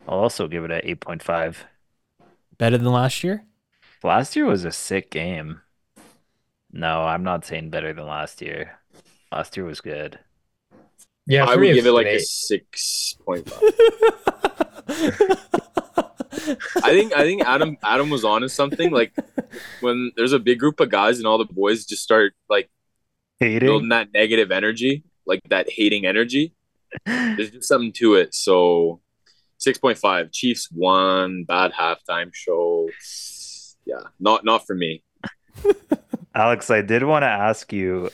I'll 0.08 0.20
also 0.20 0.48
give 0.48 0.64
it 0.64 0.70
a 0.72 0.88
8.5. 0.90 1.66
Better 2.58 2.78
than 2.78 2.92
last 2.92 3.24
year? 3.24 3.44
Last 4.02 4.34
year 4.34 4.44
was 4.44 4.64
a 4.64 4.72
sick 4.72 5.08
game. 5.08 5.62
No, 6.72 7.02
I'm 7.02 7.24
not 7.24 7.44
saying 7.44 7.70
better 7.70 7.92
than 7.92 8.06
last 8.06 8.42
year. 8.42 8.78
Last 9.32 9.56
year 9.56 9.66
was 9.66 9.80
good. 9.80 10.18
yeah, 11.26 11.44
I 11.44 11.56
would 11.56 11.74
give 11.74 11.86
it 11.86 11.92
like 11.92 12.06
an 12.06 12.16
a 12.16 12.20
six 12.20 13.14
point 13.24 13.48
five. 13.48 13.62
I 16.82 16.90
think 16.92 17.12
I 17.14 17.22
think 17.22 17.42
Adam 17.44 17.76
Adam 17.82 18.10
was 18.10 18.24
onto 18.24 18.48
something. 18.48 18.90
Like 18.90 19.12
when 19.80 20.12
there's 20.16 20.32
a 20.32 20.38
big 20.38 20.58
group 20.58 20.80
of 20.80 20.90
guys 20.90 21.18
and 21.18 21.26
all 21.26 21.38
the 21.38 21.44
boys 21.44 21.84
just 21.84 22.02
start 22.02 22.32
like 22.48 22.70
Hating. 23.38 23.66
building 23.66 23.88
that 23.90 24.12
negative 24.12 24.50
energy, 24.50 25.04
like 25.26 25.40
that 25.50 25.70
hating 25.70 26.06
energy. 26.06 26.54
There's 27.04 27.50
just 27.50 27.68
something 27.68 27.92
to 27.94 28.14
it. 28.14 28.34
So 28.34 29.00
six 29.58 29.78
point 29.78 29.98
five. 29.98 30.32
Chiefs 30.32 30.70
won. 30.72 31.44
Bad 31.44 31.72
halftime 31.72 32.30
show. 32.34 32.88
Yeah, 33.84 34.04
not 34.18 34.44
not 34.44 34.66
for 34.66 34.74
me. 34.74 35.02
Alex, 36.38 36.70
I 36.70 36.82
did 36.82 37.02
want 37.02 37.22
to 37.24 37.26
ask 37.28 37.72
you 37.72 38.10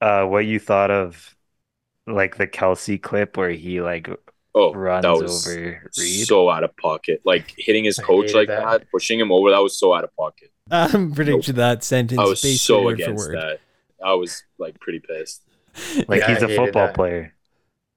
uh 0.00 0.24
what 0.24 0.44
you 0.46 0.58
thought 0.58 0.90
of 0.90 1.34
like 2.06 2.36
the 2.36 2.46
Kelce 2.46 3.00
clip 3.00 3.36
where 3.36 3.50
he 3.50 3.80
like 3.80 4.08
Oh, 4.54 4.74
runs 4.74 5.04
that 5.04 5.12
was 5.12 5.48
over 5.48 5.90
Reid. 5.98 6.26
so 6.26 6.50
out 6.50 6.62
of 6.62 6.76
pocket. 6.76 7.22
Like 7.24 7.54
hitting 7.56 7.84
his 7.84 7.98
coach 7.98 8.34
like 8.34 8.48
that. 8.48 8.64
that. 8.64 8.90
pushing 8.90 9.18
him 9.18 9.32
over. 9.32 9.50
That 9.50 9.62
was 9.62 9.78
so 9.78 9.94
out 9.94 10.04
of 10.04 10.14
pocket. 10.14 10.50
I'm 10.70 11.12
predicting 11.12 11.54
that 11.54 11.82
sentence 11.82 12.20
I 12.20 12.24
was 12.24 12.60
so 12.60 12.84
word 12.84 13.00
against 13.00 13.28
word. 13.28 13.36
that. 13.38 13.60
I 14.04 14.12
was 14.14 14.42
like 14.58 14.78
pretty 14.78 15.00
pissed. 15.00 15.42
Like 16.06 16.20
Yeah, 16.20 16.34
he's 16.34 16.42
I 16.42 16.50
a 16.50 16.56
football 16.56 16.88
that. 16.88 16.94
player. 16.94 17.32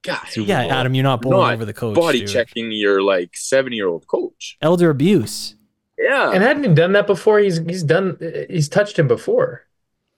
God, 0.03 0.21
Yeah, 0.37 0.61
Adam, 0.67 0.93
you're 0.93 1.03
not 1.03 1.21
bowling 1.21 1.39
Not 1.39 1.53
over 1.55 1.65
the 1.65 1.73
coach. 1.73 1.95
body 1.95 2.19
dude. 2.19 2.29
checking 2.29 2.71
your 2.71 3.01
like 3.01 3.35
seven 3.35 3.73
year 3.73 3.87
old 3.87 4.07
coach. 4.07 4.55
Elder 4.61 4.89
abuse. 4.91 5.55
Yeah. 5.97 6.31
And 6.31 6.43
hadn't 6.43 6.63
he 6.63 6.73
done 6.73 6.91
that 6.93 7.07
before? 7.07 7.39
He's 7.39 7.57
he's 7.59 7.83
done 7.83 8.17
he's 8.49 8.67
touched 8.69 8.99
him 8.99 9.07
before 9.07 9.65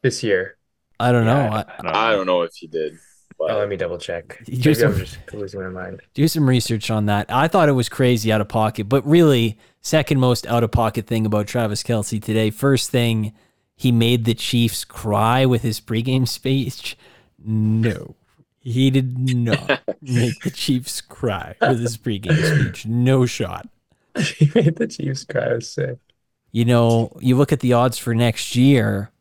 this 0.04 0.24
year. 0.24 0.58
I 1.00 1.12
don't 1.12 1.26
know. 1.26 1.36
Yeah, 1.38 1.64
I, 1.82 2.10
I 2.10 2.12
don't 2.14 2.26
know 2.26 2.42
if 2.42 2.54
he 2.56 2.68
did. 2.68 2.98
But 3.38 3.52
Oh, 3.52 3.60
let 3.60 3.70
me 3.70 3.76
double 3.76 4.00
check. 4.00 4.42
You 4.48 4.54
Maybe 4.54 4.62
just- 4.64 4.84
I'm 4.84 4.98
just 4.98 5.18
losing 5.34 5.62
my 5.62 5.70
mind. 5.70 6.02
do 6.16 6.28
some 6.28 6.50
research 6.50 6.90
on 6.90 7.06
that. 7.06 7.28
I 7.32 7.48
thought 7.48 7.70
it 7.70 7.74
was 7.74 7.88
crazy 7.88 8.32
out 8.32 8.42
of 8.42 8.48
pocket, 8.48 8.90
but 8.90 9.06
really, 9.06 9.60
second 9.82 10.20
most 10.20 10.48
out 10.48 10.64
of 10.64 10.72
pocket 10.72 11.06
thing 11.06 11.28
about 11.28 11.46
Travis 11.46 11.84
Kelce 11.84 12.20
today. 12.22 12.50
First 12.50 12.90
thing, 12.90 13.34
he 13.76 13.92
made 13.92 14.26
the 14.26 14.34
Chiefs 14.34 14.84
cry 14.84 15.46
with 15.46 15.62
his 15.62 15.80
pregame 15.80 16.28
speech. 16.28 16.98
No, 17.38 18.16
he 18.60 18.90
did 18.90 19.20
not 19.20 19.82
make 20.02 20.42
the 20.42 20.50
Chiefs 20.50 21.00
cry 21.02 21.54
with 21.62 21.80
his 21.80 21.96
pregame 21.96 22.44
speech. 22.44 22.88
No 22.88 23.28
shot. 23.28 23.70
he 24.38 24.52
made 24.56 24.76
the 24.76 24.88
Chiefs 24.88 25.24
cry. 25.24 25.46
I 25.46 25.54
was 25.54 25.72
sick. 25.72 25.98
You 26.52 26.66
know, 26.66 27.12
you 27.20 27.36
look 27.36 27.52
at 27.52 27.60
the 27.60 27.74
odds 27.74 27.98
for 27.98 28.16
next 28.16 28.56
year. 28.56 29.12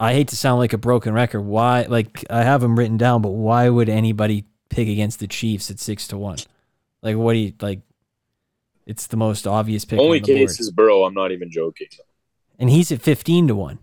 I 0.00 0.12
hate 0.12 0.28
to 0.28 0.36
sound 0.36 0.60
like 0.60 0.72
a 0.72 0.78
broken 0.78 1.12
record. 1.12 1.40
Why? 1.42 1.82
Like 1.82 2.24
I 2.30 2.42
have 2.42 2.60
them 2.60 2.78
written 2.78 2.96
down, 2.96 3.22
but 3.22 3.30
why 3.30 3.68
would 3.68 3.88
anybody 3.88 4.44
pick 4.68 4.88
against 4.88 5.18
the 5.18 5.26
Chiefs 5.26 5.70
at 5.70 5.80
six 5.80 6.06
to 6.08 6.18
one? 6.18 6.38
Like 7.02 7.16
what 7.16 7.32
do 7.32 7.38
you 7.40 7.52
like? 7.60 7.80
It's 8.86 9.06
the 9.08 9.16
most 9.16 9.46
obvious 9.46 9.84
pick. 9.84 9.98
Only 9.98 10.18
on 10.18 10.22
the 10.22 10.34
case 10.34 10.52
board. 10.52 10.60
is 10.60 10.70
Burrow. 10.70 11.02
I'm 11.04 11.14
not 11.14 11.32
even 11.32 11.50
joking. 11.50 11.88
and 12.58 12.70
he's 12.70 12.92
at 12.92 13.02
fifteen 13.02 13.48
to 13.48 13.54
one. 13.56 13.80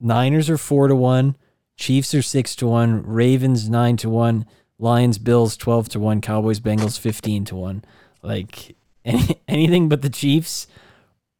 Niners 0.00 0.48
are 0.48 0.58
four 0.58 0.88
to 0.88 0.96
one. 0.96 1.36
Chiefs 1.76 2.14
are 2.14 2.22
six 2.22 2.56
to 2.56 2.66
one. 2.66 3.02
Ravens 3.04 3.68
nine 3.68 3.96
to 3.98 4.08
one. 4.08 4.46
Lions, 4.78 5.18
Bills 5.18 5.56
twelve 5.56 5.88
to 5.90 6.00
one. 6.00 6.20
Cowboys, 6.20 6.60
Bengals 6.60 6.98
fifteen 6.98 7.44
to 7.46 7.56
one. 7.56 7.84
Like 8.22 8.74
any, 9.08 9.40
anything 9.48 9.88
but 9.88 10.02
the 10.02 10.10
Chiefs 10.10 10.66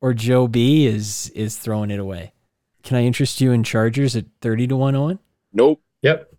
or 0.00 0.14
Joe 0.14 0.48
B 0.48 0.86
is 0.86 1.30
is 1.30 1.56
throwing 1.56 1.90
it 1.90 2.00
away. 2.00 2.32
Can 2.82 2.96
I 2.96 3.04
interest 3.04 3.40
you 3.40 3.52
in 3.52 3.62
Chargers 3.64 4.16
at 4.16 4.26
thirty 4.40 4.66
to 4.66 4.76
one? 4.76 4.94
Owen. 4.96 5.18
Nope. 5.52 5.80
Yep. 6.02 6.32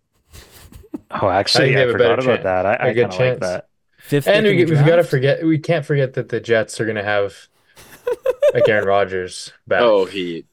Oh, 1.12 1.28
actually, 1.28 1.72
they 1.74 1.76
I, 1.76 1.80
have 1.80 1.88
a 1.88 1.92
forgot 1.92 2.22
about 2.22 2.36
chan- 2.36 2.42
that. 2.44 2.66
I, 2.66 2.74
a 2.74 2.90
I 2.90 2.92
good 2.92 3.10
kind 3.10 3.12
of 3.12 3.18
like 3.18 3.18
chance. 3.18 3.40
that. 3.40 3.68
Fifth. 3.98 4.28
And 4.28 4.46
we, 4.46 4.64
we've 4.64 4.86
got 4.86 4.96
to 4.96 5.04
forget, 5.04 5.44
we 5.44 5.58
can't 5.58 5.84
forget 5.84 6.14
that 6.14 6.28
the 6.28 6.38
Jets 6.40 6.80
are 6.80 6.84
going 6.84 6.96
to 6.96 7.02
have 7.02 7.48
like 8.54 8.68
Aaron 8.68 8.86
Rodgers 8.86 9.52
back. 9.66 9.82
Oh, 9.82 10.04
he. 10.04 10.46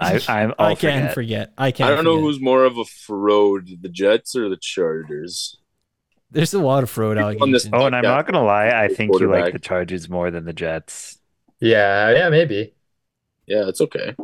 I, 0.00 0.20
I'm. 0.28 0.52
I'll 0.58 0.68
I 0.68 0.74
can 0.74 1.02
forget. 1.10 1.14
forget. 1.14 1.52
I 1.58 1.70
can't. 1.70 1.90
I 1.90 1.94
don't 1.94 2.04
know 2.04 2.20
who's 2.20 2.40
more 2.40 2.64
of 2.64 2.76
a 2.78 2.84
fraud, 2.84 3.68
the 3.82 3.88
Jets 3.88 4.34
or 4.34 4.48
the 4.48 4.56
Chargers. 4.56 5.58
There's 6.30 6.54
a 6.54 6.60
lot 6.60 6.82
of 6.82 6.90
fraud 6.90 7.18
on 7.18 7.32
this- 7.32 7.66
allegations. 7.66 7.70
Oh, 7.72 7.86
and 7.86 7.96
I'm 7.96 8.02
not 8.02 8.26
gonna 8.26 8.44
lie. 8.44 8.68
I 8.68 8.88
think 8.88 9.18
you 9.18 9.30
like 9.30 9.52
the 9.52 9.58
Chargers 9.58 10.08
more 10.08 10.30
than 10.30 10.44
the 10.44 10.52
Jets. 10.52 11.18
Yeah, 11.60 12.10
yeah, 12.12 12.28
maybe. 12.28 12.74
Yeah, 13.46 13.68
it's 13.68 13.80
okay. 13.80 14.14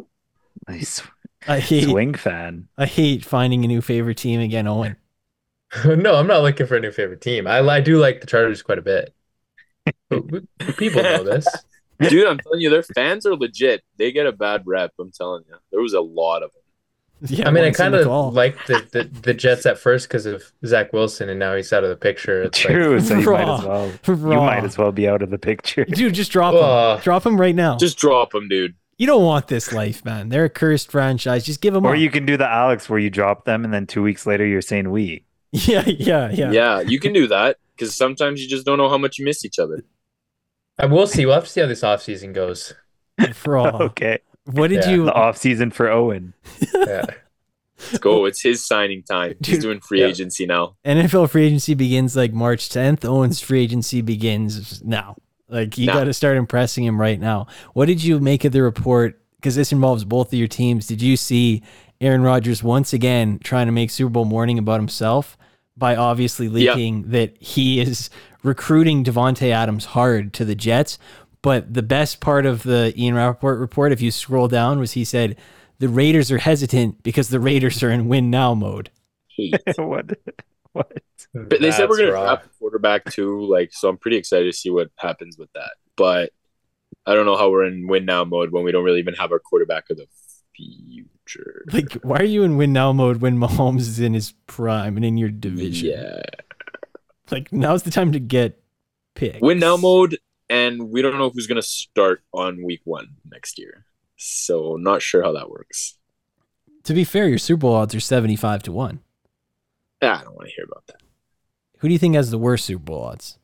Nice 0.69 1.03
I 1.47 1.61
hate. 1.61 1.85
swing 1.85 2.14
fan. 2.14 2.69
I 2.79 2.87
hate 2.87 3.25
finding 3.25 3.64
a 3.64 3.69
new 3.69 3.81
favorite 3.81 4.16
team 4.16 4.40
again, 4.40 4.66
Owen. 4.66 4.97
no, 5.85 6.14
I'm 6.14 6.27
not 6.27 6.42
looking 6.42 6.66
for 6.66 6.77
a 6.77 6.81
new 6.81 6.92
favorite 6.92 7.21
team. 7.21 7.47
I, 7.47 7.59
I 7.59 7.81
do 7.81 7.99
like 7.99 8.21
the 8.21 8.27
Chargers 8.27 8.62
quite 8.62 8.79
a 8.79 8.83
bit. 8.83 9.14
People 10.77 11.03
know 11.03 11.25
this. 11.25 11.47
Dude, 12.09 12.27
I'm 12.27 12.38
telling 12.38 12.61
you, 12.61 12.71
their 12.71 12.83
fans 12.83 13.25
are 13.27 13.35
legit. 13.37 13.83
They 13.97 14.12
get 14.12 14.27
a 14.27 14.33
bad 14.33 14.62
rep. 14.66 14.92
I'm 15.01 15.11
telling 15.11 15.45
you. 15.49 15.57
There 15.71 15.81
was 15.81 15.95
a 15.95 16.01
lot 16.01 16.42
of 16.42 16.53
them. 16.53 16.62
Yeah, 17.22 17.48
I 17.48 17.50
mean, 17.50 17.64
I 17.64 17.70
kind 17.70 17.94
of 17.94 18.05
call. 18.05 18.31
liked 18.31 18.66
the, 18.66 18.87
the, 18.92 19.05
the 19.22 19.33
Jets 19.35 19.64
at 19.64 19.79
first 19.79 20.07
because 20.07 20.26
of 20.26 20.52
Zach 20.66 20.92
Wilson, 20.92 21.31
and 21.31 21.38
now 21.40 21.57
he's 21.57 21.72
out 21.72 21.83
of 21.83 21.88
the 21.88 21.96
picture. 21.96 22.42
It's 22.42 22.62
like, 22.64 22.74
True. 22.74 23.00
so 23.00 23.18
you 23.18 23.31
might 23.31 23.48
as 23.48 23.64
well. 23.64 23.92
Raw. 24.07 24.31
You 24.33 24.40
might 24.40 24.64
as 24.64 24.76
well 24.76 24.92
be 24.92 25.09
out 25.09 25.22
of 25.22 25.31
the 25.31 25.38
picture. 25.38 25.85
Dude, 25.88 26.12
just 26.14 26.31
drop 26.31 26.55
Ugh. 26.55 26.98
him. 26.98 27.02
Drop 27.05 27.24
him 27.24 27.40
right 27.40 27.55
now. 27.55 27.76
Just 27.79 27.96
drop 27.98 28.33
them, 28.33 28.48
dude. 28.48 28.74
you 28.98 29.07
don't 29.07 29.24
want 29.24 29.48
this 29.48 29.72
life, 29.72 30.05
man. 30.05 30.29
They're 30.29 30.44
a 30.44 30.50
cursed 30.50 30.90
franchise. 30.90 31.44
Just 31.44 31.62
give 31.62 31.72
them 31.72 31.87
Or 31.87 31.94
up. 31.94 31.98
you 31.98 32.11
can 32.11 32.26
do 32.26 32.37
the 32.37 32.46
Alex 32.48 32.88
where 32.90 32.98
you 32.98 33.09
drop 33.09 33.46
them 33.46 33.64
and 33.64 33.72
then 33.72 33.87
two 33.87 34.02
weeks 34.02 34.26
later 34.26 34.44
you're 34.46 34.61
saying 34.62 34.90
we. 34.90 35.24
Yeah, 35.52 35.85
yeah, 35.87 36.31
yeah. 36.33 36.50
Yeah, 36.50 36.81
you 36.81 37.00
can 37.00 37.14
do 37.14 37.29
that 37.29 37.57
because 37.74 37.96
sometimes 37.96 38.42
you 38.42 38.48
just 38.48 38.66
don't 38.66 38.76
know 38.76 38.90
how 38.90 38.98
much 38.98 39.18
you 39.18 39.24
miss 39.24 39.42
each 39.42 39.59
other. 39.59 39.85
I 40.79 40.85
will 40.85 41.07
see. 41.07 41.24
We'll 41.24 41.37
have 41.37 41.44
to 41.44 41.50
see 41.50 41.62
how 41.62 41.66
this 41.66 41.81
offseason 41.81 42.35
goes. 42.35 42.74
Raw. 43.46 43.79
Okay. 43.85 44.18
What 44.47 44.69
did 44.71 44.85
Yeah. 44.85 44.91
you? 44.91 45.05
The 45.07 45.13
off 45.13 45.37
season 45.37 45.71
for 45.71 45.89
Owen. 45.91 46.35
Yeah. 46.75 47.05
Let's 47.79 47.99
go. 47.99 48.25
It's 48.25 48.41
his 48.41 48.65
signing 48.67 49.03
time. 49.03 49.35
He's 49.45 49.59
doing 49.59 49.81
free 49.81 50.01
yeah. 50.01 50.07
agency 50.07 50.47
now. 50.47 50.77
NFL 50.85 51.29
free 51.31 51.47
agency 51.47 51.75
begins 51.75 52.17
like 52.17 52.33
March 52.33 52.69
10th. 52.71 53.05
Owen's 53.05 53.41
free 53.41 53.63
agency 53.63 54.01
begins 54.01 54.83
now. 54.83 55.17
Like 55.49 55.77
you 55.77 55.87
Now. 55.87 55.93
got 55.95 56.05
to 56.05 56.15
start 56.15 56.39
impressing 56.39 56.85
him 56.85 56.99
right 57.01 57.21
now. 57.21 57.47
What 57.75 57.87
did 57.87 58.03
you 58.03 58.19
make 58.19 58.45
of 58.45 58.53
the 58.53 58.63
report? 58.63 59.21
Because 59.37 59.55
this 59.57 59.73
involves 59.73 60.05
both 60.05 60.29
of 60.33 60.39
your 60.39 60.49
teams. 60.49 60.87
Did 60.87 61.03
you 61.03 61.17
see 61.19 61.63
Aaron 62.01 62.23
Rodgers 62.23 62.63
once 62.63 62.93
again 62.93 63.39
trying 63.45 63.67
to 63.67 63.73
make 63.73 63.91
Super 63.91 64.11
Bowl 64.11 64.25
morning 64.25 64.59
about 64.59 64.81
himself 64.81 65.37
by 65.77 65.95
obviously 65.95 66.47
Yeah. 66.49 66.73
leaking 66.73 67.11
that 67.11 67.37
he 67.41 67.79
is 67.81 68.09
recruiting 68.43 69.05
Davante 69.05 69.51
Adams 69.51 69.85
hard 69.87 70.33
to 70.35 70.45
the 70.47 70.55
Jets? 70.55 70.99
But 71.47 71.73
the 71.73 71.83
best 71.85 72.19
part 72.19 72.45
of 72.45 72.65
the 72.65 72.93
Ian 73.01 73.15
Rapoport 73.15 73.61
report, 73.61 73.93
if 73.93 74.01
you 74.01 74.11
scroll 74.11 74.49
down, 74.49 74.81
was 74.81 74.93
he 74.95 75.05
said 75.05 75.37
the 75.79 75.89
Raiders 75.89 76.33
are 76.33 76.39
hesitant 76.39 77.05
because 77.05 77.29
the 77.29 77.39
Raiders 77.39 77.85
are 77.85 77.91
in 77.93 78.09
win 78.09 78.31
now 78.31 78.53
mode. 78.53 78.91
Hate. 79.29 79.55
what? 79.77 80.11
What? 80.73 81.01
But 81.33 81.61
they 81.61 81.71
said 81.71 81.89
we're 81.89 81.99
gonna 81.99 82.11
raw. 82.11 82.25
draft 82.35 82.47
a 82.47 82.59
quarterback 82.59 83.05
too. 83.13 83.47
Like, 83.49 83.73
so 83.73 83.89
I'm 83.89 83.97
pretty 83.97 84.17
excited 84.17 84.47
to 84.47 84.53
see 84.59 84.71
what 84.71 84.89
happens 84.97 85.39
with 85.39 85.49
that. 85.53 85.71
But 85.97 86.33
I 87.07 87.15
don't 87.15 87.27
know 87.27 87.37
how 87.37 87.49
we're 87.49 87.65
in 87.67 87.87
win 87.87 88.07
now 88.07 88.25
mode 88.25 88.51
when 88.51 88.65
we 88.65 88.73
don't 88.73 88.83
really 88.83 88.99
even 88.99 89.15
have 89.15 89.31
our 89.31 89.39
quarterback 89.39 89.89
of 89.89 89.99
the 89.99 90.09
future. 90.57 91.65
Like, 91.73 91.93
why 92.03 92.17
are 92.17 92.25
you 92.25 92.43
in 92.43 92.57
win 92.57 92.73
now 92.73 92.93
mode 92.93 93.19
when 93.21 93.39
Mahomes 93.39 93.83
is 93.83 94.01
in 94.01 94.15
his 94.15 94.33
prime 94.49 94.97
and 94.97 95.05
in 95.05 95.17
your 95.17 95.29
division? 95.31 95.91
Yeah, 95.91 96.23
Like, 97.31 97.53
now's 97.53 97.85
the 97.85 97.93
time 97.93 98.11
to 98.11 98.19
get 98.19 98.61
picked. 99.15 99.41
win 99.43 99.61
now 99.61 99.77
mode, 99.77 100.19
and 100.49 100.91
we 100.91 101.03
don't 101.03 101.19
know 101.19 101.31
who's 101.31 101.47
gonna 101.47 101.63
start 101.63 102.23
on 102.33 102.63
week 102.65 102.81
one 102.85 103.09
next 103.31 103.59
year. 103.59 103.85
So 104.17 104.77
not 104.77 105.03
sure 105.03 105.23
how 105.23 105.33
that 105.33 105.51
works. 105.51 105.99
To 106.85 106.95
be 106.95 107.05
fair, 107.05 107.29
your 107.29 107.39
Super 107.39 107.61
Bowl 107.61 107.75
odds 107.75 107.95
are 107.95 108.01
75 108.01 108.63
to 108.65 108.73
1. 108.73 109.01
Ah, 110.03 110.21
I 110.21 110.25
don't 110.25 110.37
want 110.37 110.49
to 110.49 110.55
hear 110.55 110.65
about 110.65 110.87
that. 110.87 111.03
Who 111.79 111.89
do 111.89 111.93
you 111.93 111.99
think 111.99 112.15
has 112.15 112.31
the 112.31 112.39
worst 112.39 112.65
Super 112.65 112.83
Bowl 112.85 113.03
odds? 113.03 113.39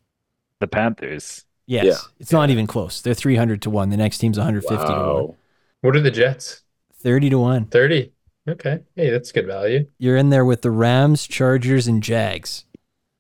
The 0.61 0.67
Panthers. 0.69 1.45
Yes. 1.67 1.85
Yeah. 1.85 1.97
It's 2.21 2.33
not 2.33 2.51
even 2.51 2.67
close. 2.67 3.01
They're 3.01 3.15
300 3.15 3.61
to 3.63 3.71
1. 3.71 3.91
The 3.91 3.97
next 3.97 4.19
team's 4.19 4.39
150 4.39 4.77
to 4.87 4.93
1. 4.93 5.37
What 5.81 5.97
are 5.97 6.01
the 6.01 6.11
Jets? 6.11 6.63
30 6.99 7.31
to 7.31 7.39
1. 7.39 7.67
30. 7.67 8.13
Okay. 8.49 8.81
Hey, 8.95 9.11
that's 9.11 9.33
good 9.33 9.47
value. 9.47 9.87
You're 9.99 10.17
in 10.17 10.31
there 10.31 10.45
with 10.45 10.63
the 10.63 10.71
Rams, 10.71 11.27
Chargers, 11.27 11.87
and 11.89 12.03
Jags. 12.03 12.65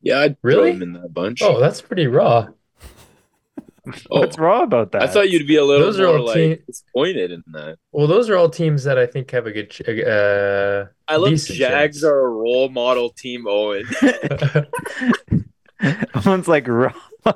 Yeah, 0.01 0.21
I'd 0.21 0.37
Really? 0.43 0.71
throw 0.71 0.77
him 0.77 0.83
in 0.83 0.93
that 0.95 1.13
bunch. 1.15 1.43
Oh, 1.43 1.61
that's 1.61 1.81
pretty 1.81 2.07
raw. 2.07 2.49
Oh, 4.11 4.21
What's 4.21 4.39
wrong 4.39 4.63
about 4.63 4.93
that? 4.93 5.03
I 5.03 5.07
thought 5.09 5.29
you'd 5.31 5.49
be 5.49 5.57
a 5.57 5.65
little 5.65 5.87
Those 5.87 5.99
are 5.99 6.07
more 6.07 6.19
all 6.19 6.27
like 6.27 6.35
team- 6.37 6.59
disappointed 6.69 7.33
in 7.33 7.43
that. 7.53 7.79
Well, 7.91 8.07
those 8.07 8.31
are 8.31 8.37
all 8.37 8.49
teams 8.49 8.85
that 8.85 8.97
I 8.97 9.07
think 9.07 9.31
have 9.33 9.47
a 9.47 9.51
good. 9.53 9.71
ch- 9.71 9.83
Uh, 9.89 10.85
I 11.09 11.17
love 11.17 11.31
Decent 11.31 11.59
Jags 11.59 11.97
chance. 11.97 12.05
are 12.05 12.21
a 12.21 12.29
role 12.31 12.69
model 12.69 13.11
team, 13.11 13.47
Owen. 13.49 13.85
Owen's 16.27 16.49
like 16.49 16.69
wrong. 16.69 16.95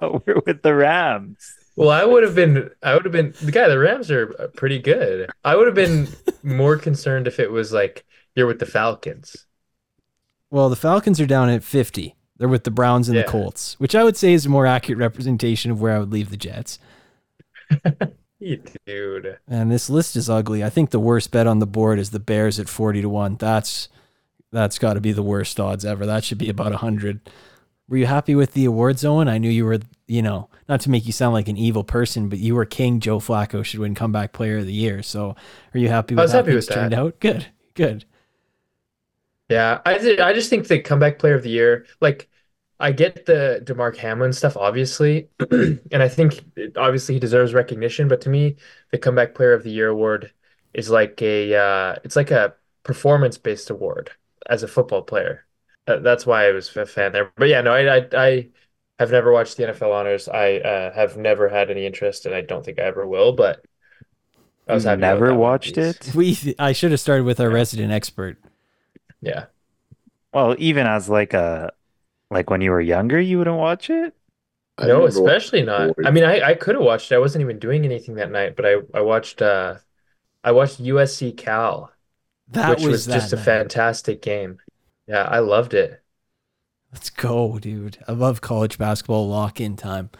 We're 0.00 0.40
with 0.46 0.62
the 0.62 0.74
Rams. 0.74 1.38
well, 1.76 1.90
I 1.90 2.04
would 2.04 2.22
have 2.22 2.34
been. 2.36 2.70
I 2.82 2.94
would 2.94 3.04
have 3.04 3.12
been. 3.12 3.34
The 3.42 3.50
guy, 3.52 3.68
the 3.68 3.78
Rams 3.78 4.10
are 4.10 4.34
uh, 4.38 4.46
pretty 4.56 4.78
good. 4.78 5.30
I 5.44 5.56
would 5.56 5.66
have 5.66 5.74
been 5.74 6.08
more 6.44 6.76
concerned 6.76 7.26
if 7.26 7.40
it 7.40 7.50
was 7.50 7.72
like 7.72 8.04
you're 8.36 8.46
with 8.46 8.60
the 8.60 8.66
Falcons. 8.66 9.46
Well, 10.50 10.68
the 10.68 10.76
Falcons 10.76 11.20
are 11.20 11.26
down 11.26 11.48
at 11.48 11.64
50. 11.64 12.14
They're 12.42 12.48
with 12.48 12.64
the 12.64 12.72
Browns 12.72 13.08
and 13.08 13.14
Yeah. 13.16 13.22
the 13.22 13.28
Colts, 13.28 13.78
which 13.78 13.94
I 13.94 14.02
would 14.02 14.16
say 14.16 14.32
is 14.32 14.46
a 14.46 14.48
more 14.48 14.66
accurate 14.66 14.98
representation 14.98 15.70
of 15.70 15.80
where 15.80 15.94
I 15.94 16.00
would 16.00 16.10
leave 16.10 16.28
the 16.30 16.36
Jets. 16.36 16.80
Dude. 18.40 19.38
And 19.46 19.70
this 19.70 19.88
list 19.88 20.16
is 20.16 20.28
ugly. 20.28 20.64
I 20.64 20.68
think 20.68 20.90
the 20.90 20.98
worst 20.98 21.30
bet 21.30 21.46
on 21.46 21.60
the 21.60 21.68
board 21.68 22.00
is 22.00 22.10
the 22.10 22.18
Bears 22.18 22.58
at 22.58 22.68
40 22.68 23.02
to 23.02 23.08
1. 23.08 23.36
That's 23.36 23.88
that's 24.50 24.76
got 24.80 24.94
to 24.94 25.00
be 25.00 25.12
the 25.12 25.22
worst 25.22 25.60
odds 25.60 25.84
ever. 25.84 26.04
That 26.04 26.24
should 26.24 26.38
be 26.38 26.48
about 26.48 26.72
100. 26.72 27.20
Were 27.88 27.96
you 27.96 28.06
happy 28.06 28.34
with 28.34 28.54
the 28.54 28.64
awards, 28.64 29.04
Owen? 29.04 29.28
I 29.28 29.38
knew 29.38 29.48
you 29.48 29.64
were, 29.64 29.78
you 30.08 30.20
know, 30.20 30.48
not 30.68 30.80
to 30.80 30.90
make 30.90 31.06
you 31.06 31.12
sound 31.12 31.34
like 31.34 31.46
an 31.46 31.56
evil 31.56 31.84
person, 31.84 32.28
but 32.28 32.40
you 32.40 32.56
were 32.56 32.64
king 32.64 32.98
Joe 32.98 33.20
Flacco 33.20 33.64
should 33.64 33.78
win 33.78 33.94
comeback 33.94 34.32
player 34.32 34.58
of 34.58 34.66
the 34.66 34.72
year. 34.72 35.00
So, 35.04 35.36
are 35.74 35.78
you 35.78 35.90
happy 35.90 36.16
with 36.16 36.18
I 36.18 36.22
was 36.22 36.32
how 36.32 36.38
happy 36.38 36.50
things 36.50 36.66
with 36.66 36.74
turned 36.74 36.92
out? 36.92 37.20
Good. 37.20 37.46
Good. 37.74 38.04
Yeah, 39.48 39.80
I 39.86 39.98
th- 39.98 40.18
I 40.18 40.32
just 40.32 40.50
think 40.50 40.66
the 40.66 40.80
comeback 40.80 41.20
player 41.20 41.34
of 41.36 41.44
the 41.44 41.50
year, 41.50 41.86
like 42.00 42.28
I 42.82 42.92
get 42.92 43.26
the 43.26 43.62
Damar 43.64 43.92
Hamlin 43.92 44.32
stuff, 44.34 44.56
obviously, 44.56 45.30
and 45.50 46.02
I 46.02 46.08
think 46.08 46.44
it- 46.56 46.76
obviously 46.76 47.14
he 47.14 47.20
deserves 47.20 47.54
recognition. 47.54 48.08
But 48.08 48.20
to 48.22 48.30
me, 48.30 48.56
the 48.90 48.98
comeback 48.98 49.34
player 49.34 49.54
of 49.54 49.64
the 49.64 49.70
year 49.70 49.88
award 49.88 50.32
is 50.74 50.90
like 50.90 51.22
a 51.22 51.54
uh, 51.56 51.96
it's 52.04 52.16
like 52.16 52.30
a 52.32 52.54
performance 52.84 53.38
based 53.38 53.70
award 53.70 54.12
as 54.48 54.62
a 54.64 54.68
football 54.68 55.02
player. 55.02 55.46
Uh, 55.86 55.98
that's 56.00 56.26
why 56.26 56.48
I 56.48 56.52
was 56.52 56.76
a 56.76 56.86
fan 56.86 57.12
there. 57.12 57.32
But 57.36 57.48
yeah, 57.48 57.60
no, 57.62 57.72
I 57.72 57.98
I, 57.98 58.08
I 58.14 58.50
have 58.98 59.10
never 59.12 59.32
watched 59.32 59.56
the 59.56 59.64
NFL 59.64 59.92
honors. 59.92 60.28
I 60.28 60.56
uh, 60.58 60.92
have 60.94 61.16
never 61.16 61.48
had 61.48 61.70
any 61.70 61.86
interest, 61.86 62.26
and 62.26 62.34
I 62.34 62.40
don't 62.42 62.64
think 62.64 62.78
I 62.80 62.84
ever 62.84 63.06
will. 63.06 63.32
But 63.32 63.64
I 64.68 64.74
was 64.74 64.84
You 64.84 64.84
happy 64.84 65.00
never 65.00 65.34
watched 65.34 65.76
it. 65.78 66.10
We 66.14 66.36
I 66.58 66.72
should 66.72 66.90
have 66.92 67.00
started 67.00 67.24
with 67.24 67.40
our 67.40 67.50
resident 67.50 67.92
expert. 67.92 68.38
Yeah. 69.20 69.46
Well, 70.32 70.56
even 70.58 70.86
as 70.86 71.08
like 71.08 71.34
a 71.34 71.72
like 72.32 72.50
when 72.50 72.60
you 72.60 72.70
were 72.70 72.80
younger, 72.80 73.20
you 73.20 73.38
wouldn't 73.38 73.56
watch 73.58 73.90
it. 73.90 74.14
I 74.78 74.86
No, 74.86 75.06
especially 75.06 75.62
not. 75.62 75.94
watching 75.96 76.04
I 76.04 76.10
mean, 76.10 76.24
I, 76.24 76.40
I 76.50 76.54
could 76.54 76.74
have 76.74 76.84
watched 76.84 77.12
it. 77.12 77.14
I 77.14 77.18
wasn't 77.18 77.42
even 77.42 77.58
doing 77.58 77.84
anything 77.84 78.16
that 78.16 78.30
night, 78.30 78.56
but 78.56 78.66
I, 78.66 78.76
I 78.94 79.00
watched 79.00 79.40
uh 79.42 79.78
I 80.44 80.52
watched 80.52 80.80
USC 80.82 81.32
Cal, 81.32 81.92
That 82.48 82.78
which 82.78 82.86
was, 82.86 82.92
was 82.92 83.06
that 83.06 83.30
just 83.30 83.32
a 83.32 83.38
fantastic 83.38 84.22
game. 84.22 84.60
Yeah, 85.08 85.24
I 85.24 85.40
loved 85.40 85.74
it. 85.74 86.02
Let's 86.92 87.10
go, 87.10 87.58
dude. 87.58 87.98
I 88.06 88.12
love 88.12 88.40
college 88.40 88.76
basketball 88.78 89.28
lock 89.28 89.60
in 89.60 89.76
time. 89.76 90.10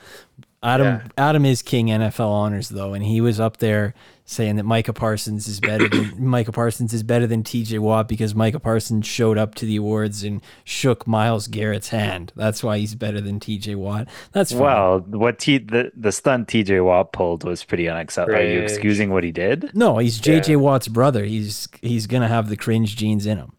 Adam 0.63 1.03
Yeah. 1.03 1.09
Adam 1.19 1.45
is 1.45 1.63
king 1.63 1.89
NFL 1.89 2.29
honors 2.29 2.71
though, 2.71 2.95
and 2.95 3.05
he 3.05 3.21
was 3.21 3.41
up 3.41 3.59
there 3.59 3.95
saying 4.25 4.57
that 4.57 4.63
Micah 4.65 4.93
Parsons 4.93 5.49
is 5.49 5.59
better 5.61 5.89
than 5.89 6.15
Micah 6.25 6.53
Parsons 6.53 6.95
is 6.95 7.03
better 7.03 7.27
than 7.27 7.43
TJ 7.43 7.79
Watt 7.81 8.09
because 8.09 8.35
Micah 8.35 8.61
Parsons 8.61 9.07
showed 9.07 9.37
up 9.37 9.55
to 9.57 9.67
the 9.67 9.77
awards 9.77 10.23
and 10.23 10.41
shook 10.65 11.07
Myles 11.07 11.49
Garrett's 11.49 11.89
hand. 11.89 12.33
That's 12.37 12.63
why 12.63 12.79
he's 12.79 12.95
better 12.95 13.21
than 13.21 13.41
TJ 13.41 13.77
Watt. 13.77 14.09
That's 14.33 14.53
fine. 14.53 14.61
Well, 14.61 14.99
what 15.01 15.39
T 15.39 15.59
the 15.59 15.91
the 15.97 16.13
stunt 16.13 16.49
TJ 16.49 16.85
Watt 16.85 17.13
pulled 17.13 17.45
was 17.45 17.65
pretty 17.65 17.89
unacceptable. 17.89 18.41
Are 18.41 18.45
you 18.45 18.61
excusing 18.61 19.11
what 19.11 19.25
he 19.25 19.33
did? 19.33 19.71
no, 19.75 19.99
he's 19.99 20.21
JJ 20.21 20.49
Yeah. 20.51 20.57
Watt's 20.57 20.89
brother. 20.89 21.25
He's 21.25 21.69
he's 21.83 22.07
gonna 22.07 22.29
have 22.29 22.49
the 22.49 22.57
cringe 22.57 22.97
genes 22.97 23.27
in 23.27 23.39
him. 23.39 23.53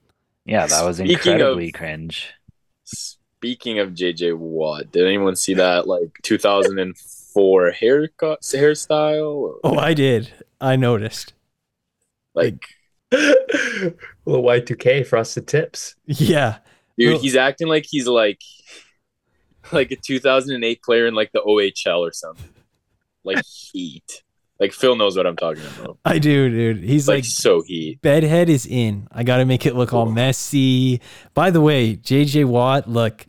Yeah, 0.45 0.65
that 0.67 0.83
was 0.85 0.97
Speaking 0.97 1.13
of- 1.15 1.25
incredibly 1.27 1.71
cringe. 1.71 2.33
Speaking 2.85 3.79
of 3.79 3.89
JJ 3.89 4.37
Watt, 4.37 4.91
did 4.91 5.05
anyone 5.05 5.35
see 5.35 5.53
that 5.55 5.87
like 5.87 6.17
2004 6.23 7.71
haircut 7.71 8.41
hairstyle? 8.41 9.55
Oh, 9.63 9.77
I 9.77 9.93
did. 9.93 10.31
I 10.63 10.75
noticed. 10.75 11.33
Like, 12.33 12.65
little 13.11 13.93
Y2K 14.43 15.05
frosted 15.05 15.47
tips. 15.47 15.95
Yeah. 16.05 16.57
dude, 16.97 17.21
he's 17.21 17.35
acting 17.35 17.67
like 17.67 17.85
he's 17.87 18.07
like 18.07 18.39
like 19.71 19.91
a 19.91 19.95
2008 19.95 20.81
player 20.81 21.07
in 21.07 21.13
like 21.13 21.31
the 21.31 21.41
OHL 21.41 21.99
or 21.99 22.11
something. 22.11 22.49
Like 23.23 23.43
Heat. 23.71 24.23
Like 24.59 24.71
Phil 24.71 24.95
knows 24.95 25.17
what 25.17 25.27
I'm 25.27 25.35
talking 25.35 25.63
about. 25.77 25.97
I 26.05 26.19
do, 26.19 26.49
dude. 26.49 26.83
He's 26.83 27.07
Like, 27.07 27.17
like 27.17 27.25
so 27.25 27.61
Heat. 27.61 28.01
bedhead 28.01 28.49
is 28.49 28.65
in. 28.65 29.07
I 29.11 29.23
got 29.23 29.37
to 29.37 29.45
make 29.45 29.65
it 29.65 29.75
look 29.75 29.93
all 29.93 30.05
messy. 30.05 31.01
By 31.33 31.49
the 31.51 31.59
way, 31.61 31.95
JJ 31.97 32.45
Watt, 32.45 32.87
look, 32.87 33.25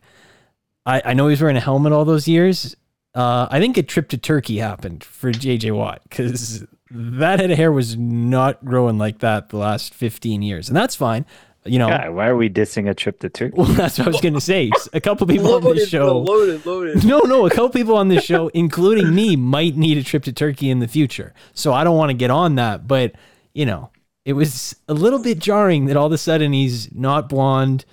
I, 0.85 1.01
I 1.03 1.13
know 1.13 1.27
he's 1.27 1.41
wearing 1.41 1.57
a 1.57 1.61
helmet 1.61 1.91
all 1.93 2.05
those 2.05 2.27
years. 2.27 2.75
Uh, 3.13 3.47
I 3.49 3.59
think 3.59 3.77
a 3.77 3.83
trip 3.83 4.09
to 4.09 4.17
Turkey 4.17 4.57
happened 4.57 5.03
for 5.03 5.31
JJ 5.31 5.75
Watt 5.75 6.01
because 6.07 6.63
that 6.95 7.39
head 7.39 7.51
of 7.51 7.57
hair 7.57 7.71
was 7.71 7.97
not 7.97 8.63
growing 8.63 8.97
like 8.97 9.19
that 9.19 9.49
the 9.49 9.57
last 9.57 9.93
15 9.93 10.41
years. 10.41 10.67
And 10.69 10.75
that's 10.77 10.95
fine. 10.95 11.25
You 11.67 11.79
know, 11.79 11.87
Yeah, 11.87 12.09
why 12.09 12.27
are 12.27 12.35
we 12.37 12.47
dissing 12.49 12.87
a 12.89 12.93
trip 12.93 13.19
to 13.21 13.29
Turkey? 13.29 13.55
well, 13.57 13.65
that's 13.67 13.97
what 13.97 14.07
I 14.07 14.11
was 14.11 14.21
going 14.21 14.35
to 14.35 14.41
say. 14.41 14.69
A 14.93 15.01
couple 15.01 15.25
people 15.25 15.53
on 15.55 15.63
this 15.63 15.89
show. 15.89 16.19
loaded, 16.19 16.63
loaded. 16.65 17.03
No, 17.03 17.19
no, 17.21 17.47
a 17.47 17.49
couple 17.49 17.69
people 17.69 17.97
on 17.97 18.07
this 18.07 18.23
show, 18.23 18.49
including 18.49 19.13
me, 19.15 19.35
might 19.35 19.75
need 19.75 19.97
a 19.97 20.03
trip 20.03 20.23
to 20.25 20.31
Turkey 20.33 20.69
in 20.69 20.77
the 20.79 20.87
future. 20.87 21.33
So 21.55 21.73
I 21.73 21.83
don't 21.83 21.97
want 21.97 22.11
to 22.11 22.13
get 22.13 22.29
on 22.29 22.55
that, 22.55 22.87
but 22.87 23.13
you 23.53 23.65
know, 23.65 23.89
it 24.25 24.33
was 24.33 24.75
a 24.87 24.93
little 24.93 25.17
bit 25.19 25.39
jarring 25.39 25.85
that 25.85 25.97
all 25.97 26.05
of 26.05 26.11
a 26.11 26.17
sudden 26.19 26.53
he's 26.53 26.93
not 26.93 27.29
blonde 27.29 27.85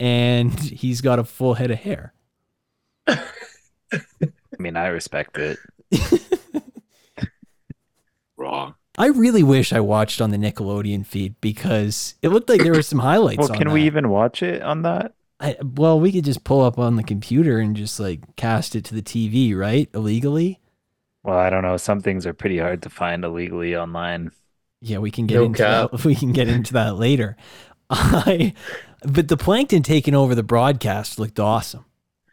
and 0.00 0.58
he's 0.58 1.00
got 1.00 1.18
a 1.20 1.24
full 1.24 1.54
head 1.54 1.70
of 1.70 1.78
hair. 1.78 2.12
I 3.06 3.20
mean, 4.58 4.76
I 4.76 4.88
respect 4.88 5.38
it. 5.38 5.58
Wrong. 8.40 8.74
I 8.98 9.06
really 9.06 9.42
wish 9.42 9.72
I 9.72 9.80
watched 9.80 10.20
on 10.20 10.30
the 10.30 10.36
Nickelodeon 10.36 11.06
feed 11.06 11.34
because 11.40 12.14
it 12.22 12.30
looked 12.30 12.48
like 12.48 12.62
there 12.62 12.72
were 12.72 12.82
some 12.82 12.98
highlights. 12.98 13.38
Well, 13.38 13.52
on 13.52 13.58
can 13.58 13.70
we 13.72 13.82
even 13.84 14.08
watch 14.08 14.42
it 14.42 14.62
on 14.62 14.82
that? 14.82 15.14
I, 15.38 15.56
well, 15.62 15.98
we 16.00 16.10
could 16.12 16.24
just 16.24 16.42
pull 16.44 16.62
up 16.62 16.78
on 16.78 16.96
the 16.96 17.02
computer 17.02 17.58
and 17.58 17.76
just 17.76 18.00
like 18.00 18.36
cast 18.36 18.74
it 18.74 18.84
to 18.86 18.94
the 18.94 19.02
TV, 19.02 19.56
right? 19.56 19.88
Illegally. 19.94 20.58
Well, 21.22 21.38
I 21.38 21.50
don't 21.50 21.62
know. 21.62 21.76
Some 21.76 22.00
things 22.00 22.26
are 22.26 22.32
pretty 22.34 22.58
hard 22.58 22.82
to 22.82 22.90
find 22.90 23.24
illegally 23.24 23.76
online. 23.76 24.32
Yeah, 24.80 24.98
we 24.98 25.10
can 25.10 25.26
get 25.26 25.36
No 25.36 25.44
into 25.44 25.58
cap. 25.58 25.90
that. 25.92 26.04
We 26.04 26.14
can 26.14 26.32
get 26.32 26.48
into 26.48 26.72
that 26.74 26.96
later. 26.96 27.36
I, 27.90 28.54
but 29.02 29.28
the 29.28 29.36
plankton 29.36 29.82
taking 29.82 30.14
over 30.14 30.34
the 30.34 30.42
broadcast 30.42 31.18
looked 31.18 31.38
awesome. 31.40 31.84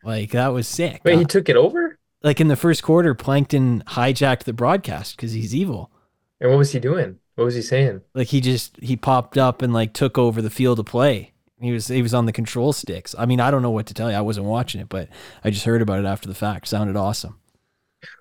Like 0.03 0.31
that 0.31 0.49
was 0.49 0.67
sick. 0.67 1.01
Wait, 1.03 1.15
Uh, 1.15 1.19
he 1.19 1.25
took 1.25 1.49
it 1.49 1.55
over? 1.55 1.97
like 2.23 2.39
in 2.41 2.47
the 2.47 2.55
first 2.55 2.81
quarter, 2.83 3.13
plankton 3.13 3.83
hijacked 3.87 4.43
the 4.43 4.53
broadcast 4.53 5.15
because 5.15 5.33
he's 5.33 5.53
evil. 5.55 5.91
And 6.39 6.49
what 6.51 6.57
was 6.59 6.71
he 6.71 6.79
doing? 6.79 7.19
What 7.35 7.45
was 7.45 7.55
he 7.55 7.61
saying? 7.61 8.01
Like 8.13 8.27
he 8.27 8.41
just 8.41 8.77
he 8.81 8.95
popped 8.95 9.37
up 9.37 9.61
and 9.61 9.73
like 9.73 9.93
took 9.93 10.17
over 10.17 10.41
the 10.41 10.49
field 10.49 10.79
of 10.79 10.85
play. 10.85 11.33
He 11.59 11.71
was 11.71 11.87
he 11.87 12.01
was 12.01 12.13
on 12.13 12.25
the 12.25 12.31
control 12.31 12.73
sticks. 12.73 13.15
I 13.17 13.25
mean, 13.25 13.39
I 13.39 13.49
don't 13.51 13.61
know 13.63 13.71
what 13.71 13.87
to 13.87 13.93
tell 13.93 14.11
you. 14.11 14.17
I 14.17 14.21
wasn't 14.21 14.45
watching 14.45 14.79
it, 14.81 14.89
but 14.89 15.09
I 15.43 15.49
just 15.49 15.65
heard 15.65 15.81
about 15.81 15.99
it 15.99 16.05
after 16.05 16.27
the 16.27 16.35
fact. 16.35 16.67
Sounded 16.67 16.95
awesome. 16.95 17.39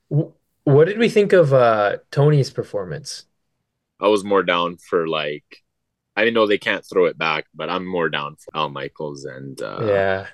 What 0.08 0.86
did 0.86 0.98
we 0.98 1.08
think 1.08 1.32
of 1.32 1.52
uh 1.52 1.98
Tony's 2.10 2.50
performance? 2.50 3.24
I 4.00 4.08
was 4.08 4.24
more 4.24 4.42
down 4.42 4.76
for 4.76 5.06
like 5.08 5.44
I 6.16 6.24
didn't 6.24 6.34
know 6.34 6.46
they 6.46 6.58
can't 6.58 6.84
throw 6.84 7.06
it 7.06 7.18
back, 7.18 7.46
but 7.54 7.68
I'm 7.68 7.86
more 7.86 8.08
down 8.08 8.36
for 8.36 8.56
Al 8.56 8.68
Michaels 8.70 9.24
and 9.24 9.60
uh 9.60 9.78
yeah, 9.86 10.26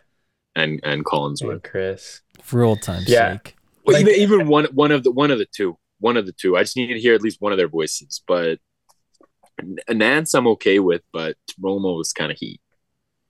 and 0.54 0.80
and 0.84 0.94
and 0.94 1.04
Collinsworth. 1.04 1.64
Chris. 1.64 2.20
For 2.42 2.62
old 2.62 2.82
time's 2.82 3.08
Yeah. 3.08 3.32
sake. 3.34 3.56
Well, 3.84 3.94
Like- 3.96 4.06
even 4.06 4.20
even 4.20 4.48
one 4.48 4.64
one 4.66 4.92
of 4.92 5.02
the 5.04 5.10
one 5.10 5.30
of 5.30 5.38
the 5.38 5.46
two, 5.46 5.76
one 6.02 6.16
of 6.18 6.26
the 6.26 6.32
two. 6.32 6.56
I 6.56 6.62
just 6.64 6.76
need 6.76 6.88
to 6.92 7.00
hear 7.00 7.14
at 7.14 7.22
least 7.22 7.40
one 7.40 7.52
of 7.52 7.58
their 7.58 7.68
voices. 7.68 8.22
But 8.26 8.58
N- 9.60 9.76
Nantz, 9.90 10.34
I'm 10.34 10.46
okay 10.48 10.78
with, 10.78 11.02
but 11.12 11.36
Romo 11.60 11.96
was 11.98 12.12
kind 12.12 12.32
of 12.32 12.38
heat. 12.38 12.60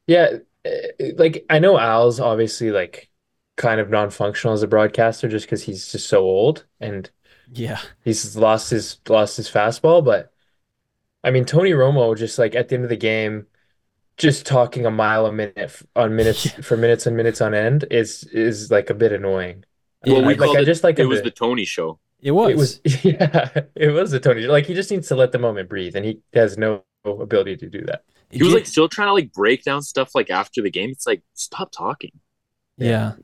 Yeah, 0.07 0.39
uh, 0.67 0.71
like 1.17 1.45
I 1.51 1.59
know 1.59 1.79
Al's 1.79 2.21
obviously 2.21 2.71
like 2.71 3.11
kind 3.57 3.81
of 3.81 3.91
non-functional 3.91 4.55
as 4.55 4.63
a 4.63 4.67
broadcaster 4.69 5.29
just 5.29 5.47
because 5.47 5.63
he's 5.63 5.91
just 5.93 6.09
so 6.09 6.23
old 6.23 6.67
and 6.81 7.11
Yeah. 7.53 7.81
he's 8.05 8.37
lost 8.37 8.71
his 8.71 8.99
lost 9.09 9.37
his 9.37 9.51
fastball. 9.51 10.05
But 10.05 10.33
I 11.25 11.31
mean, 11.31 11.45
Tony 11.45 11.71
Romo 11.73 12.17
just 12.17 12.39
like 12.39 12.55
at 12.55 12.69
the 12.69 12.75
end 12.77 12.85
of 12.85 12.91
the 12.91 12.97
game, 12.97 13.47
just 14.17 14.47
talking 14.47 14.87
a 14.87 14.91
mile 14.91 15.27
a 15.27 15.33
minute 15.33 15.83
on 15.97 16.17
minutes 16.17 16.51
for 16.67 16.77
minutes 16.77 17.07
and 17.07 17.17
minutes 17.17 17.41
on 17.41 17.55
end 17.55 17.85
is 17.91 18.25
is 18.25 18.71
like 18.71 18.91
a 18.91 18.95
bit 18.95 19.13
annoying. 19.13 19.65
Yeah, 20.05 20.15
Well, 20.15 20.25
we 20.25 20.35
like 20.37 20.39
called 20.47 20.59
I 20.59 20.63
it. 20.63 20.67
just 20.67 20.85
like 20.85 20.99
it 20.99 21.07
was 21.07 21.21
to- 21.21 21.25
the 21.25 21.31
Tony 21.31 21.65
show. 21.65 22.01
It 22.23 22.31
was. 22.31 22.51
It 22.51 22.57
was 22.57 22.81
yeah, 23.05 23.51
it 23.75 23.89
was 23.89 24.13
a 24.13 24.21
Tony. 24.21 24.43
Like 24.43 24.67
he 24.67 24.75
just 24.75 24.91
needs 24.91 25.09
to 25.09 25.17
let 25.17 25.33
the 25.33 25.39
moment 25.39 25.69
breathe, 25.69 25.97
and 25.97 26.05
he 26.05 26.21
has 26.33 26.57
no 26.57 26.85
ability 27.05 27.57
to 27.59 27.69
do 27.69 27.83
that. 27.83 28.05
He 28.31 28.43
was 28.43 28.53
J- 28.53 28.55
like 28.59 28.67
still 28.67 28.89
trying 28.89 29.09
to 29.09 29.13
like 29.13 29.33
break 29.33 29.65
down 29.65 29.83
stuff 29.83 30.15
like 30.15 30.31
after 30.31 30.63
the 30.63 30.71
game. 30.71 30.91
It's 30.91 31.07
like 31.07 31.23
stop 31.35 31.73
talking. 31.73 32.13
Yeah. 32.79 33.15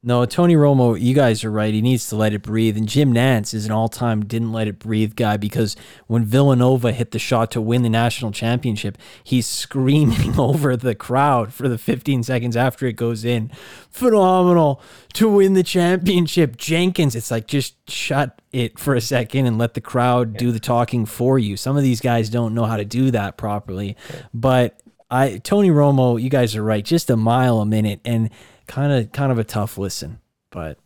No, 0.00 0.24
Tony 0.26 0.54
Romo, 0.54 0.98
you 0.98 1.12
guys 1.12 1.42
are 1.42 1.50
right. 1.50 1.74
He 1.74 1.82
needs 1.82 2.08
to 2.08 2.14
let 2.14 2.32
it 2.32 2.42
breathe. 2.42 2.76
And 2.76 2.88
Jim 2.88 3.12
Nantz 3.12 3.52
is 3.52 3.66
an 3.66 3.72
all 3.72 3.88
time 3.88 4.24
didn't 4.24 4.52
let 4.52 4.68
it 4.68 4.78
breathe 4.78 5.16
guy 5.16 5.36
because 5.36 5.74
when 6.06 6.24
Villanova 6.24 6.92
hit 6.92 7.10
the 7.10 7.18
shot 7.18 7.50
to 7.50 7.60
win 7.60 7.82
the 7.82 7.88
national 7.88 8.30
championship, 8.30 8.96
he's 9.24 9.48
screaming 9.48 10.38
over 10.38 10.76
the 10.76 10.94
crowd 10.94 11.52
for 11.52 11.68
the 11.68 11.78
15 11.78 12.22
seconds 12.22 12.56
after 12.56 12.86
it 12.86 12.92
goes 12.92 13.24
in. 13.24 13.50
Phenomenal 13.90 14.80
to 15.14 15.28
win 15.28 15.54
the 15.54 15.64
championship. 15.64 16.56
Jenkins, 16.56 17.16
it's 17.16 17.32
like 17.32 17.48
just 17.48 17.74
shut 17.90 18.40
it 18.52 18.78
for 18.78 18.94
a 18.94 19.00
second 19.00 19.46
and 19.46 19.58
let 19.58 19.74
the 19.74 19.80
crowd 19.80 20.36
do 20.36 20.52
the 20.52 20.60
talking 20.60 21.06
for 21.06 21.40
you. 21.40 21.56
Some 21.56 21.76
of 21.76 21.82
these 21.82 22.00
guys 22.00 22.30
don't 22.30 22.54
know 22.54 22.66
how 22.66 22.76
to 22.76 22.84
do 22.84 23.10
that 23.10 23.36
properly. 23.36 23.96
But 24.32 24.80
I 25.10 25.38
Tony 25.38 25.70
Romo, 25.70 26.22
you 26.22 26.30
guys 26.30 26.54
are 26.54 26.62
right. 26.62 26.84
Just 26.84 27.10
a 27.10 27.16
mile 27.16 27.58
a 27.58 27.66
minute 27.66 28.00
and 28.04 28.30
kind 28.68 28.92
of 28.92 29.10
kind 29.12 29.32
of 29.32 29.38
a 29.38 29.44
tough 29.44 29.78
listen. 29.78 30.20
But 30.50 30.78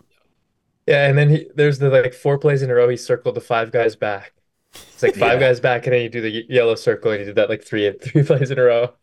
Yeah, 0.87 1.07
and 1.09 1.17
then 1.19 1.29
he 1.31 1.47
there's 1.55 1.79
the 1.79 1.91
like 1.91 2.15
four 2.15 2.39
plays 2.39 2.63
in 2.63 2.71
a 2.71 2.75
row. 2.75 2.89
He 2.89 2.97
circled 2.97 3.35
the 3.37 3.41
five 3.41 3.71
guys 3.73 3.97
back. 3.97 4.33
It's 4.75 5.03
like 5.03 5.15
five 5.17 5.41
Yeah. 5.41 5.49
guys 5.49 5.61
back, 5.61 5.87
and 5.87 5.95
then 5.95 6.03
you 6.03 6.09
do 6.09 6.21
the 6.23 6.47
yellow 6.49 6.75
circle, 6.75 7.11
and 7.11 7.21
he 7.21 7.27
did 7.27 7.35
that 7.37 7.49
like 7.51 7.63
three 7.65 7.93
three 7.93 8.23
plays 8.27 8.51
in 8.51 8.59
a 8.59 8.63
row. 8.63 8.95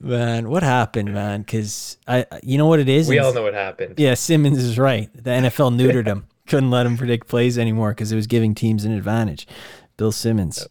man, 0.00 0.48
what 0.50 0.62
happened, 0.62 1.12
man? 1.12 1.40
Because 1.42 1.98
I, 2.06 2.26
you 2.42 2.58
know 2.58 2.66
what 2.66 2.80
it 2.80 2.88
is. 2.88 3.08
We 3.08 3.18
all 3.18 3.32
know 3.32 3.42
what 3.42 3.54
happened. 3.54 3.94
Yeah, 3.98 4.14
Simmons 4.14 4.58
is 4.58 4.78
right. 4.78 5.10
The 5.14 5.30
NFL 5.30 5.74
neutered 5.80 6.06
him. 6.06 6.26
Couldn't 6.46 6.70
let 6.70 6.84
him 6.86 6.96
predict 6.98 7.26
plays 7.26 7.58
anymore 7.58 7.90
because 7.92 8.12
it 8.12 8.16
was 8.16 8.26
giving 8.26 8.54
teams 8.54 8.84
an 8.84 8.92
advantage. 8.92 9.46
Bill 9.96 10.12
Simmons. 10.12 10.66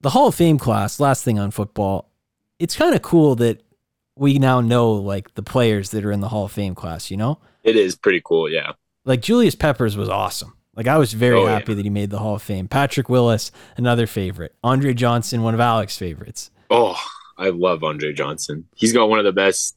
The 0.00 0.10
Hall 0.10 0.28
of 0.28 0.34
Fame 0.34 0.58
class, 0.58 0.98
last 0.98 1.24
thing 1.24 1.38
on 1.38 1.52
football, 1.52 2.10
it's 2.58 2.74
kind 2.76 2.94
of 2.94 3.02
cool 3.02 3.36
that 3.36 3.62
we 4.16 4.38
now 4.38 4.60
know 4.60 4.92
like 4.92 5.34
the 5.34 5.42
players 5.42 5.90
that 5.90 6.04
are 6.04 6.12
in 6.12 6.20
the 6.20 6.28
Hall 6.28 6.44
of 6.44 6.52
Fame 6.52 6.74
class, 6.74 7.10
you 7.10 7.16
know? 7.16 7.38
It 7.64 7.76
is 7.76 7.96
pretty 7.96 8.20
cool. 8.24 8.48
Yeah. 8.50 8.72
Like 9.04 9.22
Julius 9.22 9.54
Peppers 9.54 9.96
was 9.96 10.08
awesome. 10.08 10.56
Like 10.74 10.86
I 10.86 10.96
was 10.98 11.12
very 11.12 11.36
Oh, 11.38 11.44
yeah. 11.46 11.52
happy 11.52 11.74
that 11.74 11.84
he 11.84 11.90
made 11.90 12.10
the 12.10 12.18
Hall 12.18 12.34
of 12.36 12.42
Fame. 12.42 12.68
Patrick 12.68 13.08
Willis, 13.08 13.50
another 13.76 14.06
favorite. 14.06 14.54
Andre 14.64 14.94
Johnson, 14.94 15.42
one 15.42 15.54
of 15.54 15.60
Alex's 15.60 15.98
favorites. 15.98 16.50
Oh, 16.70 16.98
I 17.36 17.48
love 17.50 17.82
Andre 17.84 18.12
Johnson. 18.12 18.66
He's 18.74 18.92
got 18.92 19.08
one 19.08 19.18
of 19.18 19.24
the 19.24 19.32
best 19.32 19.76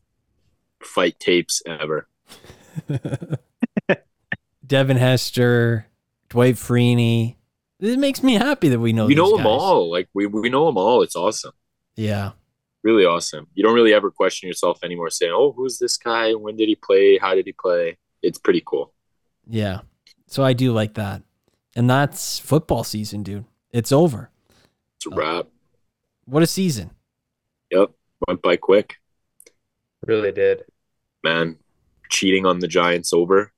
fight 0.82 1.20
tapes 1.20 1.62
ever. 1.66 2.08
Devin 4.66 4.98
Hester, 4.98 5.88
Dwight 6.30 6.56
Freeney. 6.56 7.36
It 7.80 8.00
makes 8.00 8.24
me 8.24 8.34
happy 8.36 8.70
that 8.70 8.80
we 8.80 8.94
know 8.94 9.06
we 9.06 9.16
know 9.16 9.36
them 9.38 9.46
all. 9.46 9.92
Like 9.92 10.10
we 10.14 10.26
we 10.26 10.50
know 10.50 10.66
them 10.66 10.78
all. 10.78 11.02
It's 11.04 11.16
awesome. 11.16 11.52
Yeah. 11.96 12.32
Really 12.86 13.04
awesome. 13.04 13.48
You 13.56 13.64
don't 13.64 13.74
really 13.74 13.96
ever 13.96 14.12
question 14.12 14.46
yourself 14.48 14.78
anymore 14.84 15.10
saying, 15.10 15.34
"Oh, 15.36 15.52
who's 15.52 15.80
this 15.80 15.98
guy? 15.98 16.34
When 16.34 16.56
did 16.56 16.70
he 16.70 16.76
play? 16.76 17.18
How 17.18 17.34
did 17.34 17.48
he 17.48 17.52
play?" 17.52 17.98
It's 18.22 18.38
pretty 18.38 18.62
cool. 18.64 18.94
Yeah. 19.48 19.80
So 20.28 20.44
I 20.44 20.54
do 20.54 20.72
like 20.72 20.94
that. 20.94 21.24
And 21.76 21.90
that's 21.90 22.38
football 22.38 22.84
season, 22.84 23.24
dude. 23.24 23.46
It's 23.72 23.92
over. 23.92 24.30
It's 24.98 25.08
a 25.08 25.16
wrap. 25.16 25.48
What 26.26 26.44
a 26.44 26.48
season. 26.48 26.92
Yep. 27.72 27.90
Went 28.28 28.42
by 28.44 28.56
quick. 28.56 28.98
Really 30.06 30.32
did. 30.32 30.64
Man, 31.24 31.58
cheating 32.12 32.46
on 32.46 32.60
the 32.60 32.68
Giants 32.68 33.14
over 33.14 33.52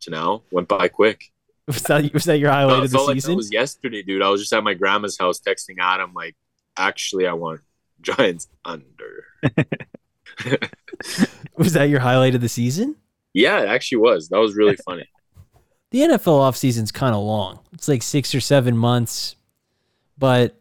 to 0.00 0.10
now 0.10 0.42
went 0.52 0.68
by 0.68 0.88
quick. 0.88 1.32
Was 1.66 1.82
that 1.84 2.12
was 2.12 2.24
that 2.24 2.38
your 2.38 2.50
Felt- 2.50 2.60
highlight 2.70 2.84
of 2.84 2.90
the 2.90 2.98
felt 2.98 3.08
like 3.08 3.16
season? 3.16 3.30
that 3.32 3.36
was 3.36 3.50
yesterday, 3.50 4.02
dude. 4.02 4.20
I 4.20 4.28
was 4.28 4.42
just 4.42 4.52
at 4.52 4.62
my 4.62 4.74
grandma's 4.74 5.16
house 5.18 5.40
texting 5.40 5.76
Adam, 5.80 6.12
like, 6.12 6.36
actually, 6.76 7.26
I 7.26 7.32
want 7.32 7.62
Giants 8.04 8.48
under. 8.64 9.24
was 11.56 11.72
that 11.72 11.88
your 11.88 12.00
highlight 12.00 12.34
of 12.34 12.40
the 12.40 12.48
season? 12.48 12.96
Yeah, 13.32 13.60
it 13.60 13.68
actually 13.68 13.98
was. 13.98 14.28
That 14.28 14.38
was 14.38 14.54
really 14.54 14.76
funny. 14.84 15.08
The 15.90 16.00
NFL 16.00 16.40
offseason's 16.40 16.92
kind 16.92 17.14
of 17.14 17.22
long. 17.22 17.60
It's 17.72 17.88
like 17.88 18.02
six 18.02 18.34
or 18.34 18.40
seven 18.40 18.76
months. 18.76 19.36
But, 20.18 20.60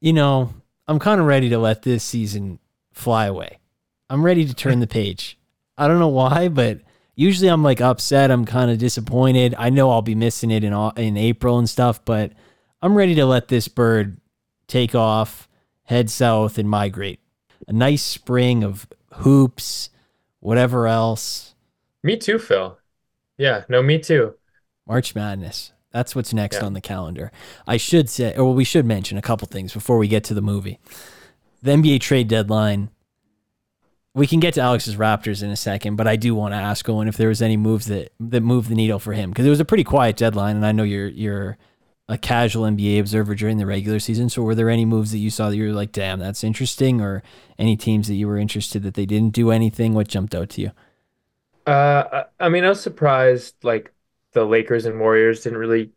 you 0.00 0.12
know, 0.12 0.54
I'm 0.88 0.98
kind 0.98 1.20
of 1.20 1.26
ready 1.26 1.48
to 1.50 1.58
let 1.58 1.82
this 1.82 2.04
season 2.04 2.58
fly 2.92 3.26
away. 3.26 3.58
I'm 4.10 4.24
ready 4.24 4.44
to 4.44 4.54
turn 4.54 4.80
the 4.80 4.86
page. 4.88 5.38
I 5.76 5.88
don't 5.88 5.98
know 5.98 6.08
why, 6.08 6.48
but 6.48 6.80
usually 7.14 7.48
I'm 7.48 7.62
like 7.62 7.80
upset. 7.80 8.30
I'm 8.30 8.44
kind 8.44 8.70
of 8.70 8.78
disappointed. 8.78 9.54
I 9.58 9.70
know 9.70 9.90
I'll 9.90 10.02
be 10.02 10.14
missing 10.14 10.50
it 10.50 10.64
in, 10.64 10.72
in 10.96 11.16
April 11.16 11.58
and 11.58 11.68
stuff, 11.68 12.04
but 12.04 12.32
I'm 12.80 12.94
ready 12.94 13.14
to 13.16 13.26
let 13.26 13.48
this 13.48 13.68
bird 13.68 14.18
take 14.66 14.94
off, 14.94 15.48
head 15.84 16.10
south, 16.10 16.58
and 16.58 16.68
migrate. 16.68 17.20
A 17.68 17.72
nice 17.72 18.02
spring 18.02 18.64
of 18.64 18.86
hoops, 19.12 19.90
whatever 20.40 20.86
else. 20.86 21.54
Me 22.02 22.16
too, 22.16 22.38
Phil. 22.38 22.78
Yeah, 23.38 23.64
no, 23.68 23.82
me 23.82 23.98
too. 23.98 24.34
March 24.86 25.14
Madness. 25.14 25.72
That's 25.92 26.16
what's 26.16 26.32
next 26.32 26.56
Yeah. 26.56 26.64
on 26.66 26.72
the 26.72 26.80
calendar. 26.80 27.30
I 27.66 27.76
should 27.76 28.08
say, 28.08 28.34
or 28.36 28.52
we 28.54 28.64
should 28.64 28.86
mention 28.86 29.18
a 29.18 29.22
couple 29.22 29.46
things 29.46 29.72
before 29.72 29.98
we 29.98 30.08
get 30.08 30.24
to 30.24 30.34
the 30.34 30.40
movie. 30.42 30.78
The 31.62 31.72
NBA 31.72 32.00
trade 32.00 32.28
deadline. 32.28 32.88
We 34.14 34.26
can 34.26 34.40
get 34.40 34.54
to 34.54 34.60
Alex's 34.60 34.96
Raptors 34.96 35.42
in 35.42 35.50
a 35.50 35.56
second, 35.56 35.96
but 35.96 36.06
I 36.06 36.16
do 36.16 36.34
want 36.34 36.52
to 36.52 36.58
ask 36.58 36.86
Owen 36.88 37.08
if 37.08 37.16
there 37.16 37.28
was 37.28 37.40
any 37.40 37.56
moves 37.56 37.86
that 37.86 38.12
that 38.20 38.42
moved 38.42 38.68
the 38.68 38.74
needle 38.74 38.98
for 38.98 39.12
him 39.14 39.30
because 39.30 39.46
it 39.46 39.50
was 39.50 39.60
a 39.60 39.64
pretty 39.64 39.84
quiet 39.84 40.16
deadline, 40.16 40.56
and 40.56 40.66
I 40.66 40.72
know 40.72 40.82
you're 40.82 41.08
you're 41.08 41.56
a 42.12 42.18
casual 42.18 42.66
NBA 42.66 43.00
observer 43.00 43.34
during 43.34 43.58
the 43.58 43.66
regular 43.66 44.00
season. 44.00 44.30
So, 44.30 44.42
were 44.42 44.54
there 44.56 44.70
any 44.70 44.84
moves 44.86 45.12
that 45.12 45.18
you 45.18 45.30
saw 45.30 45.50
that 45.50 45.56
you 45.56 45.66
were 45.68 45.72
like, 45.74 45.92
"Damn, 45.92 46.20
that's 46.20 46.44
interesting," 46.44 47.00
or 47.00 47.22
any 47.58 47.76
teams 47.76 48.08
that 48.08 48.14
you 48.16 48.28
were 48.28 48.38
interested 48.38 48.82
that 48.84 48.94
they 48.94 49.06
didn't 49.06 49.34
do 49.34 49.50
anything? 49.52 49.94
What 49.94 50.08
jumped 50.08 50.34
out 50.34 50.50
to 50.50 50.62
you? 50.62 50.72
Uh, 51.66 52.24
I 52.40 52.46
I 52.46 52.48
mean, 52.48 52.64
I 52.64 52.68
was 52.70 52.82
surprised 52.82 53.56
like 53.64 53.94
the 54.32 54.44
Lakers 54.44 54.84
and 54.86 54.98
Warriors 55.00 55.42
didn't 55.42 55.58
really 55.58 55.92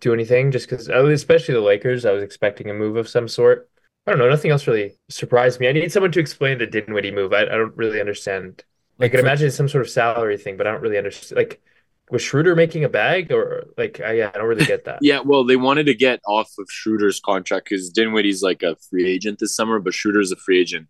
do 0.00 0.14
anything 0.14 0.52
just 0.52 0.68
because, 0.70 0.88
especially 0.88 1.54
the 1.54 1.60
Lakers, 1.62 2.04
I 2.06 2.12
was 2.12 2.22
expecting 2.24 2.70
a 2.70 2.74
move 2.74 2.96
of 2.96 3.08
some 3.08 3.28
sort. 3.28 3.70
I 4.06 4.12
don't 4.12 4.20
know, 4.20 4.30
nothing 4.30 4.50
else 4.52 4.66
really 4.66 4.98
surprised 5.10 5.60
me. 5.60 5.68
I 5.68 5.72
need 5.72 5.92
someone 5.92 6.12
to 6.12 6.20
explain 6.20 6.58
the 6.58 6.66
Dinwiddie 6.66 7.12
move. 7.12 7.32
I, 7.34 7.42
I 7.42 7.46
don't 7.46 7.76
really 7.76 8.00
understand. 8.00 8.64
I 9.00 9.08
Like 9.08 9.10
can 9.10 9.18
for- 9.18 9.20
imagine 9.20 9.48
it's 9.48 9.56
some 9.56 9.68
sort 9.68 9.82
of 9.84 9.90
salary 9.90 10.38
thing, 10.38 10.56
but 10.56 10.66
I 10.66 10.72
don't 10.72 10.82
really 10.82 10.98
understand. 10.98 11.38
Like, 11.38 11.62
was 12.10 12.22
Schroeder 12.22 12.54
making 12.54 12.84
a 12.84 12.88
bag 12.88 13.32
or 13.32 13.64
like, 13.78 14.00
I, 14.00 14.12
yeah, 14.14 14.30
I 14.34 14.38
don't 14.38 14.46
really 14.46 14.66
get 14.66 14.84
that. 14.84 14.98
Yeah, 15.02 15.20
well, 15.20 15.44
they 15.44 15.56
wanted 15.56 15.86
to 15.86 15.94
get 15.94 16.20
off 16.26 16.50
of 16.58 16.66
Schroeder's 16.70 17.18
contract 17.20 17.66
because 17.68 17.90
Dinwiddie's 17.90 18.42
like 18.42 18.62
a 18.62 18.76
free 18.90 19.06
agent 19.10 19.38
this 19.38 19.56
summer, 19.56 19.78
but 19.80 19.94
Schroeder's 19.94 20.30
a 20.32 20.36
free 20.36 20.60
agent, 20.60 20.88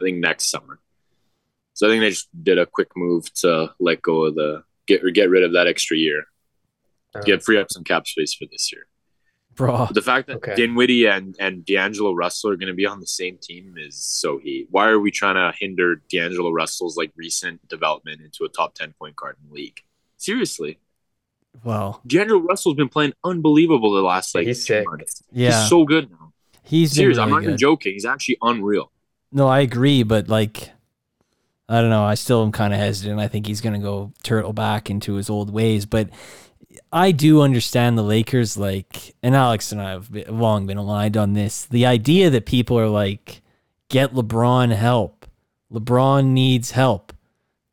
I 0.00 0.04
think, 0.04 0.18
next 0.18 0.50
summer. 0.50 0.80
So 1.74 1.86
I 1.86 1.90
think 1.90 2.00
they 2.02 2.10
just 2.10 2.28
did 2.42 2.58
a 2.58 2.66
quick 2.66 2.88
move 2.96 3.32
to 3.34 3.72
let 3.80 4.00
go 4.00 4.24
of 4.24 4.34
the 4.36 4.62
get 4.86 5.04
or 5.04 5.10
get 5.10 5.28
rid 5.30 5.42
of 5.44 5.52
that 5.52 5.66
extra 5.66 5.96
year, 5.96 6.24
Uh, 7.14 7.20
get 7.22 7.42
free 7.42 7.58
up 7.58 7.70
some 7.70 7.84
cap 7.84 8.06
space 8.06 8.32
for 8.34 8.46
this 8.50 8.72
year. 8.72 8.86
bro. 9.54 9.86
The 9.92 10.02
fact 10.02 10.26
that 10.28 10.36
Okay. 10.36 10.54
Dinwiddie 10.54 11.06
and 11.06 11.36
and 11.38 11.64
D'Angelo 11.64 12.12
Russell 12.14 12.50
are 12.50 12.56
going 12.56 12.68
to 12.68 12.74
be 12.74 12.86
on 12.86 13.00
the 13.00 13.06
same 13.06 13.38
team 13.40 13.74
is 13.78 13.96
so 13.96 14.38
heat. 14.38 14.66
Why 14.70 14.88
are 14.88 14.98
we 14.98 15.10
trying 15.10 15.34
to 15.36 15.56
hinder 15.58 15.96
D'Angelo 16.10 16.50
Russell's 16.50 16.96
like 16.96 17.12
recent 17.16 17.66
development 17.68 18.20
into 18.22 18.44
a 18.44 18.48
top 18.48 18.74
ten 18.74 18.94
point 18.98 19.14
guard 19.16 19.36
in 19.42 19.48
the 19.48 19.54
league? 19.54 19.80
Seriously, 20.16 20.78
Well, 21.62 22.00
D'Angelo 22.06 22.40
Russell's 22.40 22.76
been 22.76 22.88
playing 22.88 23.12
unbelievable 23.24 23.92
the 23.92 24.02
last 24.02 24.34
like 24.34 24.46
He's 24.46 24.64
two 24.66 24.74
sick. 24.74 24.86
months. 24.86 25.22
yeah, 25.32 25.60
He's 25.60 25.68
so 25.68 25.84
good 25.84 26.10
now. 26.10 26.32
he's 26.62 26.92
Serious, 26.92 27.16
really 27.18 27.24
I'm 27.24 27.30
not 27.30 27.40
good. 27.40 27.44
even 27.48 27.58
joking. 27.58 27.92
He's 27.92 28.04
actually 28.06 28.38
unreal. 28.42 28.90
No, 29.32 29.48
I 29.48 29.60
agree, 29.60 30.02
but 30.02 30.28
like, 30.28 30.70
I 31.68 31.80
don't 31.80 31.90
know. 31.90 32.04
I 32.04 32.14
still 32.14 32.42
am 32.42 32.52
kind 32.52 32.72
of 32.74 32.78
hesitant. 32.78 33.18
I 33.18 33.26
think 33.28 33.46
he's 33.46 33.60
going 33.62 33.72
to 33.74 33.84
go 33.84 34.12
turtle 34.22 34.52
back 34.52 34.90
into 34.90 35.14
his 35.14 35.30
old 35.30 35.50
ways. 35.50 35.86
But 35.86 36.10
I 36.92 37.10
do 37.10 37.40
understand 37.40 37.96
the 37.96 38.02
Lakers, 38.02 38.56
like, 38.58 39.14
and 39.22 39.34
Alex 39.34 39.72
and 39.72 39.80
I 39.80 39.90
have 39.92 40.10
long 40.28 40.66
been 40.66 40.76
aligned 40.76 41.16
on 41.16 41.32
this. 41.32 41.64
The 41.64 41.86
idea 41.86 42.28
that 42.30 42.44
people 42.46 42.78
are 42.78 42.88
like, 42.88 43.40
get 43.88 44.12
LeBron 44.12 44.74
help. 44.76 45.26
LeBron 45.72 46.26
needs 46.26 46.72
help. 46.72 47.13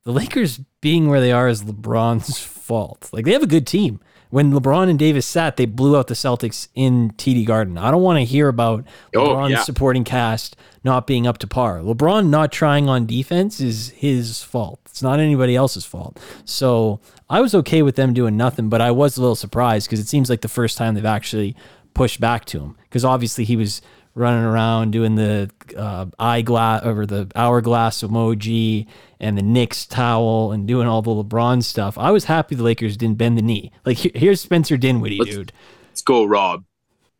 The 0.04 0.12
Lakers 0.12 0.60
being 0.82 1.08
where 1.10 1.22
they 1.22 1.32
are 1.32 1.47
is 1.47 1.64
LeBron's 1.64 2.39
fault. 2.39 3.10
Like, 3.14 3.26
they 3.26 3.34
have 3.34 3.43
a 3.43 3.47
good 3.47 3.68
team. 3.68 3.99
When 4.32 4.54
LeBron 4.54 4.89
and 4.89 4.97
Davis 4.97 5.26
sat, 5.26 5.58
they 5.58 5.66
blew 5.66 5.97
out 5.97 6.08
the 6.08 6.14
Celtics 6.14 6.70
in 6.74 7.12
TD 7.18 7.45
Garden. 7.45 7.78
I 7.78 7.91
don't 7.91 8.02
want 8.02 8.18
to 8.18 8.24
hear 8.24 8.47
about 8.47 8.86
Oh, 9.14 9.20
LeBron's 9.28 9.52
yeah. 9.52 9.64
supporting 9.64 10.06
cast 10.06 10.56
not 10.86 11.06
being 11.06 11.28
up 11.28 11.38
to 11.39 11.47
par. 11.47 11.80
LeBron 11.82 12.30
not 12.30 12.52
trying 12.52 12.88
on 12.88 13.06
defense 13.06 13.60
is 13.60 13.89
his 13.89 14.41
fault. 14.41 14.80
It's 14.86 15.04
not 15.04 15.20
anybody 15.20 15.56
else's 15.56 15.84
fault. 15.86 16.18
So 16.45 17.02
I 17.30 17.41
was 17.41 17.54
okay 17.54 17.82
with 17.82 17.97
them 17.97 18.14
doing 18.14 18.38
nothing, 18.38 18.70
but 18.70 18.80
I 18.80 18.89
was 18.91 19.18
a 19.18 19.22
little 19.22 19.36
surprised 19.36 19.88
because 19.88 19.99
it 19.99 20.08
seems 20.08 20.30
like 20.30 20.41
the 20.41 20.47
first 20.47 20.78
time 20.78 20.95
they've 20.95 21.06
actually 21.06 21.56
pushed 21.93 22.22
back 22.22 22.45
to 22.45 22.60
him. 22.62 22.78
Because 22.84 23.04
obviously 23.04 23.43
he 23.43 23.58
was 23.58 23.82
running 24.14 24.43
around 24.43 24.91
doing 24.91 25.16
the 25.16 25.49
uh, 25.78 26.05
eyeglass 26.20 26.84
over 26.84 27.05
the 27.05 27.32
hourglass 27.36 28.01
emoji 28.01 28.88
and 29.20 29.38
the 29.38 29.41
Knicks 29.41 29.86
towel 29.86 30.51
and 30.51 30.68
doing 30.68 30.88
all 30.88 31.01
the 31.01 31.12
LeBron 31.12 31.64
stuff. 31.64 31.97
I 31.97 32.12
was 32.12 32.26
happy 32.26 32.55
the 32.55 32.64
Lakers 32.64 32.97
didn't 32.97 33.18
bend 33.18 33.38
the 33.38 33.41
knee. 33.41 33.72
Like 33.86 33.97
here's 33.97 34.41
Spencer 34.41 34.78
Dinwiddie, 34.78 35.20
Let's- 35.20 35.36
dude. 35.36 35.53
Let's 35.89 36.01
go, 36.01 36.24
Rob. 36.26 36.64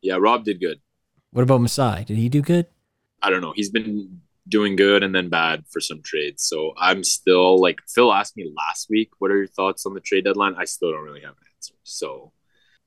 Yeah, 0.02 0.16
Rob 0.20 0.46
did 0.46 0.60
good. 0.60 0.80
What 1.32 1.44
about 1.44 1.62
Masai? 1.62 2.04
Did 2.06 2.18
he 2.18 2.30
do 2.30 2.42
good? 2.42 2.68
I 3.22 3.30
don't 3.30 3.42
know. 3.42 3.54
He's 3.56 3.70
been 3.70 4.22
doing 4.48 4.76
good 4.76 5.04
and 5.04 5.14
then 5.14 5.30
bad 5.30 5.64
for 5.70 5.80
some 5.80 6.02
trades. 6.02 6.44
So 6.44 6.74
I'm 6.78 7.04
still 7.04 7.60
like 7.60 7.80
Phil 7.88 8.12
asked 8.12 8.36
me 8.36 8.52
last 8.58 8.90
week, 8.90 9.12
what 9.20 9.30
are 9.32 9.38
your 9.38 9.48
thoughts 9.48 9.86
on 9.86 9.94
the 9.94 10.00
trade 10.00 10.24
deadline? 10.26 10.56
I 10.58 10.66
still 10.66 10.92
don't 10.92 11.04
really 11.04 11.22
have 11.22 11.32
an 11.32 11.46
answer. 11.56 11.76
So 11.84 12.32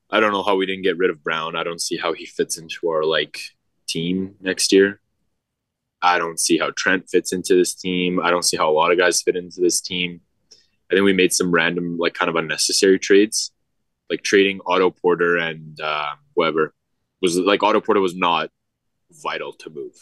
I 0.09 0.19
don't 0.19 0.33
know 0.33 0.43
how 0.43 0.55
we 0.55 0.65
didn't 0.65 0.83
get 0.83 0.97
rid 0.97 1.09
of 1.09 1.23
Brown. 1.23 1.55
I 1.55 1.63
don't 1.63 1.81
see 1.81 1.97
how 1.97 2.13
he 2.13 2.25
fits 2.25 2.57
into 2.57 2.89
our 2.89 3.03
like 3.05 3.39
team 3.87 4.35
next 4.41 4.71
year. 4.71 4.99
I 6.01 6.17
don't 6.17 6.39
see 6.39 6.57
how 6.57 6.71
Trent 6.71 7.09
fits 7.09 7.33
into 7.33 7.55
this 7.55 7.73
team. 7.73 8.19
I 8.19 8.29
don't 8.29 8.43
see 8.43 8.57
how 8.57 8.69
a 8.69 8.73
lot 8.73 8.91
of 8.91 8.97
guys 8.97 9.21
fit 9.21 9.35
into 9.35 9.61
this 9.61 9.81
team. 9.81 10.21
I 10.91 10.93
think 10.93 11.05
we 11.05 11.13
made 11.13 11.33
some 11.33 11.51
random, 11.51 11.97
like 11.97 12.13
kind 12.13 12.29
of 12.29 12.35
unnecessary 12.35 12.99
trades, 12.99 13.51
like 14.09 14.21
trading 14.21 14.59
Otto 14.65 14.91
Porter 14.91 15.37
and 15.37 15.79
uh, 15.81 16.13
was 16.35 17.37
like 17.37 17.63
Otto 17.63 17.81
Porter 17.81 18.01
was 18.01 18.15
not 18.15 18.51
vital 19.11 19.53
to 19.53 19.69
move 19.69 19.93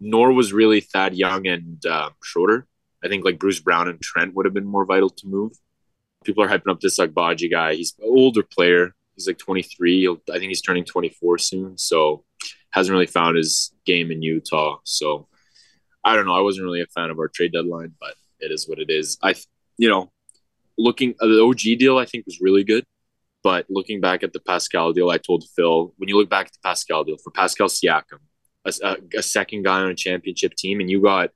nor 0.00 0.32
was 0.32 0.52
really 0.52 0.80
Thad 0.80 1.14
Young 1.14 1.46
and 1.46 1.84
um, 1.86 2.12
Schroeder. 2.22 2.66
I 3.04 3.08
think 3.08 3.24
like 3.24 3.38
Bruce 3.38 3.60
Brown 3.60 3.88
and 3.88 4.00
Trent 4.00 4.34
would 4.34 4.46
have 4.46 4.54
been 4.54 4.66
more 4.66 4.84
vital 4.84 5.10
to 5.10 5.26
move. 5.26 5.52
People 6.24 6.42
are 6.42 6.48
hyping 6.48 6.70
up 6.70 6.80
this 6.80 6.98
Agbaji 6.98 7.50
guy. 7.50 7.74
He's 7.74 7.94
an 7.98 8.08
older 8.08 8.42
player. 8.42 8.94
He's 9.14 9.26
like 9.26 9.38
23. 9.38 10.00
He'll, 10.00 10.20
I 10.30 10.38
think 10.38 10.48
he's 10.48 10.62
turning 10.62 10.84
24 10.84 11.38
soon. 11.38 11.78
So 11.78 12.24
hasn't 12.70 12.92
really 12.92 13.06
found 13.06 13.36
his 13.36 13.72
game 13.84 14.10
in 14.10 14.22
Utah. 14.22 14.78
So 14.84 15.28
I 16.04 16.14
don't 16.14 16.26
know. 16.26 16.36
I 16.36 16.40
wasn't 16.40 16.64
really 16.64 16.82
a 16.82 16.86
fan 16.86 17.10
of 17.10 17.18
our 17.18 17.28
trade 17.28 17.52
deadline, 17.52 17.94
but 18.00 18.14
it 18.38 18.50
is 18.50 18.68
what 18.68 18.78
it 18.78 18.90
is. 18.90 19.18
I, 19.22 19.34
you 19.76 19.88
know, 19.88 20.10
looking 20.78 21.14
uh, 21.20 21.26
the 21.26 21.42
OG 21.42 21.78
deal, 21.78 21.98
I 21.98 22.06
think 22.06 22.26
was 22.26 22.40
really 22.40 22.64
good. 22.64 22.84
But 23.42 23.66
looking 23.70 24.00
back 24.00 24.22
at 24.22 24.32
the 24.32 24.40
Pascal 24.40 24.92
deal, 24.92 25.10
I 25.10 25.18
told 25.18 25.44
Phil, 25.56 25.94
when 25.96 26.08
you 26.08 26.18
look 26.18 26.28
back 26.28 26.46
at 26.46 26.52
the 26.52 26.58
Pascal 26.62 27.04
deal 27.04 27.16
for 27.16 27.30
Pascal 27.30 27.68
Siakam, 27.68 28.18
a, 28.66 28.72
a, 28.82 29.18
a 29.18 29.22
second 29.22 29.62
guy 29.62 29.80
on 29.80 29.90
a 29.90 29.94
championship 29.94 30.54
team, 30.54 30.80
and 30.80 30.90
you 30.90 31.00
got 31.00 31.30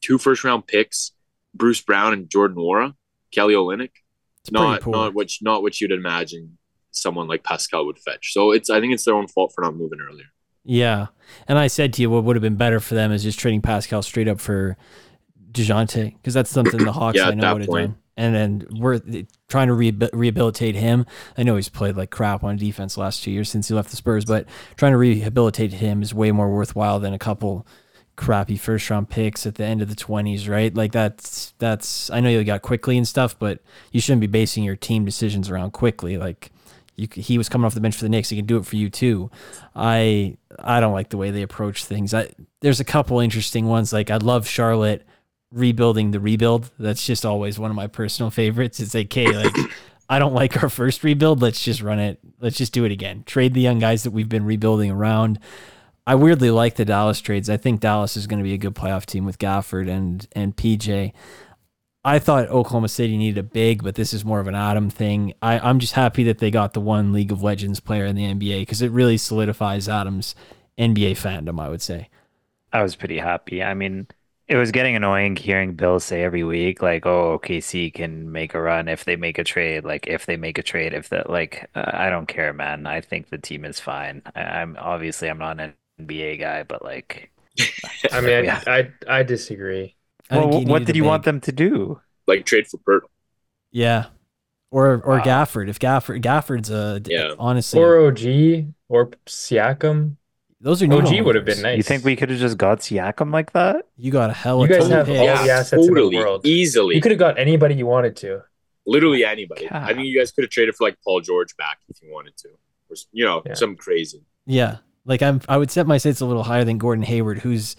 two 0.00 0.16
first 0.16 0.44
round 0.44 0.66
picks, 0.66 1.12
Bruce 1.54 1.82
Brown 1.82 2.14
and 2.14 2.30
Jordan 2.30 2.56
Nwora, 2.56 2.94
Kelly 3.32 3.54
Olynyk. 3.54 3.90
Not 4.50 4.80
poor. 4.80 4.92
not 4.92 5.14
what 5.14 5.30
not 5.42 5.62
what 5.62 5.80
you'd 5.80 5.92
imagine 5.92 6.56
someone 6.92 7.28
like 7.28 7.44
Pascal 7.44 7.84
would 7.86 7.98
fetch. 7.98 8.32
So 8.32 8.52
it's 8.52 8.70
I 8.70 8.80
think 8.80 8.94
it's 8.94 9.04
their 9.04 9.14
own 9.14 9.28
fault 9.28 9.52
for 9.54 9.62
not 9.62 9.76
moving 9.76 10.00
earlier. 10.00 10.26
Yeah. 10.70 11.08
And 11.48 11.58
I 11.58 11.66
said 11.66 11.92
to 11.94 12.02
you, 12.02 12.10
what 12.10 12.22
would 12.22 12.36
have 12.36 12.42
been 12.42 12.54
better 12.54 12.78
for 12.78 12.94
them 12.94 13.10
is 13.10 13.24
just 13.24 13.40
trading 13.40 13.60
Pascal 13.60 14.02
straight 14.02 14.28
up 14.28 14.38
for 14.40 14.76
DeJounte, 15.50 16.14
because 16.14 16.32
that's 16.32 16.48
something 16.48 16.84
the 16.84 16.92
Hawks 17.00 17.18
Yeah, 17.18 17.28
I 17.28 17.34
know 17.34 17.52
would 17.54 17.62
have 17.62 17.70
done. 17.70 17.96
And 18.16 18.34
then 18.34 18.66
we're 18.78 19.00
trying 19.48 19.66
to 19.66 19.74
re- 19.74 20.08
rehabilitate 20.12 20.76
him. 20.76 21.06
I 21.36 21.42
know 21.42 21.56
he's 21.56 21.68
played 21.68 21.96
like 21.96 22.10
crap 22.10 22.44
on 22.44 22.56
defense 22.56 22.94
the 22.94 23.00
last 23.00 23.24
two 23.24 23.32
years 23.32 23.50
since 23.50 23.66
he 23.66 23.74
left 23.74 23.90
the 23.90 23.96
Spurs, 23.96 24.24
but 24.24 24.46
trying 24.76 24.92
to 24.92 24.98
rehabilitate 24.98 25.72
him 25.72 26.02
is 26.02 26.14
way 26.14 26.30
more 26.30 26.54
worthwhile 26.54 27.00
than 27.00 27.14
a 27.14 27.18
couple 27.18 27.66
crappy 28.14 28.56
first 28.56 28.88
round 28.90 29.08
picks 29.08 29.46
at 29.46 29.56
the 29.56 29.64
end 29.64 29.82
of 29.82 29.88
the 29.88 29.96
20s, 29.96 30.48
right? 30.48 30.72
Like 30.72 30.92
that's 30.92 31.52
that's 31.58 32.10
I 32.10 32.20
know 32.20 32.28
you 32.28 32.44
got 32.44 32.62
Quickley 32.62 32.96
and 32.96 33.08
stuff, 33.08 33.36
but 33.36 33.60
you 33.90 34.00
shouldn't 34.00 34.20
be 34.20 34.28
basing 34.28 34.62
your 34.62 34.76
team 34.76 35.04
decisions 35.04 35.50
around 35.50 35.72
Quickley. 35.72 36.16
Like 36.16 36.52
you, 37.00 37.08
he 37.22 37.38
was 37.38 37.48
coming 37.48 37.64
off 37.64 37.74
the 37.74 37.80
bench 37.80 37.96
for 37.96 38.02
the 38.02 38.08
Knicks. 38.08 38.28
He 38.28 38.36
can 38.36 38.46
do 38.46 38.58
it 38.58 38.66
for 38.66 38.76
you 38.76 38.90
too. 38.90 39.30
I 39.74 40.36
I 40.58 40.80
don't 40.80 40.92
like 40.92 41.08
the 41.08 41.16
way 41.16 41.30
they 41.30 41.42
approach 41.42 41.84
things. 41.84 42.12
I 42.12 42.30
there's 42.60 42.80
a 42.80 42.84
couple 42.84 43.20
interesting 43.20 43.66
ones. 43.66 43.92
Like 43.92 44.10
I 44.10 44.16
love 44.16 44.46
Charlotte 44.46 45.06
rebuilding 45.50 46.10
the 46.10 46.20
rebuild. 46.20 46.70
That's 46.78 47.04
just 47.04 47.24
always 47.24 47.58
one 47.58 47.70
of 47.70 47.76
my 47.76 47.86
personal 47.86 48.30
favorites. 48.30 48.80
It's 48.80 48.94
like, 48.94 49.06
okay, 49.06 49.32
like 49.32 49.56
I 50.08 50.18
don't 50.18 50.34
like 50.34 50.62
our 50.62 50.68
first 50.68 51.02
rebuild. 51.02 51.40
Let's 51.40 51.62
just 51.62 51.80
run 51.80 51.98
it. 51.98 52.18
Let's 52.40 52.58
just 52.58 52.72
do 52.72 52.84
it 52.84 52.92
again. 52.92 53.24
Trade 53.24 53.54
the 53.54 53.60
young 53.60 53.78
guys 53.78 54.02
that 54.02 54.10
we've 54.10 54.28
been 54.28 54.44
rebuilding 54.44 54.90
around. 54.90 55.38
I 56.06 56.16
weirdly 56.16 56.50
like 56.50 56.74
the 56.74 56.84
Dallas 56.84 57.20
trades. 57.20 57.48
I 57.48 57.56
think 57.56 57.80
Dallas 57.80 58.16
is 58.16 58.26
going 58.26 58.40
to 58.40 58.44
be 58.44 58.54
a 58.54 58.58
good 58.58 58.74
playoff 58.74 59.06
team 59.06 59.24
with 59.24 59.38
Gafford 59.38 59.88
and 59.88 60.26
and 60.32 60.56
PJ. 60.56 61.12
I 62.04 62.18
thought 62.18 62.48
Oklahoma 62.48 62.88
City 62.88 63.16
needed 63.18 63.38
a 63.38 63.42
big, 63.42 63.82
but 63.82 63.94
this 63.94 64.14
is 64.14 64.24
more 64.24 64.40
of 64.40 64.46
an 64.46 64.54
Adam 64.54 64.88
thing. 64.88 65.34
I, 65.42 65.58
I'm 65.58 65.78
just 65.78 65.92
happy 65.92 66.24
that 66.24 66.38
they 66.38 66.50
got 66.50 66.72
the 66.72 66.80
one 66.80 67.12
League 67.12 67.30
of 67.32 67.42
Legends 67.42 67.80
player 67.80 68.06
in 68.06 68.16
the 68.16 68.24
NBA 68.24 68.62
because 68.62 68.80
it 68.80 68.90
really 68.90 69.18
solidifies 69.18 69.88
Adam's 69.88 70.34
NBA 70.78 71.12
fandom, 71.12 71.60
I 71.60 71.68
would 71.68 71.82
say. 71.82 72.08
I 72.72 72.82
was 72.82 72.96
pretty 72.96 73.18
happy. 73.18 73.62
I 73.62 73.74
mean, 73.74 74.06
it 74.48 74.56
was 74.56 74.70
getting 74.72 74.96
annoying 74.96 75.36
hearing 75.36 75.74
Bill 75.74 76.00
say 76.00 76.22
every 76.22 76.44
week, 76.44 76.82
like, 76.82 77.06
"Oh, 77.06 77.34
OKC 77.34 77.90
can 77.90 78.30
make 78.32 78.54
a 78.54 78.60
run 78.60 78.88
if 78.88 79.04
they 79.04 79.16
make 79.16 79.38
a 79.38 79.44
trade. 79.44 79.84
Like, 79.84 80.06
if 80.06 80.26
they 80.26 80.36
make 80.36 80.58
a 80.58 80.62
trade, 80.62 80.92
if 80.94 81.08
that, 81.10 81.30
like, 81.30 81.68
uh, 81.74 81.90
I 81.92 82.10
don't 82.10 82.26
care, 82.26 82.52
man. 82.52 82.86
I 82.86 83.00
think 83.00 83.28
the 83.28 83.38
team 83.38 83.64
is 83.64 83.80
fine. 83.80 84.22
I, 84.34 84.42
I'm 84.42 84.76
obviously 84.78 85.28
I'm 85.30 85.38
not 85.38 85.60
an 85.60 85.74
NBA 85.98 86.36
guy, 86.38 86.62
but 86.64 86.82
like, 86.84 87.30
I 88.10 88.20
mean, 88.20 88.44
Yeah. 88.44 88.60
I, 88.66 88.92
I 89.08 89.20
I 89.20 89.22
disagree. 89.22 89.96
I 90.30 90.40
think 90.40 90.52
well, 90.52 90.64
what 90.64 90.84
did 90.84 90.94
a 90.94 90.98
you 90.98 91.04
want 91.04 91.24
them 91.24 91.40
to 91.42 91.52
do? 91.52 92.00
Like 92.26 92.44
trade 92.46 92.66
for 92.68 92.78
Pert. 92.78 93.04
Yeah. 93.72 94.06
Or 94.70 95.00
or 95.04 95.16
Wow. 95.18 95.22
Gafford. 95.24 95.68
If 95.68 95.78
Gafford 95.78 96.22
Gafford's 96.22 96.70
a 96.70 97.00
Yeah. 97.06 97.34
honestly 97.38 97.80
Or 97.80 98.06
OG 98.06 98.72
or 98.88 99.10
Siakam. 99.26 100.16
those 100.60 100.82
are 100.82 100.86
OG 100.86 100.90
noodle 101.10 101.24
would 101.26 101.34
have 101.34 101.44
been 101.44 101.60
nice. 101.62 101.76
You 101.76 101.82
think 101.82 102.04
we 102.04 102.14
could 102.16 102.30
have 102.30 102.38
just 102.38 102.56
got 102.58 102.78
Siakam 102.80 103.32
like 103.32 103.52
that? 103.52 103.86
You 103.96 104.10
got 104.12 104.30
a 104.30 104.32
hell 104.32 104.58
You 104.58 104.64
of 104.64 104.70
guys 104.70 104.82
ton 104.88 104.92
of 104.92 104.98
have 104.98 105.06
picks. 105.06 105.18
all 105.18 105.24
Yeah, 105.24 105.42
the 105.42 105.50
assets 105.50 105.86
in 105.86 105.94
the 105.94 106.08
world. 106.16 106.46
easily, 106.46 106.94
You 106.94 107.00
could 107.00 107.10
have 107.12 107.18
got 107.18 107.38
anybody 107.38 107.74
you 107.74 107.86
wanted 107.86 108.14
to. 108.16 108.42
literally 108.86 109.24
anybody. 109.24 109.68
God. 109.68 109.82
I 109.82 109.94
think 109.94 110.06
you 110.06 110.18
guys 110.18 110.30
could 110.32 110.42
have 110.44 110.50
traded 110.50 110.74
for 110.74 110.84
like 110.84 110.96
Paul 111.04 111.20
George 111.20 111.56
back 111.56 111.78
if 111.88 112.00
you 112.02 112.12
wanted 112.12 112.36
to, 112.38 112.48
or 112.88 112.96
you 113.12 113.24
know, 113.24 113.42
Yeah. 113.46 113.54
some 113.54 113.74
crazy. 113.76 114.22
Yeah. 114.46 114.78
Like 115.04 115.22
I'm 115.22 115.40
I 115.48 115.56
would 115.58 115.70
set 115.70 115.86
my 115.86 115.98
sights 115.98 116.20
a 116.20 116.26
little 116.26 116.42
higher 116.44 116.64
than 116.64 116.78
Gordon 116.78 117.02
Hayward, 117.04 117.38
who's 117.40 117.74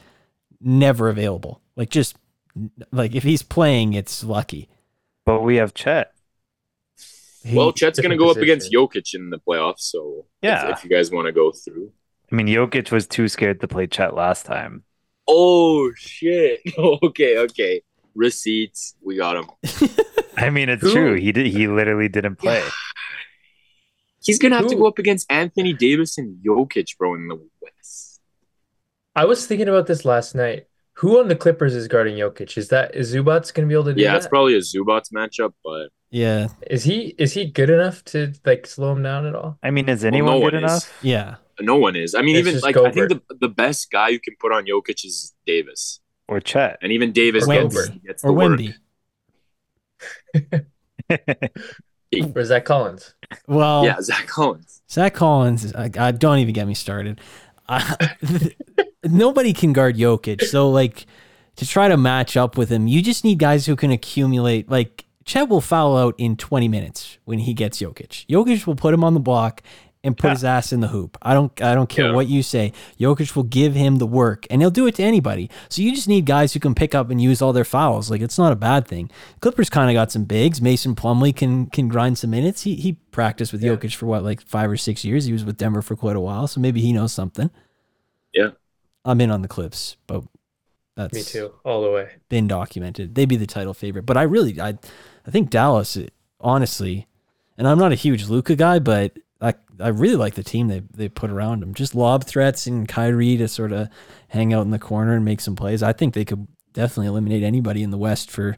never 0.60 1.08
available. 1.10 1.62
Like 1.76 1.90
just 1.90 2.16
like 2.92 3.16
if 3.16 3.24
he's 3.24 3.44
playing, 3.44 3.94
it's 3.94 4.24
lucky. 4.24 4.70
But 5.26 5.42
we 5.44 5.58
have 5.58 5.74
Chet. 5.74 6.14
He- 7.44 7.56
well, 7.56 7.72
Chet's 7.72 8.00
going 8.00 8.12
to 8.12 8.18
different 8.18 8.20
go 8.20 8.30
up 8.32 8.38
against 8.38 8.72
Jokic 8.72 9.14
in 9.16 9.30
the 9.32 9.40
playoffs, 9.40 9.80
so 9.82 10.26
Yeah. 10.42 10.72
if, 10.72 10.84
you 10.84 10.90
guys 10.90 11.10
want 11.12 11.26
to 11.26 11.32
go 11.32 11.52
through. 11.52 11.92
I 12.32 12.36
mean, 12.36 12.48
Jokic 12.48 12.92
was 12.92 13.08
too 13.08 13.28
scared 13.28 13.60
to 13.62 13.68
play 13.68 13.88
Chet 13.88 14.14
last 14.14 14.46
time. 14.46 14.84
Oh 15.28 15.92
shit! 15.96 16.62
okay, 16.78 17.38
okay. 17.40 17.82
Receipts, 18.16 18.96
we 19.02 19.16
got 19.18 19.38
him. 19.38 19.50
I 20.38 20.50
mean, 20.50 20.70
it's 20.70 20.82
Who- 20.82 20.92
true. 20.92 21.14
He 21.16 21.32
did. 21.32 21.48
He 21.48 21.68
literally 21.68 22.10
didn't 22.10 22.36
play. 22.38 22.64
He's 24.24 24.38
gonna 24.38 24.56
have 24.58 24.68
to 24.68 24.76
go 24.76 24.86
up 24.88 25.00
against 25.00 25.32
Anthony 25.32 25.74
Davis 25.74 26.18
and 26.18 26.38
Jokic, 26.46 26.96
bro, 26.98 27.16
in 27.16 27.28
the 27.28 27.40
West. 27.62 28.20
I 29.16 29.26
was 29.26 29.48
thinking 29.48 29.68
about 29.68 29.88
this 29.88 30.06
last 30.06 30.36
night. 30.36 30.68
Who 31.02 31.20
on 31.20 31.28
the 31.28 31.36
Clippers 31.36 31.74
is 31.76 31.88
guarding 31.88 32.16
Jokic? 32.16 32.58
Is 32.58 32.70
that 32.70 32.96
is 32.96 33.14
Zubac 33.14 33.52
going 33.54 33.68
to 33.68 33.72
be 33.72 33.74
able 33.74 33.86
to 33.86 33.94
do 33.94 34.02
Yeah, 34.02 34.12
that? 34.12 34.18
it's 34.18 34.28
probably 34.28 34.56
a 34.56 34.60
Zubac 34.60 35.04
matchup, 35.14 35.54
but 35.64 35.90
yeah. 36.12 36.48
Is 36.70 36.84
he 36.84 37.16
is 37.18 37.34
he 37.34 37.46
good 37.46 37.70
enough 37.70 38.04
to 38.06 38.34
like 38.46 38.68
slow 38.68 38.92
him 38.94 39.02
down 39.04 39.26
at 39.26 39.34
all? 39.36 39.58
I 39.64 39.72
mean, 39.72 39.90
is 39.90 40.04
Well, 40.04 40.08
anyone 40.14 40.34
no 40.40 40.40
good 40.46 40.54
one 40.54 40.64
is. 40.64 40.72
enough? 40.72 41.00
Yeah. 41.04 41.36
no 41.60 41.76
one 41.78 41.96
is. 41.96 42.14
I 42.16 42.22
mean, 42.22 42.36
It's 42.36 42.42
even 42.48 42.54
just 42.54 42.64
like 42.66 42.78
I 42.78 42.92
think 42.92 43.10
Gobert. 43.10 43.24
the 43.30 43.36
the 43.48 43.50
best 43.50 43.90
guy 43.92 44.10
you 44.10 44.20
can 44.20 44.36
put 44.40 44.52
on 44.52 44.66
Jokic 44.66 45.04
is 45.06 45.34
Davis, 45.46 46.00
Or 46.28 46.40
Chet? 46.40 46.78
and 46.84 46.92
even 46.92 47.12
Davis 47.12 47.48
Or 47.48 47.54
gets, 47.54 47.74
Gobert. 47.76 48.04
gets 48.04 48.24
Or 48.24 48.28
the 48.28 48.34
work. 48.34 48.60
Wemby. 48.60 48.74
Or 52.36 52.42
is 52.42 52.50
that 52.50 52.66
Collins? 52.66 53.16
Well 53.48 53.86
Yeah, 53.86 54.02
Zach 54.02 54.28
Collins. 54.28 54.82
Zach 54.90 55.14
Collins, 55.14 55.64
is- 55.66 55.74
I, 55.74 55.90
I 55.98 56.12
don't 56.12 56.40
even 56.40 56.54
get 56.54 56.68
me 56.68 56.74
started. 56.74 57.22
I, 57.70 57.96
nobody 59.04 59.54
can 59.54 59.74
guard 59.74 59.96
Jokic, 59.98 60.44
so 60.44 60.70
like 60.70 61.06
to 61.58 61.66
try 61.68 61.88
to 61.88 61.98
match 61.98 62.38
up 62.38 62.58
with 62.58 62.70
him, 62.70 62.88
you 62.88 63.02
just 63.02 63.24
need 63.24 63.40
guys 63.40 63.66
who 63.66 63.76
can 63.76 63.92
accumulate. 63.92 64.70
Like 64.70 65.06
Chet 65.26 65.50
will 65.50 65.62
foul 65.62 65.98
out 65.98 66.16
in 66.18 66.36
20 66.38 66.68
minutes 66.68 67.18
when 67.26 67.40
he 67.40 67.54
gets 67.54 67.80
Jokic. 67.82 68.26
Jokic 68.28 68.66
will 68.66 68.76
put 68.76 68.94
him 68.94 69.04
on 69.04 69.14
the 69.14 69.20
block 69.20 69.62
and 70.04 70.18
put 70.18 70.32
his 70.32 70.44
ass 70.44 70.74
in 70.74 70.80
the 70.80 70.88
hoop. 70.88 71.16
I 71.22 71.36
don't 71.36 71.62
I 71.62 71.76
don't 71.76 71.88
care 71.88 72.08
Yeah. 72.08 72.14
what 72.14 72.28
you 72.28 72.42
say. 72.42 72.74
Jokic 73.00 73.36
will 73.36 73.44
give 73.44 73.76
him 73.76 73.98
the 73.98 74.08
work 74.08 74.48
and 74.50 74.60
he'll 74.60 74.72
do 74.72 74.88
it 74.88 74.96
to 74.96 75.04
anybody. 75.04 75.48
So 75.70 75.84
you 75.84 75.94
just 75.94 76.08
need 76.08 76.26
guys 76.26 76.54
who 76.54 76.60
can 76.60 76.74
pick 76.74 76.96
up 76.96 77.12
and 77.12 77.22
use 77.22 77.40
all 77.40 77.54
their 77.54 77.64
fouls. 77.66 78.10
Like 78.10 78.22
it's 78.22 78.40
not 78.40 78.52
a 78.52 78.56
bad 78.56 78.88
thing. 78.88 79.12
Clippers 79.42 79.70
kind 79.70 79.92
of 79.92 79.94
got 79.94 80.12
some 80.12 80.24
bigs. 80.24 80.60
Mason 80.60 80.96
Plumlee 80.96 81.36
can 81.36 81.68
can 81.68 81.88
grind 81.88 82.18
some 82.18 82.32
minutes. 82.32 82.64
He 82.64 82.74
he 82.76 82.94
practiced 83.12 83.52
with 83.52 83.62
Yeah. 83.62 83.74
Jokic 83.76 83.94
for 83.94 84.08
what 84.08 84.24
like 84.24 84.42
5 84.42 84.72
or 84.72 84.78
6 84.78 85.06
years. 85.06 85.26
He 85.26 85.34
was 85.34 85.46
with 85.46 85.58
Denver 85.58 85.84
for 85.84 85.96
quite 85.96 86.16
a 86.16 86.20
while, 86.22 86.48
so 86.48 86.60
maybe 86.60 86.82
he 86.82 86.94
knows 86.94 87.14
something. 87.14 87.52
Yeah. 88.34 88.52
I'm 89.06 89.22
in 89.22 89.32
on 89.32 89.42
the 89.42 89.48
Clips, 89.48 89.98
but 90.08 90.24
that's 90.96 91.14
Me 91.14 91.24
too, 91.24 91.54
all 91.64 91.82
the 91.82 91.92
way. 91.92 92.10
been 92.30 92.48
documented. 92.48 93.16
They'd 93.16 93.30
be 93.30 93.38
the 93.38 93.48
title 93.48 93.74
favorite, 93.74 94.06
but 94.06 94.18
I 94.18 94.24
really, 94.24 94.60
I, 94.60 94.78
I 95.26 95.32
think 95.32 95.50
Dallas, 95.50 95.98
honestly, 96.40 97.08
and 97.58 97.68
I'm 97.68 97.80
not 97.80 97.92
a 97.92 97.96
huge 97.96 98.28
Luka 98.28 98.56
guy, 98.56 98.80
but 98.80 99.18
I, 99.40 99.54
I 99.80 99.88
really 99.90 100.16
like 100.16 100.36
the 100.36 100.44
team 100.44 100.68
they 100.68 100.84
they 100.94 101.10
put 101.10 101.32
around 101.32 101.64
him. 101.64 101.74
Just 101.74 101.96
lob 101.96 102.26
threats 102.26 102.68
and 102.68 102.88
Kyrie 102.88 103.38
to 103.38 103.48
sort 103.48 103.72
of 103.72 103.90
hang 104.30 104.54
out 104.54 104.66
in 104.66 104.72
the 104.72 104.80
corner 104.80 105.16
and 105.16 105.26
make 105.26 105.42
some 105.42 105.56
plays. 105.56 105.82
I 105.82 105.94
think 105.94 106.14
they 106.14 106.26
could 106.26 106.48
definitely 106.74 107.08
eliminate 107.08 107.44
anybody 107.44 107.84
in 107.84 107.90
the 107.90 107.98
West 107.98 108.30
for 108.30 108.56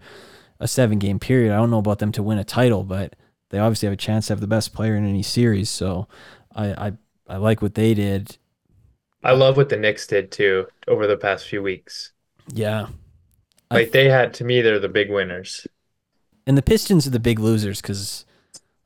a 0.59 0.67
seven 0.67 0.99
game 0.99 1.19
period. 1.19 1.53
I 1.53 1.57
don't 1.57 1.71
know 1.71 1.79
about 1.79 1.99
them 1.99 2.11
to 2.13 2.23
win 2.23 2.37
a 2.37 2.43
title, 2.43 2.83
but 2.83 3.15
they 3.49 3.59
obviously 3.59 3.87
have 3.87 3.93
a 3.93 3.97
chance 3.97 4.27
to 4.27 4.33
have 4.33 4.41
the 4.41 4.47
best 4.47 4.73
player 4.73 4.95
in 4.95 5.07
any 5.07 5.23
series. 5.23 5.69
So 5.69 6.07
I, 6.55 6.87
I, 6.87 6.93
I 7.27 7.37
like 7.37 7.61
what 7.61 7.75
they 7.75 7.93
did. 7.93 8.37
I 9.23 9.31
love 9.33 9.57
what 9.57 9.69
the 9.69 9.77
Knicks 9.77 10.07
did 10.07 10.31
too 10.31 10.67
over 10.87 11.07
the 11.07 11.17
past 11.17 11.47
few 11.47 11.61
weeks. 11.63 12.11
Yeah. 12.53 12.87
I- 13.71 13.75
Like 13.75 13.91
they 13.91 14.09
had 14.09 14.33
to 14.35 14.43
me, 14.43 14.61
they're 14.61 14.79
the 14.79 14.89
big 14.89 15.09
winners. 15.09 15.65
And 16.45 16.57
the 16.57 16.61
Pistons 16.61 17.07
are 17.07 17.11
the 17.11 17.19
big 17.19 17.39
losers 17.39 17.81
because, 17.81 18.25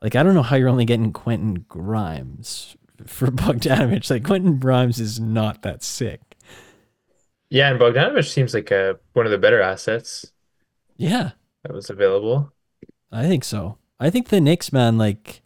like, 0.01 0.15
I 0.15 0.21
don't 0.21 0.35
know 0.35 0.43
how 0.43 0.55
you're 0.57 0.69
only 0.69 0.85
getting 0.85 1.11
Quentin 1.11 1.65
Grimes 1.67 2.77
for 3.07 3.27
Bogdanovich. 3.31 4.11
Like, 4.11 4.23
Quentin 4.23 4.59
Grimes 4.59 4.99
is 4.99 5.19
not 5.19 5.63
that 5.63 5.81
sick. 5.83 6.21
Yeah, 7.49 7.71
and 7.71 7.79
Bogdanovich 7.79 8.29
seems 8.31 8.53
like 8.53 8.71
a 8.71 8.99
one 9.13 9.25
of 9.25 9.31
the 9.31 9.37
better 9.37 9.61
assets 9.61 10.31
Yeah, 10.97 11.31
that 11.63 11.73
was 11.73 11.89
available. 11.89 12.53
I 13.11 13.27
think 13.27 13.43
so. 13.43 13.77
I 13.99 14.09
think 14.09 14.27
the 14.29 14.41
Knicks, 14.41 14.71
man, 14.71 14.97
like, 14.97 15.41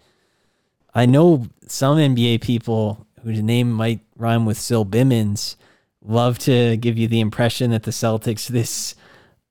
I 0.93 1.05
know 1.05 1.45
some 1.67 1.97
NBA 1.97 2.41
people 2.41 3.07
whose 3.23 3.41
name 3.41 3.71
might 3.71 4.01
rhyme 4.15 4.45
with 4.45 4.57
Sil 4.59 4.85
Bimmons 4.85 5.55
love 6.03 6.39
to 6.39 6.77
give 6.77 6.97
you 6.97 7.07
the 7.07 7.19
impression 7.19 7.71
that 7.71 7.83
the 7.83 7.91
Celtics 7.91 8.47
this 8.47 8.95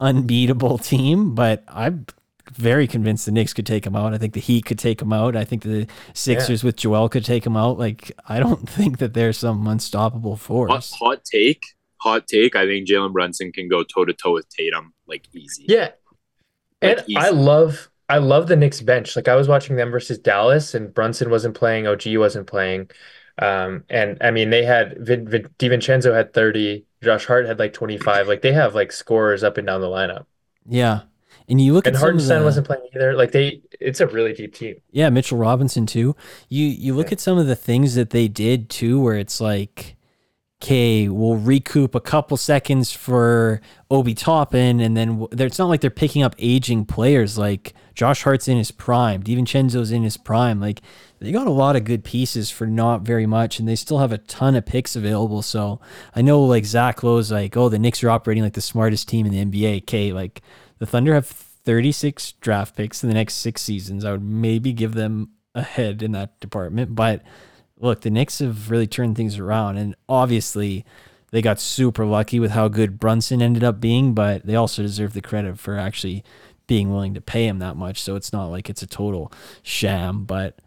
unbeatable 0.00 0.78
team, 0.78 1.34
but 1.34 1.62
I'm 1.68 2.06
very 2.52 2.86
convinced 2.88 3.26
the 3.26 3.32
Knicks 3.32 3.52
could 3.52 3.66
take 3.66 3.84
them 3.84 3.94
out. 3.94 4.12
I 4.12 4.18
think 4.18 4.34
the 4.34 4.40
Heat 4.40 4.64
could 4.64 4.78
take 4.78 4.98
them 4.98 5.12
out. 5.12 5.36
I 5.36 5.44
think 5.44 5.62
the 5.62 5.86
Sixers 6.14 6.64
with 6.64 6.76
Joel 6.76 7.08
could 7.08 7.24
take 7.24 7.44
them 7.44 7.56
out. 7.56 7.78
Like 7.78 8.12
I 8.26 8.40
don't 8.40 8.68
think 8.68 8.98
that 8.98 9.14
there's 9.14 9.38
some 9.38 9.66
unstoppable 9.66 10.32
Hot, 10.32 10.40
force. 10.40 10.92
hot 10.92 11.24
take, 11.24 11.62
hot 11.98 12.26
take. 12.26 12.56
I 12.56 12.66
think 12.66 12.88
Jalen 12.88 13.12
Brunson 13.12 13.52
can 13.52 13.68
go 13.68 13.84
toe 13.84 14.04
to 14.04 14.12
toe 14.12 14.32
with 14.32 14.48
Tatum, 14.48 14.92
like 15.06 15.28
easy. 15.32 15.64
Yeah. 15.68 15.90
Like, 16.82 16.98
And 16.98 17.04
easy. 17.08 17.16
I 17.16 17.28
love 17.30 17.88
I 18.08 18.18
love 18.18 18.48
the 18.48 18.56
Knicks 18.56 18.80
bench. 18.80 19.14
Like 19.14 19.28
I 19.28 19.36
was 19.36 19.46
watching 19.46 19.76
them 19.76 19.90
versus 19.92 20.18
Dallas 20.18 20.74
and 20.74 20.92
Brunson 20.92 21.30
wasn't 21.30 21.54
playing, 21.54 21.86
OG 21.86 22.16
wasn't 22.16 22.48
playing. 22.48 22.90
Um, 23.40 23.84
and 23.90 24.18
I 24.22 24.30
mean 24.32 24.50
they 24.50 24.64
had 24.64 24.98
Vin, 25.06 25.28
Vin, 25.28 25.48
DiVincenzo 25.58 26.14
had 26.14 26.34
30, 26.34 26.86
Josh 27.02 27.26
Hart 27.26 27.46
had 27.46 27.58
like 27.58 27.72
25. 27.72 28.28
Like 28.28 28.42
they 28.42 28.52
have 28.52 28.74
like 28.74 28.92
scorers 28.92 29.42
up 29.44 29.58
and 29.58 29.66
down 29.66 29.80
the 29.80 29.88
lineup. 29.88 30.26
Yeah, 30.66 31.02
and 31.48 31.60
you 31.60 31.72
look 31.74 31.86
And 31.86 31.94
at 31.94 31.96
some 31.96 32.16
of 32.16 32.26
Hartenstein 32.26 32.42
the, 32.42 32.44
wasn't 32.44 32.66
playing 32.66 32.88
either. 32.94 33.14
Like 33.14 33.32
they 33.32 33.62
it's 33.80 34.00
a 34.00 34.06
really 34.06 34.32
deep 34.32 34.54
team. 34.54 34.76
Yeah, 34.92 35.08
Mitchell 35.10 35.38
Robinson 35.38 35.86
too. 35.86 36.16
You 36.48 36.66
you 36.66 36.94
look 36.94 37.12
Yeah. 37.12 37.12
at 37.12 37.20
some 37.20 37.38
of 37.38 37.46
the 37.46 37.54
things 37.56 37.94
that 37.94 38.10
they 38.10 38.26
did 38.28 38.68
too, 38.68 39.00
where 39.00 39.14
it's 39.16 39.40
like, 39.40 39.96
okay, 40.62 41.08
we'll 41.08 41.36
recoup 41.36 41.94
a 41.94 42.00
couple 42.00 42.36
seconds 42.36 42.92
for 42.92 43.60
Obi 43.90 44.14
Toppin, 44.14 44.80
and 44.80 44.96
then 44.96 45.26
it's 45.32 45.58
not 45.58 45.68
like 45.68 45.80
they're 45.82 45.90
picking 45.90 46.22
up 46.22 46.36
aging 46.38 46.86
players. 46.86 47.38
Like 47.38 47.74
Josh 47.94 48.22
Hart's 48.24 48.48
in 48.48 48.58
his 48.58 48.72
prime, 48.72 49.22
DiVincenzo's 49.22 49.92
in 49.92 50.04
his 50.04 50.16
prime. 50.16 50.60
Like 50.60 50.82
they 51.20 51.32
got 51.32 51.46
a 51.46 51.50
lot 51.50 51.76
of 51.76 51.84
good 51.84 52.02
pieces 52.02 52.50
for 52.50 52.66
not 52.66 53.02
very 53.02 53.26
much, 53.26 53.58
and 53.58 53.68
they 53.68 53.76
still 53.76 53.98
have 53.98 54.12
a 54.12 54.18
ton 54.18 54.54
of 54.54 54.64
picks 54.64 54.96
available. 54.96 55.42
So 55.42 55.80
I 56.16 56.22
know 56.22 56.42
like 56.42 56.64
Zach 56.64 57.02
Lowe's 57.02 57.30
like, 57.30 57.56
oh, 57.56 57.68
the 57.68 57.78
Knicks 57.78 58.02
are 58.02 58.10
operating 58.10 58.42
like 58.42 58.54
the 58.54 58.60
smartest 58.62 59.08
team 59.08 59.26
in 59.26 59.32
the 59.32 59.44
NBA. 59.44 59.82
Okay, 59.82 60.12
like 60.12 60.40
the 60.78 60.86
Thunder 60.86 61.14
have 61.14 61.26
36 61.26 62.32
draft 62.40 62.74
picks 62.74 63.02
in 63.02 63.08
the 63.08 63.14
next 63.14 63.34
six 63.34 63.60
seasons. 63.60 64.04
I 64.04 64.12
would 64.12 64.24
maybe 64.24 64.72
give 64.72 64.94
them 64.94 65.30
a 65.54 65.62
head 65.62 66.02
in 66.02 66.12
that 66.12 66.40
department. 66.40 66.94
But 66.94 67.22
look, 67.78 68.00
the 68.00 68.10
Knicks 68.10 68.38
have 68.38 68.70
really 68.70 68.86
turned 68.86 69.16
things 69.16 69.38
around. 69.38 69.76
And 69.76 69.94
obviously, 70.08 70.86
they 71.32 71.42
got 71.42 71.60
super 71.60 72.06
lucky 72.06 72.40
with 72.40 72.52
how 72.52 72.68
good 72.68 72.98
Brunson 72.98 73.42
ended 73.42 73.62
up 73.62 73.78
being, 73.78 74.14
but 74.14 74.46
they 74.46 74.56
also 74.56 74.82
deserve 74.82 75.12
the 75.12 75.20
credit 75.20 75.58
for 75.58 75.76
actually 75.76 76.24
being 76.66 76.90
willing 76.90 77.14
to 77.14 77.20
pay 77.20 77.46
him 77.46 77.58
that 77.58 77.76
much. 77.76 78.00
So 78.00 78.16
it's 78.16 78.32
not 78.32 78.46
like 78.46 78.70
it's 78.70 78.82
a 78.82 78.86
total 78.86 79.32
sham, 79.62 80.24
but 80.24 80.58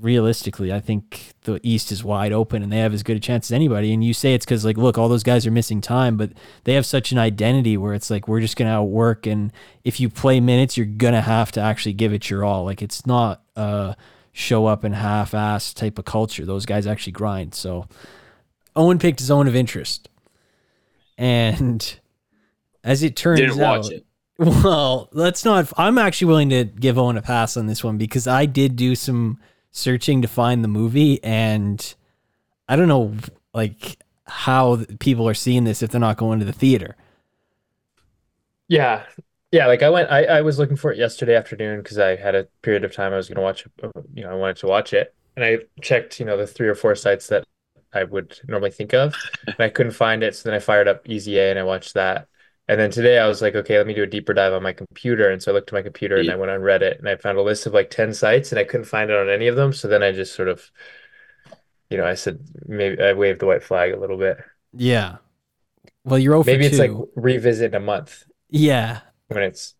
realistically, 0.00 0.72
I 0.72 0.80
think 0.80 1.32
the 1.42 1.60
East 1.62 1.90
is 1.90 2.04
wide 2.04 2.32
open 2.32 2.62
and 2.62 2.72
they 2.72 2.78
have 2.78 2.94
as 2.94 3.02
good 3.02 3.16
a 3.16 3.20
chance 3.20 3.48
as 3.48 3.52
anybody. 3.52 3.92
And 3.92 4.04
you 4.04 4.14
say 4.14 4.34
it's 4.34 4.44
because, 4.44 4.64
like, 4.64 4.76
look, 4.76 4.98
all 4.98 5.08
those 5.08 5.22
guys 5.22 5.46
are 5.46 5.50
missing 5.50 5.80
time, 5.80 6.16
but 6.16 6.32
they 6.64 6.74
have 6.74 6.86
such 6.86 7.12
an 7.12 7.18
identity 7.18 7.76
where 7.76 7.94
it's 7.94 8.10
like, 8.10 8.28
we're 8.28 8.40
just 8.40 8.56
going 8.56 8.68
to 8.68 8.74
outwork. 8.74 9.26
And 9.26 9.52
if 9.84 10.00
you 10.00 10.08
play 10.08 10.40
minutes, 10.40 10.76
you're 10.76 10.86
going 10.86 11.14
to 11.14 11.20
have 11.20 11.52
to 11.52 11.60
actually 11.60 11.94
give 11.94 12.12
it 12.12 12.28
your 12.28 12.44
all. 12.44 12.64
Like, 12.64 12.82
it's 12.82 13.06
not 13.06 13.42
a 13.56 13.96
show 14.32 14.66
up 14.66 14.84
and 14.84 14.94
half 14.94 15.32
ass 15.32 15.72
type 15.72 15.98
of 15.98 16.04
culture. 16.04 16.44
Those 16.44 16.66
guys 16.66 16.86
actually 16.86 17.12
grind. 17.12 17.54
So 17.54 17.86
Owen 18.74 18.98
picked 18.98 19.20
zone 19.20 19.48
of 19.48 19.56
interest. 19.56 20.08
And 21.16 21.98
as 22.84 23.02
it 23.02 23.16
turns 23.16 23.40
Didn't 23.40 23.60
out, 23.60 23.78
watch 23.78 23.92
it. 23.92 24.06
well, 24.38 25.08
let's 25.12 25.46
not. 25.46 25.72
I'm 25.78 25.96
actually 25.96 26.26
willing 26.26 26.50
to 26.50 26.64
give 26.64 26.98
Owen 26.98 27.16
a 27.16 27.22
pass 27.22 27.56
on 27.56 27.66
this 27.66 27.82
one 27.82 27.96
because 27.96 28.26
I 28.26 28.44
did 28.44 28.76
do 28.76 28.94
some 28.94 29.40
searching 29.76 30.22
to 30.22 30.28
find 30.28 30.64
the 30.64 30.68
movie, 30.68 31.22
and 31.22 31.94
I 32.68 32.76
don't 32.76 32.88
know 32.88 33.14
like 33.52 33.98
how 34.24 34.84
people 34.98 35.28
are 35.28 35.34
seeing 35.34 35.64
this 35.64 35.82
if 35.82 35.90
they're 35.90 36.00
not 36.00 36.16
going 36.16 36.38
to 36.40 36.44
the 36.44 36.52
theater. 36.52 36.96
Yeah. 38.68 39.04
Yeah, 39.52 39.68
like 39.68 39.82
I 39.82 39.90
went 39.90 40.10
I, 40.10 40.24
I 40.24 40.40
was 40.40 40.58
looking 40.58 40.76
for 40.76 40.90
it 40.90 40.98
yesterday 40.98 41.36
afternoon 41.36 41.80
because 41.80 41.98
I 41.98 42.16
had 42.16 42.34
a 42.34 42.48
period 42.62 42.84
of 42.84 42.92
time 42.92 43.12
I 43.12 43.16
was 43.16 43.28
going 43.28 43.36
to 43.36 43.42
watch 43.42 43.64
uh, 43.82 43.88
you 44.12 44.24
know 44.24 44.30
I 44.30 44.34
wanted 44.34 44.56
to 44.56 44.66
watch 44.66 44.92
it 44.92 45.14
and 45.36 45.44
I 45.44 45.58
checked 45.80 46.18
you 46.18 46.26
know 46.26 46.36
the 46.36 46.46
three 46.46 46.68
or 46.68 46.74
four 46.74 46.94
sites 46.96 47.28
that 47.28 47.44
I 47.92 48.04
would 48.04 48.38
normally 48.48 48.72
think 48.72 48.92
of 48.92 49.14
and 49.46 49.56
I 49.60 49.68
couldn't 49.68 49.92
find 49.92 50.24
it 50.24 50.34
so 50.34 50.48
then 50.48 50.56
I 50.56 50.58
fired 50.58 50.88
up 50.88 51.08
Easy 51.08 51.38
A 51.38 51.48
and 51.48 51.58
I 51.60 51.62
watched 51.62 51.94
that 51.94 52.26
and 52.68 52.80
then 52.80 52.90
today 52.90 53.18
I 53.18 53.28
was 53.28 53.42
like 53.42 53.54
okay 53.54 53.78
let 53.78 53.86
me 53.86 53.94
do 53.94 54.02
a 54.02 54.06
deeper 54.06 54.34
dive 54.34 54.52
on 54.52 54.62
my 54.62 54.72
computer 54.72 55.30
and 55.30 55.42
so 55.42 55.52
I 55.52 55.54
looked 55.54 55.68
at 55.70 55.74
my 55.74 55.82
computer 55.82 56.16
and 56.16 56.30
I 56.30 56.36
went 56.36 56.50
on 56.50 56.60
Reddit 56.60 56.98
and 56.98 57.08
I 57.08 57.16
found 57.16 57.38
a 57.38 57.42
list 57.42 57.66
of 57.66 57.74
like 57.74 57.90
10 57.90 58.14
sites 58.14 58.52
and 58.52 58.58
I 58.58 58.64
couldn't 58.64 58.86
find 58.86 59.10
it 59.10 59.16
on 59.16 59.28
any 59.28 59.46
of 59.46 59.56
them 59.56 59.72
so 59.72 59.88
then 59.88 60.02
I 60.02 60.12
just 60.12 60.34
sort 60.34 60.48
of 60.48 60.70
you 61.90 61.96
know 61.96 62.06
I 62.06 62.14
said 62.14 62.40
maybe 62.66 63.00
I 63.02 63.12
waved 63.12 63.40
the 63.40 63.46
white 63.46 63.62
flag 63.62 63.92
a 63.92 64.00
little 64.00 64.18
bit 64.18 64.38
Yeah. 64.74 65.16
Well, 66.04 66.18
you're 66.18 66.34
over 66.34 66.50
maybe 66.50 66.66
it's 66.66 66.78
like 66.78 66.92
revisit 67.16 67.74
in 67.74 67.74
a 67.74 67.84
month 67.84 68.24
yeah, 68.48 69.00
when 69.28 69.42
it's 69.42 69.74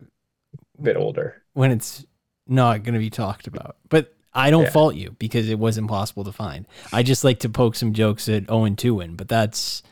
a 0.78 0.82
bit 0.82 0.96
older 0.96 1.42
when 1.54 1.70
it's 1.70 2.04
not 2.46 2.82
going 2.82 2.94
to 2.94 3.00
be 3.00 3.10
talked 3.10 3.46
about. 3.46 3.76
But 3.88 4.12
I 4.34 4.50
don't 4.50 4.64
Yeah. 4.64 4.70
fault 4.70 4.94
you 4.96 5.16
because 5.18 5.48
it 5.48 5.58
was 5.58 5.78
impossible 5.78 6.24
to 6.24 6.32
find. 6.32 6.66
I 6.92 7.02
just 7.02 7.24
like 7.24 7.38
to 7.40 7.48
poke 7.48 7.76
some 7.76 7.92
jokes 7.92 8.28
at 8.28 8.50
Owen 8.50 8.76
Tuin, 8.76 9.16
but 9.16 9.28
that's, 9.28 9.82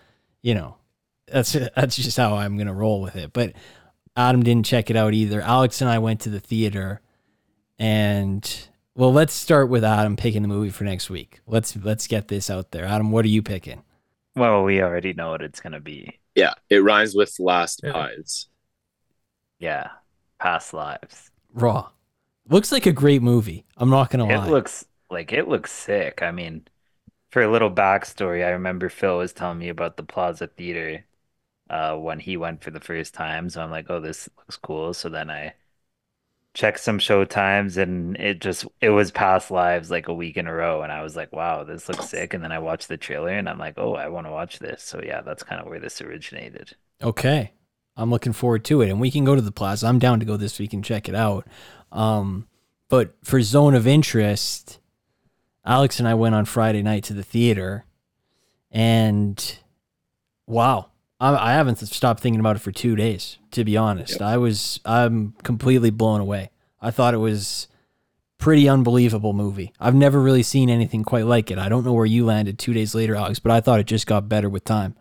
you 0.42 0.54
know, 0.54 0.76
that's 1.26 1.52
that's 1.52 1.96
just 1.96 2.16
how 2.16 2.36
I'm 2.36 2.56
going 2.56 2.66
to 2.66 2.72
roll 2.74 3.00
with 3.00 3.16
it. 3.16 3.32
But 3.32 3.52
Adam 4.16 4.42
didn't 4.42 4.66
check 4.66 4.90
it 4.90 4.96
out 4.96 5.14
either. 5.14 5.40
Alex 5.40 5.80
and 5.80 5.90
I 5.90 5.98
went 5.98 6.20
to 6.20 6.30
the 6.30 6.40
theater 6.40 7.00
and 7.78 8.68
well, 8.94 9.12
let's 9.12 9.32
start 9.32 9.68
with 9.68 9.82
Adam 9.82 10.16
picking 10.16 10.42
the 10.42 10.48
movie 10.48 10.70
for 10.70 10.84
next 10.84 11.10
week. 11.10 11.40
Let's 11.46 11.74
let's 11.76 12.06
get 12.06 12.28
this 12.28 12.48
out 12.50 12.70
there. 12.70 12.84
Adam, 12.84 13.10
what 13.10 13.24
are 13.24 13.28
you 13.28 13.42
picking? 13.42 13.82
Well, 14.36 14.62
we 14.64 14.80
already 14.82 15.12
know 15.12 15.30
what 15.30 15.42
it's 15.42 15.60
gonna 15.60 15.80
be. 15.80 16.18
Yeah, 16.34 16.54
it 16.70 16.78
rhymes 16.78 17.14
with 17.14 17.34
last 17.38 17.80
Yeah. 17.82 17.92
pies. 17.92 18.46
Yeah, 19.58 19.88
past 20.40 20.74
lives. 20.74 21.30
Raw. 21.52 21.90
Looks 22.48 22.72
like 22.72 22.86
a 22.86 22.92
great 22.92 23.22
movie. 23.22 23.64
I'm 23.76 23.88
not 23.90 24.10
going 24.10 24.26
to 24.26 24.32
It 24.32 24.36
lie. 24.36 24.46
It 24.46 24.50
looks 24.50 24.84
like 25.10 25.32
it 25.32 25.48
looks 25.48 25.72
sick. 25.72 26.22
I 26.22 26.30
mean, 26.30 26.66
for 27.30 27.40
a 27.42 27.50
little 27.50 27.70
backstory, 27.70 28.44
I 28.44 28.50
remember 28.50 28.88
Phil 28.88 29.16
was 29.18 29.32
telling 29.32 29.58
me 29.58 29.68
about 29.70 29.96
the 29.96 30.02
Plaza 30.02 30.48
Theater 30.48 31.06
uh, 31.70 31.96
when 31.96 32.20
he 32.20 32.36
went 32.36 32.62
for 32.62 32.70
the 32.70 32.80
first 32.80 33.14
time. 33.14 33.48
So 33.48 33.62
I'm 33.62 33.70
like, 33.70 33.86
oh, 33.90 34.00
this 34.00 34.28
looks 34.36 34.56
cool. 34.56 34.94
So 34.94 35.08
then 35.08 35.30
I 35.30 35.54
checked 36.54 36.80
some 36.80 37.00
show 37.00 37.24
times 37.24 37.76
and 37.76 38.16
it 38.16 38.40
just 38.40 38.64
it 38.80 38.90
was 38.90 39.10
past 39.10 39.50
lives 39.50 39.90
like 39.90 40.06
a 40.06 40.14
week 40.14 40.36
in 40.36 40.46
a 40.46 40.54
row. 40.54 40.82
And 40.82 40.92
I 40.92 41.02
was 41.02 41.16
like, 41.16 41.32
wow, 41.32 41.64
this 41.64 41.88
looks 41.88 42.08
sick. 42.08 42.32
And 42.32 42.42
then 42.42 42.52
I 42.52 42.58
watched 42.60 42.88
the 42.88 42.96
trailer 42.96 43.30
and 43.30 43.48
I'm 43.48 43.58
like, 43.58 43.74
oh, 43.76 43.94
I 43.94 44.08
want 44.08 44.26
to 44.26 44.32
watch 44.32 44.58
this. 44.60 44.82
So 44.82 45.00
yeah, 45.04 45.20
that's 45.20 45.42
kind 45.42 45.60
of 45.60 45.66
where 45.66 45.80
this 45.80 46.00
originated. 46.00 46.76
Okay. 47.02 47.52
I'm 47.96 48.10
looking 48.10 48.32
forward 48.32 48.64
to 48.66 48.82
it. 48.82 48.90
And 48.90 49.00
we 49.00 49.10
can 49.10 49.24
go 49.24 49.34
to 49.34 49.40
the 49.40 49.52
plaza. 49.52 49.86
I'm 49.86 49.98
down 49.98 50.20
to 50.20 50.26
go 50.26 50.36
this 50.36 50.58
week 50.58 50.72
and 50.72 50.84
check 50.84 51.08
it 51.08 51.14
out. 51.14 51.46
Um, 51.92 52.48
but 52.88 53.14
for 53.22 53.40
zone 53.40 53.74
of 53.74 53.86
interest, 53.86 54.78
Alex 55.64 55.98
and 55.98 56.08
I 56.08 56.14
went 56.14 56.34
on 56.34 56.44
Friday 56.44 56.82
night 56.82 57.04
to 57.04 57.14
the 57.14 57.22
theater 57.22 57.84
and 58.70 59.58
wow. 60.46 60.90
I, 61.20 61.50
I 61.50 61.52
haven't 61.52 61.76
stopped 61.76 62.20
thinking 62.20 62.40
about 62.40 62.56
it 62.56 62.60
for 62.60 62.72
two 62.72 62.96
days, 62.96 63.38
to 63.52 63.64
be 63.64 63.76
honest. 63.76 64.20
I 64.20 64.36
was, 64.36 64.80
I'm 64.84 65.32
completely 65.42 65.90
blown 65.90 66.20
away. 66.20 66.50
I 66.80 66.90
thought 66.90 67.14
it 67.14 67.18
was 67.18 67.68
pretty 68.38 68.68
unbelievable 68.68 69.32
movie. 69.32 69.72
I've 69.80 69.94
never 69.94 70.20
really 70.20 70.42
seen 70.42 70.68
anything 70.68 71.02
quite 71.02 71.24
like 71.26 71.50
it. 71.50 71.58
I 71.58 71.68
don't 71.68 71.84
know 71.84 71.92
where 71.94 72.04
you 72.04 72.26
landed 72.26 72.58
two 72.58 72.74
days 72.74 72.94
later, 72.94 73.14
Alex, 73.14 73.38
but 73.38 73.52
I 73.52 73.60
thought 73.60 73.80
it 73.80 73.86
just 73.86 74.06
got 74.06 74.28
better 74.28 74.50
with 74.50 74.64
time. 74.64 74.96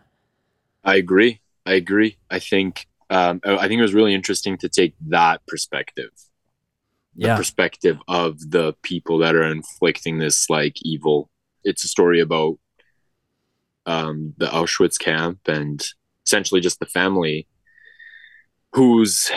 I 0.84 0.96
agree. 0.96 1.42
I 1.66 1.74
agree. 1.74 2.18
I 2.30 2.40
think 2.40 2.88
um, 3.10 3.42
I 3.46 3.68
think 3.68 3.80
it 3.80 3.84
was 3.84 3.94
really 3.94 4.14
interesting 4.14 4.58
to 4.60 4.70
take 4.70 4.96
that 5.08 5.46
perspective, 5.46 6.10
the 7.16 7.28
Yeah. 7.28 7.38
perspective 7.38 8.00
of 8.08 8.52
the 8.52 8.74
people 8.82 9.18
that 9.20 9.36
are 9.36 9.44
inflicting 9.44 10.18
this 10.18 10.50
like 10.50 10.78
evil. 10.82 11.30
It's 11.64 11.84
a 11.84 11.88
story 11.88 12.20
about 12.22 12.58
um, 13.86 14.34
the 14.38 14.48
Auschwitz 14.48 14.98
camp 14.98 15.40
and 15.48 15.86
essentially 16.34 16.62
just 16.62 16.80
the 16.80 16.88
family 16.88 17.48
who's 18.74 19.30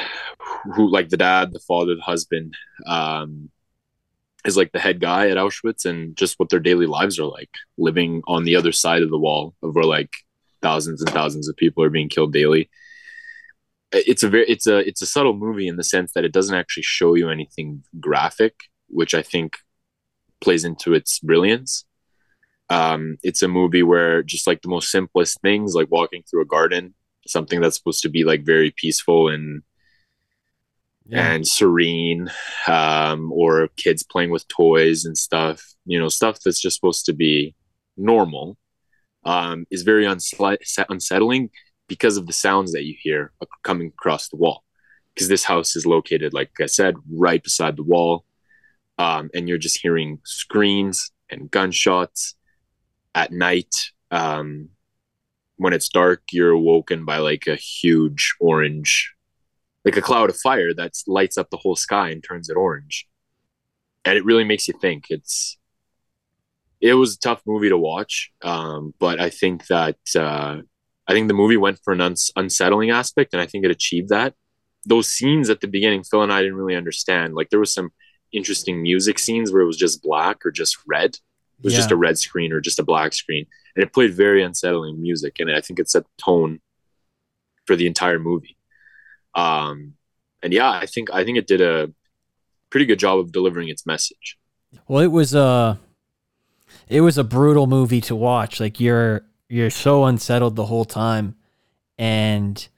who 0.75 0.91
like 0.91 1.11
the 1.11 1.19
dad, 1.19 1.53
the 1.53 1.61
father, 1.61 1.95
the 1.95 2.01
husband 2.01 2.55
um, 2.87 3.51
is 4.47 4.57
like 4.57 4.73
the 4.73 4.79
head 4.79 4.99
guy 4.99 5.29
at 5.29 5.37
Auschwitz 5.37 5.85
and 5.85 6.17
just 6.17 6.39
what 6.39 6.49
their 6.49 6.59
daily 6.61 6.87
lives 6.87 7.19
are 7.21 7.27
like 7.27 7.51
living 7.77 8.23
on 8.27 8.45
the 8.45 8.57
other 8.57 8.73
side 8.73 9.03
of 9.03 9.11
the 9.11 9.19
wall 9.19 9.55
of 9.63 9.75
where 9.75 9.85
like 9.85 10.11
thousands 10.63 11.03
and 11.03 11.11
thousands 11.11 11.49
of 11.49 11.57
people 11.57 11.85
are 11.85 11.91
being 11.91 12.09
killed 12.09 12.33
daily. 12.33 12.71
It's 13.93 14.23
a 14.23 14.31
very 14.31 14.49
it's 14.49 14.67
a 14.67 14.79
it's 14.79 15.03
a 15.03 15.07
subtle 15.07 15.37
movie 15.37 15.69
in 15.69 15.77
the 15.77 15.85
sense 15.85 16.13
that 16.15 16.25
it 16.25 16.33
doesn't 16.33 16.57
actually 16.57 16.85
show 16.85 17.15
you 17.15 17.29
anything 17.29 17.85
graphic 18.01 18.55
which 18.89 19.15
i 19.15 19.23
think 19.23 19.57
plays 20.41 20.65
into 20.65 20.93
its 20.93 21.19
brilliance 21.19 21.86
um 22.71 23.17
it's 23.23 23.43
a 23.43 23.49
movie 23.49 23.83
where 23.83 24.23
just 24.23 24.47
like 24.47 24.63
the 24.63 24.69
most 24.69 24.91
simplest 24.91 25.41
things 25.41 25.75
like 25.75 25.89
walking 25.91 26.23
through 26.29 26.43
a 26.43 26.47
garden 26.47 26.95
something 27.27 27.61
that's 27.61 27.77
supposed 27.77 28.03
to 28.03 28.09
be 28.09 28.25
like 28.25 28.45
very 28.45 28.73
peaceful 28.77 29.29
and 29.29 29.63
and 31.13 31.47
serene 31.47 32.29
um 32.67 33.31
or 33.31 33.69
kids 33.77 34.03
playing 34.03 34.31
with 34.31 34.47
toys 34.49 35.05
and 35.05 35.17
stuff 35.17 35.63
you 35.85 35.99
know 35.99 36.09
stuff 36.09 36.41
that's 36.45 36.61
just 36.61 36.75
supposed 36.77 37.07
to 37.07 37.13
be 37.13 37.55
normal 37.97 38.57
um, 39.27 39.67
is 39.71 39.83
very 39.83 40.05
unsli- 40.05 40.87
unsettling 40.89 41.51
because 41.89 42.17
of 42.17 42.27
the 42.27 42.33
sounds 42.33 42.73
that 42.73 42.85
you 42.85 42.95
hear 42.99 43.33
coming 43.63 43.89
across 43.89 44.29
the 44.29 44.37
wall. 44.37 44.63
Because 45.15 45.29
this 45.29 45.45
house 45.45 45.77
is 45.77 45.87
located, 45.87 46.33
like 46.33 46.51
I 46.61 46.67
said, 46.67 46.95
right 47.11 47.43
beside 47.43 47.77
the 47.77 47.83
wall, 47.83 48.25
um, 48.99 49.31
and 49.35 49.49
you're 49.49 49.59
just 49.59 49.81
hearing 49.81 50.21
screams 50.25 51.11
and 51.31 51.51
gunshots 51.51 52.36
at 53.17 53.33
night. 53.33 53.75
Um, 54.13 54.69
when 55.57 55.73
it's 55.73 55.89
dark, 55.89 56.23
you're 56.31 56.51
awoken 56.51 57.05
by 57.07 57.17
like 57.17 57.47
a 57.47 57.57
huge 57.57 58.35
orange, 58.39 59.15
like 59.85 59.97
a 59.97 60.03
cloud 60.03 60.29
of 60.29 60.37
fire 60.37 60.75
that 60.75 60.93
lights 61.07 61.39
up 61.39 61.49
the 61.51 61.57
whole 61.57 61.75
sky 61.75 62.11
and 62.11 62.23
turns 62.23 62.51
it 62.51 62.57
orange, 62.59 63.09
and 64.05 64.17
it 64.17 64.25
really 64.25 64.45
makes 64.45 64.69
you 64.69 64.75
think. 64.81 65.07
It's 65.09 65.59
it 66.81 66.93
was 66.95 67.15
a 67.15 67.19
tough 67.19 67.43
movie 67.47 67.71
to 67.71 67.79
watch, 67.79 68.31
um, 68.43 68.93
but 69.01 69.19
I 69.19 69.31
think 69.31 69.67
that 69.69 69.97
uh, 70.15 70.59
I 71.09 71.13
think 71.13 71.29
the 71.29 71.35
movie 71.35 71.57
went 71.57 71.81
for 71.83 71.95
an 71.95 72.03
uns- 72.03 72.31
unsettling 72.37 72.91
aspect, 72.91 73.33
and 73.33 73.41
I 73.41 73.47
think 73.47 73.65
it 73.65 73.71
achieved 73.71 74.11
that. 74.11 74.35
Those 74.85 75.09
scenes 75.09 75.49
at 75.49 75.63
the 75.63 75.69
beginning, 75.69 76.05
Phil 76.05 76.23
and 76.23 76.33
I 76.33 76.43
didn't 76.43 76.59
really 76.59 76.77
understand. 76.77 77.35
Like 77.35 77.49
there 77.49 77.59
was 77.59 77.73
some 77.73 77.91
interesting 78.31 78.83
music 78.83 79.19
scenes 79.19 79.51
where 79.51 79.63
it 79.63 79.67
was 79.67 79.79
just 79.79 80.03
black 80.03 80.45
or 80.45 80.51
just 80.51 80.77
red. 80.87 81.17
It 81.59 81.65
was 81.65 81.75
just 81.75 81.91
a 81.91 81.97
red 81.97 82.19
screen 82.19 82.53
or 82.53 82.61
just 82.61 82.79
a 82.79 82.83
black 82.85 83.15
screen, 83.15 83.47
and 83.75 83.83
it 83.83 83.93
played 83.93 84.15
very 84.15 84.43
unsettling 84.43 85.01
music, 85.01 85.37
and 85.41 85.51
I 85.51 85.61
think 85.61 85.79
it 85.79 85.89
set 85.89 86.05
the 86.05 86.23
tone 86.23 86.61
for 87.65 87.77
the 87.77 87.87
entire 87.87 88.19
movie. 88.19 88.57
Um, 89.35 89.95
and 90.43 90.53
yeah, 90.53 90.71
I 90.71 90.87
think 90.87 91.09
I 91.13 91.25
think 91.25 91.39
it 91.39 91.47
did 91.47 91.61
a 91.61 91.93
pretty 92.71 92.87
good 92.87 92.99
job 92.99 93.19
of 93.19 93.33
delivering 93.33 93.69
its 93.69 93.87
message. 93.87 94.39
Well, 94.87 95.03
it 95.03 95.11
was 95.11 95.35
a 95.35 95.79
it 96.89 97.01
was 97.01 97.19
a 97.19 97.25
brutal 97.25 97.67
movie 97.67 98.01
to 98.03 98.15
watch. 98.17 98.61
Like 98.61 98.79
you're 98.81 99.23
you're 99.49 99.71
so 99.71 100.05
unsettled 100.05 100.57
the 100.57 100.67
whole 100.67 100.85
time, 100.85 101.37
and 101.99 102.69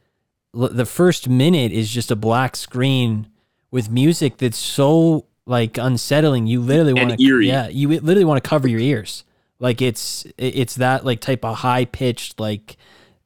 l- 0.54 0.68
the 0.68 0.86
first 0.86 1.28
minute 1.28 1.72
is 1.72 1.90
just 1.90 2.10
a 2.10 2.16
black 2.16 2.56
screen 2.56 3.28
with 3.70 3.90
music 3.90 4.38
that's 4.38 4.58
so 4.58 5.26
like 5.48 5.78
unsettling. 5.78 6.46
You 6.46 6.60
literally 6.60 6.92
want 6.94 7.18
to 7.18 7.24
eerie. 7.24 7.48
yeah, 7.48 7.68
you 7.68 7.88
literally 7.88 8.24
want 8.24 8.42
to 8.42 8.48
cover 8.48 8.68
your 8.68 8.80
ears. 8.80 9.24
Like 9.58 9.82
it's 9.82 10.24
it's 10.36 10.76
that 10.76 11.04
like 11.04 11.20
type 11.20 11.44
of 11.44 11.56
high 11.56 11.84
pitched 11.84 12.38
like 12.38 12.76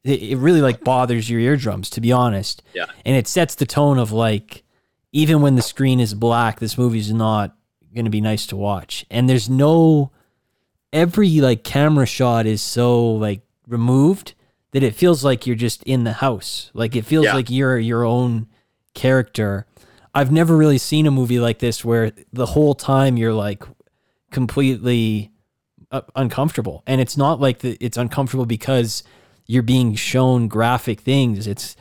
it, 0.05 0.23
it 0.23 0.37
really 0.39 0.63
like 0.63 0.83
bothers 0.83 1.29
your 1.29 1.41
eardrums 1.41 1.91
to 1.91 2.01
be 2.01 2.11
honest. 2.13 2.63
Yeah. 2.75 2.87
And 3.05 3.15
it 3.17 3.29
sets 3.29 3.55
the 3.57 3.67
tone 3.67 3.99
of 3.99 4.13
like 4.13 4.63
even 5.13 5.43
when 5.43 5.57
the 5.57 5.63
screen 5.63 6.01
is 6.01 6.15
black, 6.15 6.59
this 6.59 6.79
movie's 6.79 7.13
not 7.13 7.55
going 7.95 8.07
to 8.07 8.11
be 8.11 8.23
nice 8.23 8.47
to 8.47 8.57
watch. 8.57 9.05
And 9.11 9.29
there's 9.29 9.51
no 9.51 10.11
every 10.93 11.41
like 11.41 11.65
camera 11.65 12.07
shot 12.07 12.47
is 12.47 12.63
so 12.63 13.13
like 13.13 13.43
removed 13.69 14.33
that 14.71 14.83
it 14.83 14.95
feels 14.95 15.23
like 15.23 15.47
you're 15.47 15.55
just 15.57 15.83
in 15.83 16.05
the 16.05 16.13
house. 16.15 16.71
Like 16.73 16.97
it 16.97 17.05
feels 17.05 17.27
Yeah. 17.27 17.35
like 17.35 17.51
you're 17.51 17.79
your 17.79 18.05
own 18.05 18.47
character. 18.95 19.67
I've 20.15 20.31
never 20.31 20.57
really 20.57 20.79
seen 20.79 21.07
a 21.07 21.11
movie 21.11 21.41
like 21.41 21.59
this 21.59 21.85
where 21.85 22.13
the 22.33 22.47
whole 22.47 22.75
time 22.75 23.17
you're 23.17 23.33
like 23.33 23.65
completely 24.31 25.31
uh, 25.91 26.03
uncomfortable. 26.17 26.83
And 26.87 27.01
it's 27.01 27.17
not 27.17 27.41
like 27.41 27.61
the, 27.61 27.77
it's 27.81 27.97
uncomfortable 27.97 28.47
because 28.47 29.03
you're 29.47 29.63
being 29.63 29.95
shown 29.95 30.49
graphic 30.49 31.01
things. 31.01 31.47
It's 31.47 31.77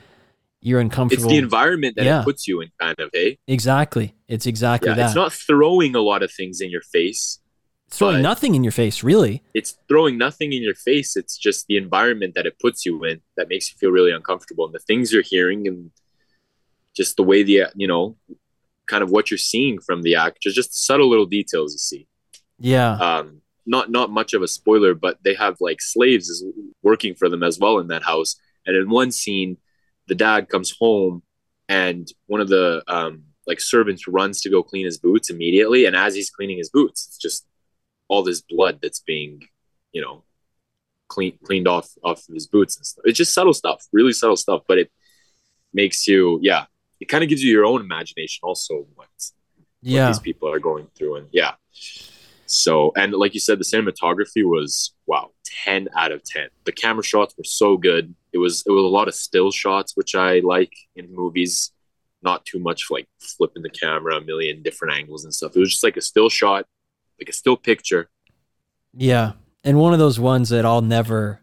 you're 0.62 0.80
uncomfortable. 0.80 1.26
It's 1.26 1.32
the 1.34 1.40
environment 1.40 1.96
that 1.96 2.06
Yeah. 2.06 2.22
it 2.22 2.24
puts 2.24 2.48
you 2.48 2.62
in, 2.62 2.70
kind 2.80 3.00
of. 3.00 3.10
Hey, 3.14 3.40
exactly. 3.48 4.14
It's 4.28 4.46
exactly 4.46 4.90
yeah, 4.90 4.96
that. 4.96 5.06
it's 5.08 5.16
not 5.16 5.34
throwing 5.34 5.96
a 5.96 6.02
lot 6.02 6.22
of 6.24 6.32
things 6.32 6.62
in 6.62 6.70
your 6.70 6.82
face. 6.82 7.40
It's 7.88 7.98
throwing 7.98 8.22
nothing 8.22 8.56
in 8.56 8.64
your 8.64 8.72
face, 8.72 9.04
really. 9.04 9.44
It's 9.54 9.78
throwing 9.90 10.18
nothing 10.18 10.54
in 10.54 10.62
your 10.62 10.76
face. 10.76 11.18
It's 11.18 11.36
just 11.38 11.68
the 11.68 11.76
environment 11.76 12.36
that 12.36 12.46
it 12.46 12.58
puts 12.60 12.86
you 12.86 13.04
in 13.04 13.22
that 13.36 13.50
makes 13.50 13.70
you 13.72 13.78
feel 13.78 13.90
really 13.90 14.12
uncomfortable, 14.12 14.66
and 14.66 14.74
the 14.74 14.80
things 14.80 15.12
you're 15.12 15.24
hearing, 15.24 15.68
and 15.68 15.92
just 16.96 17.18
the 17.18 17.24
way 17.24 17.44
the 17.44 17.64
you 17.76 17.88
know, 17.88 18.18
kind 18.88 19.04
of 19.04 19.12
what 19.12 19.32
you're 19.32 19.38
seeing 19.38 19.80
from 19.80 20.02
the 20.02 20.16
actors, 20.16 20.54
just 20.54 20.86
subtle 20.86 21.10
little 21.10 21.26
details 21.26 21.74
you 21.74 21.80
see. 21.80 22.08
Yeah. 22.60 22.94
um, 22.94 23.42
not 23.66 23.90
not 23.92 24.12
much 24.12 24.34
of 24.34 24.42
a 24.42 24.48
spoiler, 24.48 24.94
but 24.94 25.20
they 25.24 25.34
have 25.36 25.58
like 25.60 25.82
slaves 25.82 26.30
is 26.30 26.44
working 26.82 27.16
for 27.16 27.30
them 27.30 27.44
as 27.44 27.60
well 27.60 27.80
in 27.80 27.88
that 27.88 28.04
house. 28.04 28.36
And 28.66 28.76
in 28.76 28.90
one 28.90 29.12
scene, 29.12 29.58
the 30.08 30.16
dad 30.16 30.50
comes 30.50 30.76
home, 30.78 31.24
and 31.70 32.08
one 32.28 32.42
of 32.42 32.50
the 32.50 32.84
um, 32.88 33.24
like 33.48 33.60
servants 33.60 34.08
runs 34.08 34.42
to 34.42 34.50
go 34.50 34.64
clean 34.64 34.86
his 34.86 34.98
boots 34.98 35.30
immediately. 35.30 35.86
And 35.86 35.96
as 35.96 36.16
he's 36.16 36.30
cleaning 36.30 36.58
his 36.58 36.70
boots, 36.70 37.08
it's 37.08 37.18
just 37.18 37.48
all 38.08 38.24
this 38.24 38.42
blood 38.42 38.80
that's 38.82 39.00
being, 39.00 39.42
you 39.92 40.02
know, 40.02 40.24
clean 41.08 41.38
cleaned 41.44 41.68
off 41.68 41.90
off 42.04 42.28
of 42.28 42.34
his 42.34 42.48
boots 42.48 42.78
and 42.78 42.86
stuff. 42.86 43.04
It's 43.06 43.18
just 43.18 43.34
subtle 43.34 43.54
stuff, 43.54 43.86
really 43.92 44.14
subtle 44.14 44.38
stuff, 44.38 44.64
but 44.68 44.80
it 44.80 44.92
makes 45.74 46.08
you, 46.08 46.40
yeah, 46.42 46.66
it 47.02 47.08
kind 47.10 47.24
of 47.24 47.30
gives 47.30 47.44
you 47.44 47.52
your 47.52 47.66
own 47.66 47.82
imagination 47.82 48.40
also 48.44 48.86
what 48.96 49.08
what 50.06 50.08
these 50.08 50.20
people 50.20 50.48
are 50.50 50.60
going 50.60 50.88
through 50.96 51.16
and 51.16 51.28
yeah 51.32 51.54
so 52.46 52.92
and 52.96 53.14
like 53.14 53.34
you 53.34 53.40
said 53.40 53.60
the 53.60 53.64
cinematography 53.64 54.44
was 54.46 54.94
wow 55.08 55.32
10 55.66 55.90
out 55.98 56.12
of 56.12 56.24
10 56.24 56.48
the 56.66 56.72
camera 56.72 57.04
shots 57.04 57.34
were 57.38 57.44
so 57.44 57.78
good 57.78 58.14
it 58.32 58.38
was 58.38 58.64
it 58.68 58.72
was 58.72 58.84
a 58.84 58.88
lot 58.88 59.08
of 59.08 59.16
still 59.16 59.52
shots 59.52 59.94
which 59.96 60.16
i 60.16 60.40
like 60.40 60.74
in 60.96 61.14
movies 61.14 61.72
not 62.24 62.46
too 62.46 62.60
much 62.60 62.92
like 62.92 63.08
flipping 63.20 63.64
the 63.64 63.70
camera 63.70 64.16
a 64.18 64.22
million 64.22 64.62
different 64.62 64.94
angles 64.96 65.24
and 65.26 65.34
stuff 65.34 65.56
it 65.56 65.60
was 65.60 65.72
just 65.72 65.84
like 65.84 65.98
a 65.98 66.02
still 66.02 66.30
shot 66.30 66.66
like 67.20 67.30
a 67.30 67.34
still 67.34 67.58
picture 67.58 68.10
Yeah. 68.94 69.34
And 69.64 69.78
one 69.78 69.94
of 69.94 70.00
those 70.00 70.20
ones 70.20 70.50
that 70.50 70.66
I'll 70.66 70.82
never 70.82 71.40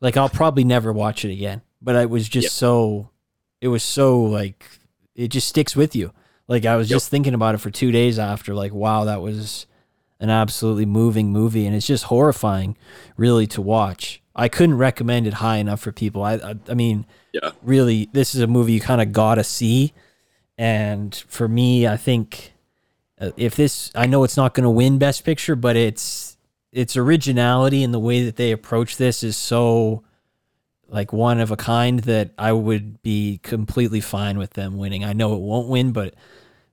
like 0.00 0.16
I'll 0.16 0.28
probably 0.28 0.62
never 0.64 0.92
watch 0.92 1.24
it 1.24 1.32
again. 1.32 1.62
But 1.80 1.96
it 1.96 2.10
was 2.10 2.28
just 2.28 2.44
Yep. 2.44 2.52
so 2.52 3.10
it 3.60 3.68
was 3.68 3.82
so 3.82 4.20
like 4.20 4.64
it 5.14 5.28
just 5.28 5.48
sticks 5.48 5.74
with 5.76 5.96
you. 5.96 6.12
Like 6.46 6.64
I 6.64 6.76
was 6.76 6.88
Yep. 6.90 6.96
just 6.96 7.10
thinking 7.10 7.34
about 7.34 7.54
it 7.54 7.58
for 7.58 7.70
2 7.70 7.90
days 7.92 8.18
after 8.18 8.54
like 8.54 8.72
wow, 8.72 9.04
that 9.04 9.20
was 9.20 9.66
an 10.20 10.30
absolutely 10.30 10.86
moving 10.86 11.30
movie 11.32 11.66
and 11.66 11.76
it's 11.76 11.86
just 11.86 12.04
horrifying 12.04 12.76
really 13.16 13.46
to 13.48 13.62
watch. 13.62 14.20
I 14.34 14.48
couldn't 14.48 14.78
recommend 14.78 15.26
it 15.26 15.34
high 15.34 15.56
enough 15.58 15.80
for 15.80 15.92
people. 15.92 16.22
I 16.22 16.34
I, 16.34 16.54
I 16.68 16.74
mean 16.74 17.06
Yeah. 17.32 17.50
really 17.62 18.08
this 18.12 18.34
is 18.34 18.40
a 18.40 18.46
movie 18.46 18.72
you 18.72 18.80
kind 18.80 19.00
of 19.00 19.12
got 19.12 19.36
to 19.36 19.44
see 19.44 19.92
and 20.56 21.14
for 21.28 21.48
me 21.48 21.86
I 21.86 21.96
think 21.96 22.52
uh, 23.20 23.30
if 23.36 23.56
this 23.56 23.90
I 23.94 24.06
know 24.06 24.24
it's 24.24 24.36
not 24.36 24.54
going 24.54 24.64
to 24.64 24.70
win 24.70 24.98
best 24.98 25.24
picture 25.24 25.56
but 25.56 25.76
it's 25.76 26.36
its 26.72 26.96
originality 26.96 27.82
and 27.82 27.92
the 27.94 27.98
way 27.98 28.24
that 28.24 28.36
they 28.36 28.52
approach 28.52 28.96
this 28.96 29.22
is 29.22 29.36
so 29.36 30.02
like 30.88 31.12
one 31.12 31.40
of 31.40 31.50
a 31.50 31.56
kind 31.56 32.00
that 32.00 32.30
I 32.38 32.52
would 32.52 33.02
be 33.02 33.40
completely 33.42 34.00
fine 34.00 34.38
with 34.38 34.54
them 34.54 34.78
winning. 34.78 35.04
I 35.04 35.12
know 35.12 35.34
it 35.34 35.40
won't 35.40 35.68
win 35.68 35.92
but 35.92 36.14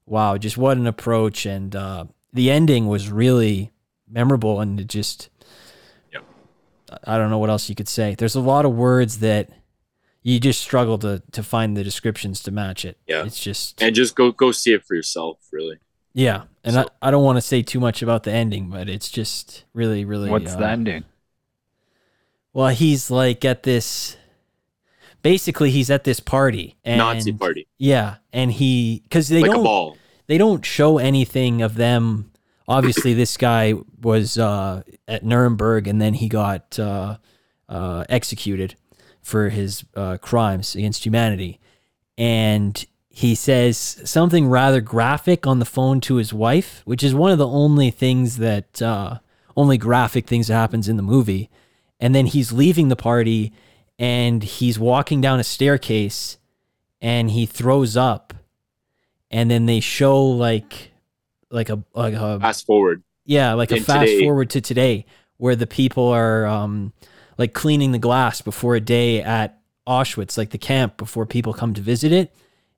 wow, 0.06 0.38
just 0.38 0.58
what 0.58 0.78
an 0.78 0.88
approach 0.88 1.46
and 1.46 1.76
uh 1.76 2.06
the 2.34 2.52
ending 2.52 2.88
was 2.88 3.10
really 3.10 3.72
memorable 4.10 4.60
and 4.60 4.80
it 4.80 4.88
just 4.88 5.30
Yep. 6.14 6.24
I 7.04 7.18
don't 7.18 7.30
know 7.30 7.40
what 7.40 7.50
else 7.50 7.70
you 7.70 7.76
could 7.76 7.90
say. 7.90 8.16
There's 8.16 8.36
a 8.36 8.42
lot 8.42 8.66
of 8.66 8.74
words 8.74 9.20
that 9.20 9.50
you 10.22 10.40
just 10.40 10.62
struggle 10.62 10.98
to 11.00 11.22
to 11.32 11.44
find 11.44 11.76
the 11.76 11.84
descriptions 11.84 12.42
to 12.44 12.52
match 12.52 12.86
it. 12.86 12.98
Yeah. 13.08 13.26
It's 13.26 13.40
just 13.40 13.82
and 13.82 13.94
just 13.94 14.16
go 14.16 14.32
go 14.32 14.52
see 14.52 14.74
it 14.74 14.86
for 14.86 14.96
yourself 14.96 15.40
really 15.52 15.80
yeah, 16.16 16.44
and 16.64 16.76
So- 16.76 16.88
I, 17.02 17.10
I 17.10 17.12
don't 17.12 17.26
want 17.26 17.36
to 17.36 17.42
say 17.42 17.62
too 17.62 17.82
much 17.82 18.02
about 18.02 18.24
the 18.24 18.32
ending, 18.32 18.70
but 18.70 18.88
it's 18.90 19.12
just 19.12 19.66
really, 19.74 20.06
really. 20.06 20.30
What's 20.30 20.56
uh, 20.56 20.60
the 20.60 20.68
ending? 20.68 21.04
Well, 22.56 22.70
he's 22.70 23.12
like 23.12 23.44
at 23.44 23.64
this. 23.64 24.16
Basically, 25.22 25.72
he's 25.72 25.92
at 25.92 26.06
this 26.06 26.22
party. 26.22 26.78
And, 26.86 27.00
nazi 27.00 27.34
party 27.34 27.68
Yeah, 27.78 28.16
and 28.32 28.50
he 28.50 29.02
because 29.04 29.28
they 29.28 29.42
like 29.42 29.52
don't 29.52 29.98
they 30.28 30.38
don't 30.38 30.66
show 30.66 30.98
anything 30.98 31.62
of 31.62 31.76
them. 31.76 32.32
Obviously, 32.66 33.14
this 33.14 33.36
guy 33.36 33.74
was 34.02 34.38
uh, 34.38 34.84
at 35.06 35.26
Nuremberg, 35.26 35.88
and 35.88 36.02
then 36.02 36.14
he 36.14 36.30
got 36.30 36.80
uh, 36.80 37.18
uh, 37.68 38.06
executed 38.08 38.76
for 39.22 39.50
his 39.50 39.84
uh, 39.94 40.18
crimes 40.22 40.76
against 40.76 41.06
humanity. 41.06 41.60
And 42.18 42.86
he 43.10 43.36
says 43.36 43.78
something 44.06 44.48
rather 44.48 44.80
graphic 44.80 45.46
on 45.46 45.60
the 45.60 45.66
phone 45.66 46.00
to 46.02 46.16
his 46.16 46.34
wife, 46.34 46.84
which 46.86 47.04
is 47.04 47.14
one 47.14 47.34
of 47.34 47.38
the 47.38 47.48
only 47.48 47.92
things 47.92 48.38
that 48.38 48.82
uh, 48.82 49.20
only 49.58 49.78
graphic 49.78 50.26
things 50.26 50.48
that 50.48 50.54
happens 50.54 50.88
in 50.88 50.96
the 50.96 51.04
movie. 51.04 51.50
And 52.00 52.14
then 52.14 52.26
he's 52.26 52.52
leaving 52.52 52.90
the 52.90 52.96
party, 52.96 53.54
and 53.98 54.44
he's 54.44 54.78
walking 54.78 55.22
down 55.22 55.40
a 55.40 55.44
staircase, 55.44 56.38
and 57.02 57.32
he 57.32 57.46
throws 57.46 57.96
up. 57.96 58.34
And 59.32 59.50
then 59.50 59.66
they 59.66 59.80
show 59.80 60.24
like 60.24 60.92
like 61.50 61.70
a 61.70 61.84
like 61.94 62.14
a 62.14 62.40
fast 62.40 62.66
forward. 62.66 63.04
Yeah 63.26 63.54
like 63.54 63.72
a 63.72 63.80
fast 63.80 64.08
today. 64.08 64.24
forward 64.24 64.50
to 64.52 64.62
today 64.62 65.06
where 65.38 65.56
the 65.56 65.68
people 65.68 66.08
are 66.10 66.46
um 66.46 66.94
like 67.38 67.54
cleaning 67.54 67.92
the 67.92 68.00
glass 68.00 68.42
before 68.42 68.76
a 68.76 68.80
day 68.82 69.22
at 69.22 69.60
Auschwitz 69.88 70.38
like 70.38 70.52
the 70.52 70.58
camp 70.58 70.98
before 70.98 71.26
people 71.26 71.54
come 71.54 71.74
to 71.74 71.82
visit 71.82 72.12
it. 72.12 72.34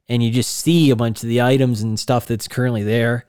And 0.09 0.24
you 0.24 0.32
just 0.32 0.55
see 0.55 0.89
a 0.89 0.95
bunch 0.95 1.22
of 1.22 1.30
the 1.30 1.41
items 1.41 1.82
and 1.82 1.99
stuff 1.99 2.26
that's 2.28 2.47
currently 2.47 2.84
there. 2.84 3.26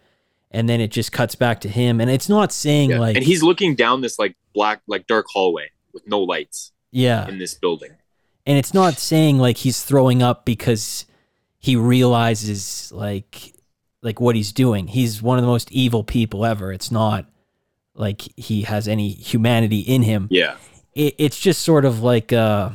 And 0.51 0.69
then 0.69 0.81
it 0.81 0.91
just 0.91 1.13
cuts 1.13 1.35
back 1.35 1.61
to 1.63 1.69
him. 1.69 2.01
And 2.01 2.11
it's 2.11 2.29
not 2.29 2.53
saying 2.53 2.91
Yeah. 2.91 3.01
like 3.01 3.17
and 3.17 3.25
he's 3.25 3.43
looking 3.43 3.75
down 3.75 4.01
this 4.01 4.19
like 4.19 4.37
black 4.55 4.81
like 4.87 5.07
dark 5.07 5.27
hallway 5.29 5.71
with 5.99 6.07
no 6.07 6.21
lights 6.21 6.73
yeah 6.91 7.29
in 7.29 7.39
this 7.39 7.55
building 7.55 7.91
and 8.47 8.57
it's 8.57 8.73
not 8.73 8.99
saying 8.99 9.39
like 9.39 9.59
he's 9.59 9.83
throwing 9.83 10.23
up 10.23 10.45
because 10.45 11.05
he 11.59 11.77
realizes 11.77 12.91
like 12.93 13.53
like 14.01 14.21
what 14.21 14.37
he's 14.37 14.53
doing. 14.53 14.87
He's 14.87 15.21
one 15.21 15.39
of 15.39 15.43
the 15.43 15.49
most 15.49 15.71
evil 15.73 16.05
people 16.05 16.47
ever. 16.47 16.73
It's 16.73 16.91
not 16.91 17.27
like 17.95 18.23
he 18.37 18.63
has 18.63 18.87
any 18.87 19.11
humanity 19.11 19.81
in 19.81 20.03
him. 20.03 20.29
yeah 20.31 20.57
It, 20.95 21.15
it's 21.19 21.39
just 21.39 21.63
sort 21.63 21.85
of 21.85 22.01
like 22.03 22.33
uh 22.33 22.71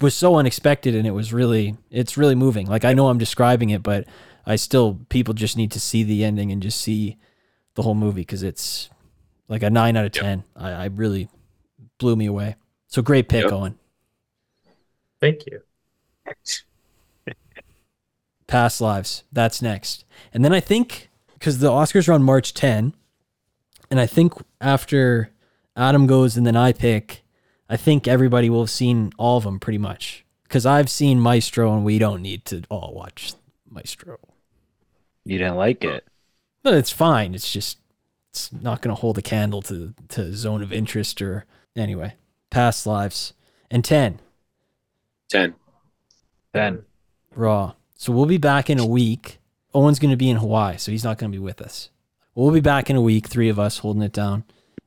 was 0.00 0.14
so 0.14 0.34
unexpected 0.36 0.94
and 0.96 1.06
it 1.06 1.12
was 1.12 1.32
really 1.32 1.76
it's 1.90 2.16
really 2.16 2.34
moving. 2.34 2.66
Like 2.66 2.84
I 2.84 2.94
know 2.94 3.08
I'm 3.08 3.18
describing 3.18 3.70
it, 3.70 3.82
but 3.82 4.06
I 4.46 4.56
still 4.56 4.98
people 5.08 5.34
just 5.34 5.56
need 5.56 5.70
to 5.72 5.80
see 5.80 6.02
the 6.02 6.24
ending 6.24 6.50
and 6.50 6.62
just 6.62 6.80
see 6.80 7.18
the 7.74 7.82
whole 7.82 7.94
movie 7.94 8.22
because 8.22 8.42
it's 8.42 8.88
like 9.48 9.62
a 9.62 9.70
nine 9.70 9.96
out 9.96 10.06
of 10.06 10.16
Yep. 10.16 10.22
ten. 10.24 10.44
I, 10.56 10.70
I 10.70 10.84
really 10.86 11.28
blew 11.98 12.16
me 12.16 12.26
away. 12.26 12.56
So 12.88 13.02
great 13.02 13.28
pick, 13.28 13.44
Yep. 13.44 13.52
Owen. 13.52 13.78
Thank 15.20 15.46
you. 15.46 15.62
Past 18.46 18.80
Lives. 18.80 19.24
That's 19.32 19.60
next. 19.60 20.04
And 20.32 20.44
then 20.44 20.52
I 20.52 20.60
think 20.60 21.08
because 21.34 21.58
the 21.58 21.68
Oscars 21.70 22.08
are 22.08 22.12
on 22.12 22.22
March 22.22 22.54
10, 22.54 22.94
and 23.90 24.00
I 24.00 24.06
think 24.06 24.34
after 24.60 25.30
Adam 25.76 26.06
goes 26.06 26.36
and 26.36 26.46
then 26.46 26.56
I 26.56 26.72
pick, 26.72 27.24
I 27.68 27.76
think 27.76 28.06
everybody 28.06 28.48
will 28.48 28.60
have 28.62 28.70
seen 28.70 29.12
all 29.18 29.36
of 29.38 29.44
them 29.44 29.58
pretty 29.58 29.78
much. 29.78 30.24
Because 30.44 30.64
I've 30.64 30.88
seen 30.88 31.18
Maestro, 31.20 31.74
and 31.74 31.84
we 31.84 31.98
don't 31.98 32.22
need 32.22 32.44
to 32.46 32.62
all 32.70 32.94
watch 32.94 33.34
Maestro. 33.68 34.18
You 35.24 35.38
didn't 35.38 35.56
like 35.56 35.82
it. 35.82 36.06
But 36.62 36.74
it's 36.74 36.92
fine. 36.92 37.34
It's 37.34 37.50
just 37.52 37.78
it's 38.30 38.52
not 38.52 38.80
going 38.80 38.94
to 38.94 39.00
hold 39.00 39.18
a 39.18 39.22
candle 39.22 39.60
to 39.62 39.92
to 40.10 40.32
Zone 40.34 40.62
of 40.62 40.72
Interest 40.72 41.20
or 41.20 41.46
anyway. 41.76 42.14
Past 42.50 42.86
Lives 42.86 43.34
and 43.70 43.84
10 43.84 44.20
10 45.28 45.54
Then 46.52 46.84
Raw. 47.34 47.74
So 47.96 48.12
we'll 48.12 48.26
be 48.26 48.38
back 48.38 48.70
in 48.70 48.78
a 48.78 48.86
week. 48.86 49.38
Owen's 49.74 49.98
going 49.98 50.10
to 50.10 50.16
be 50.16 50.30
in 50.30 50.36
Hawaii, 50.38 50.76
so 50.78 50.90
he's 50.90 51.04
not 51.04 51.18
going 51.18 51.30
to 51.30 51.36
be 51.36 51.42
with 51.42 51.60
us. 51.60 51.90
We'll 52.34 52.50
be 52.50 52.60
back 52.60 52.88
in 52.88 52.96
a 52.96 53.00
week, 53.00 53.26
three 53.26 53.48
of 53.48 53.58
us 53.58 53.78
holding 53.78 54.02
it 54.02 54.12
down, 54.12 54.44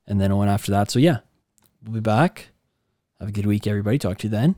and 0.08 0.22
then 0.22 0.32
Owen 0.32 0.50
after 0.50 0.72
that. 0.72 0.90
So 0.90 1.00
yeah, 1.00 1.20
we'll 1.84 1.94
be 1.94 2.00
back. 2.00 2.50
Have 3.20 3.30
a 3.30 3.32
good 3.32 3.46
week, 3.46 3.68
everybody. 3.68 3.98
Talk 3.98 4.20
to 4.20 4.28
you 4.28 4.32
then. 4.32 4.56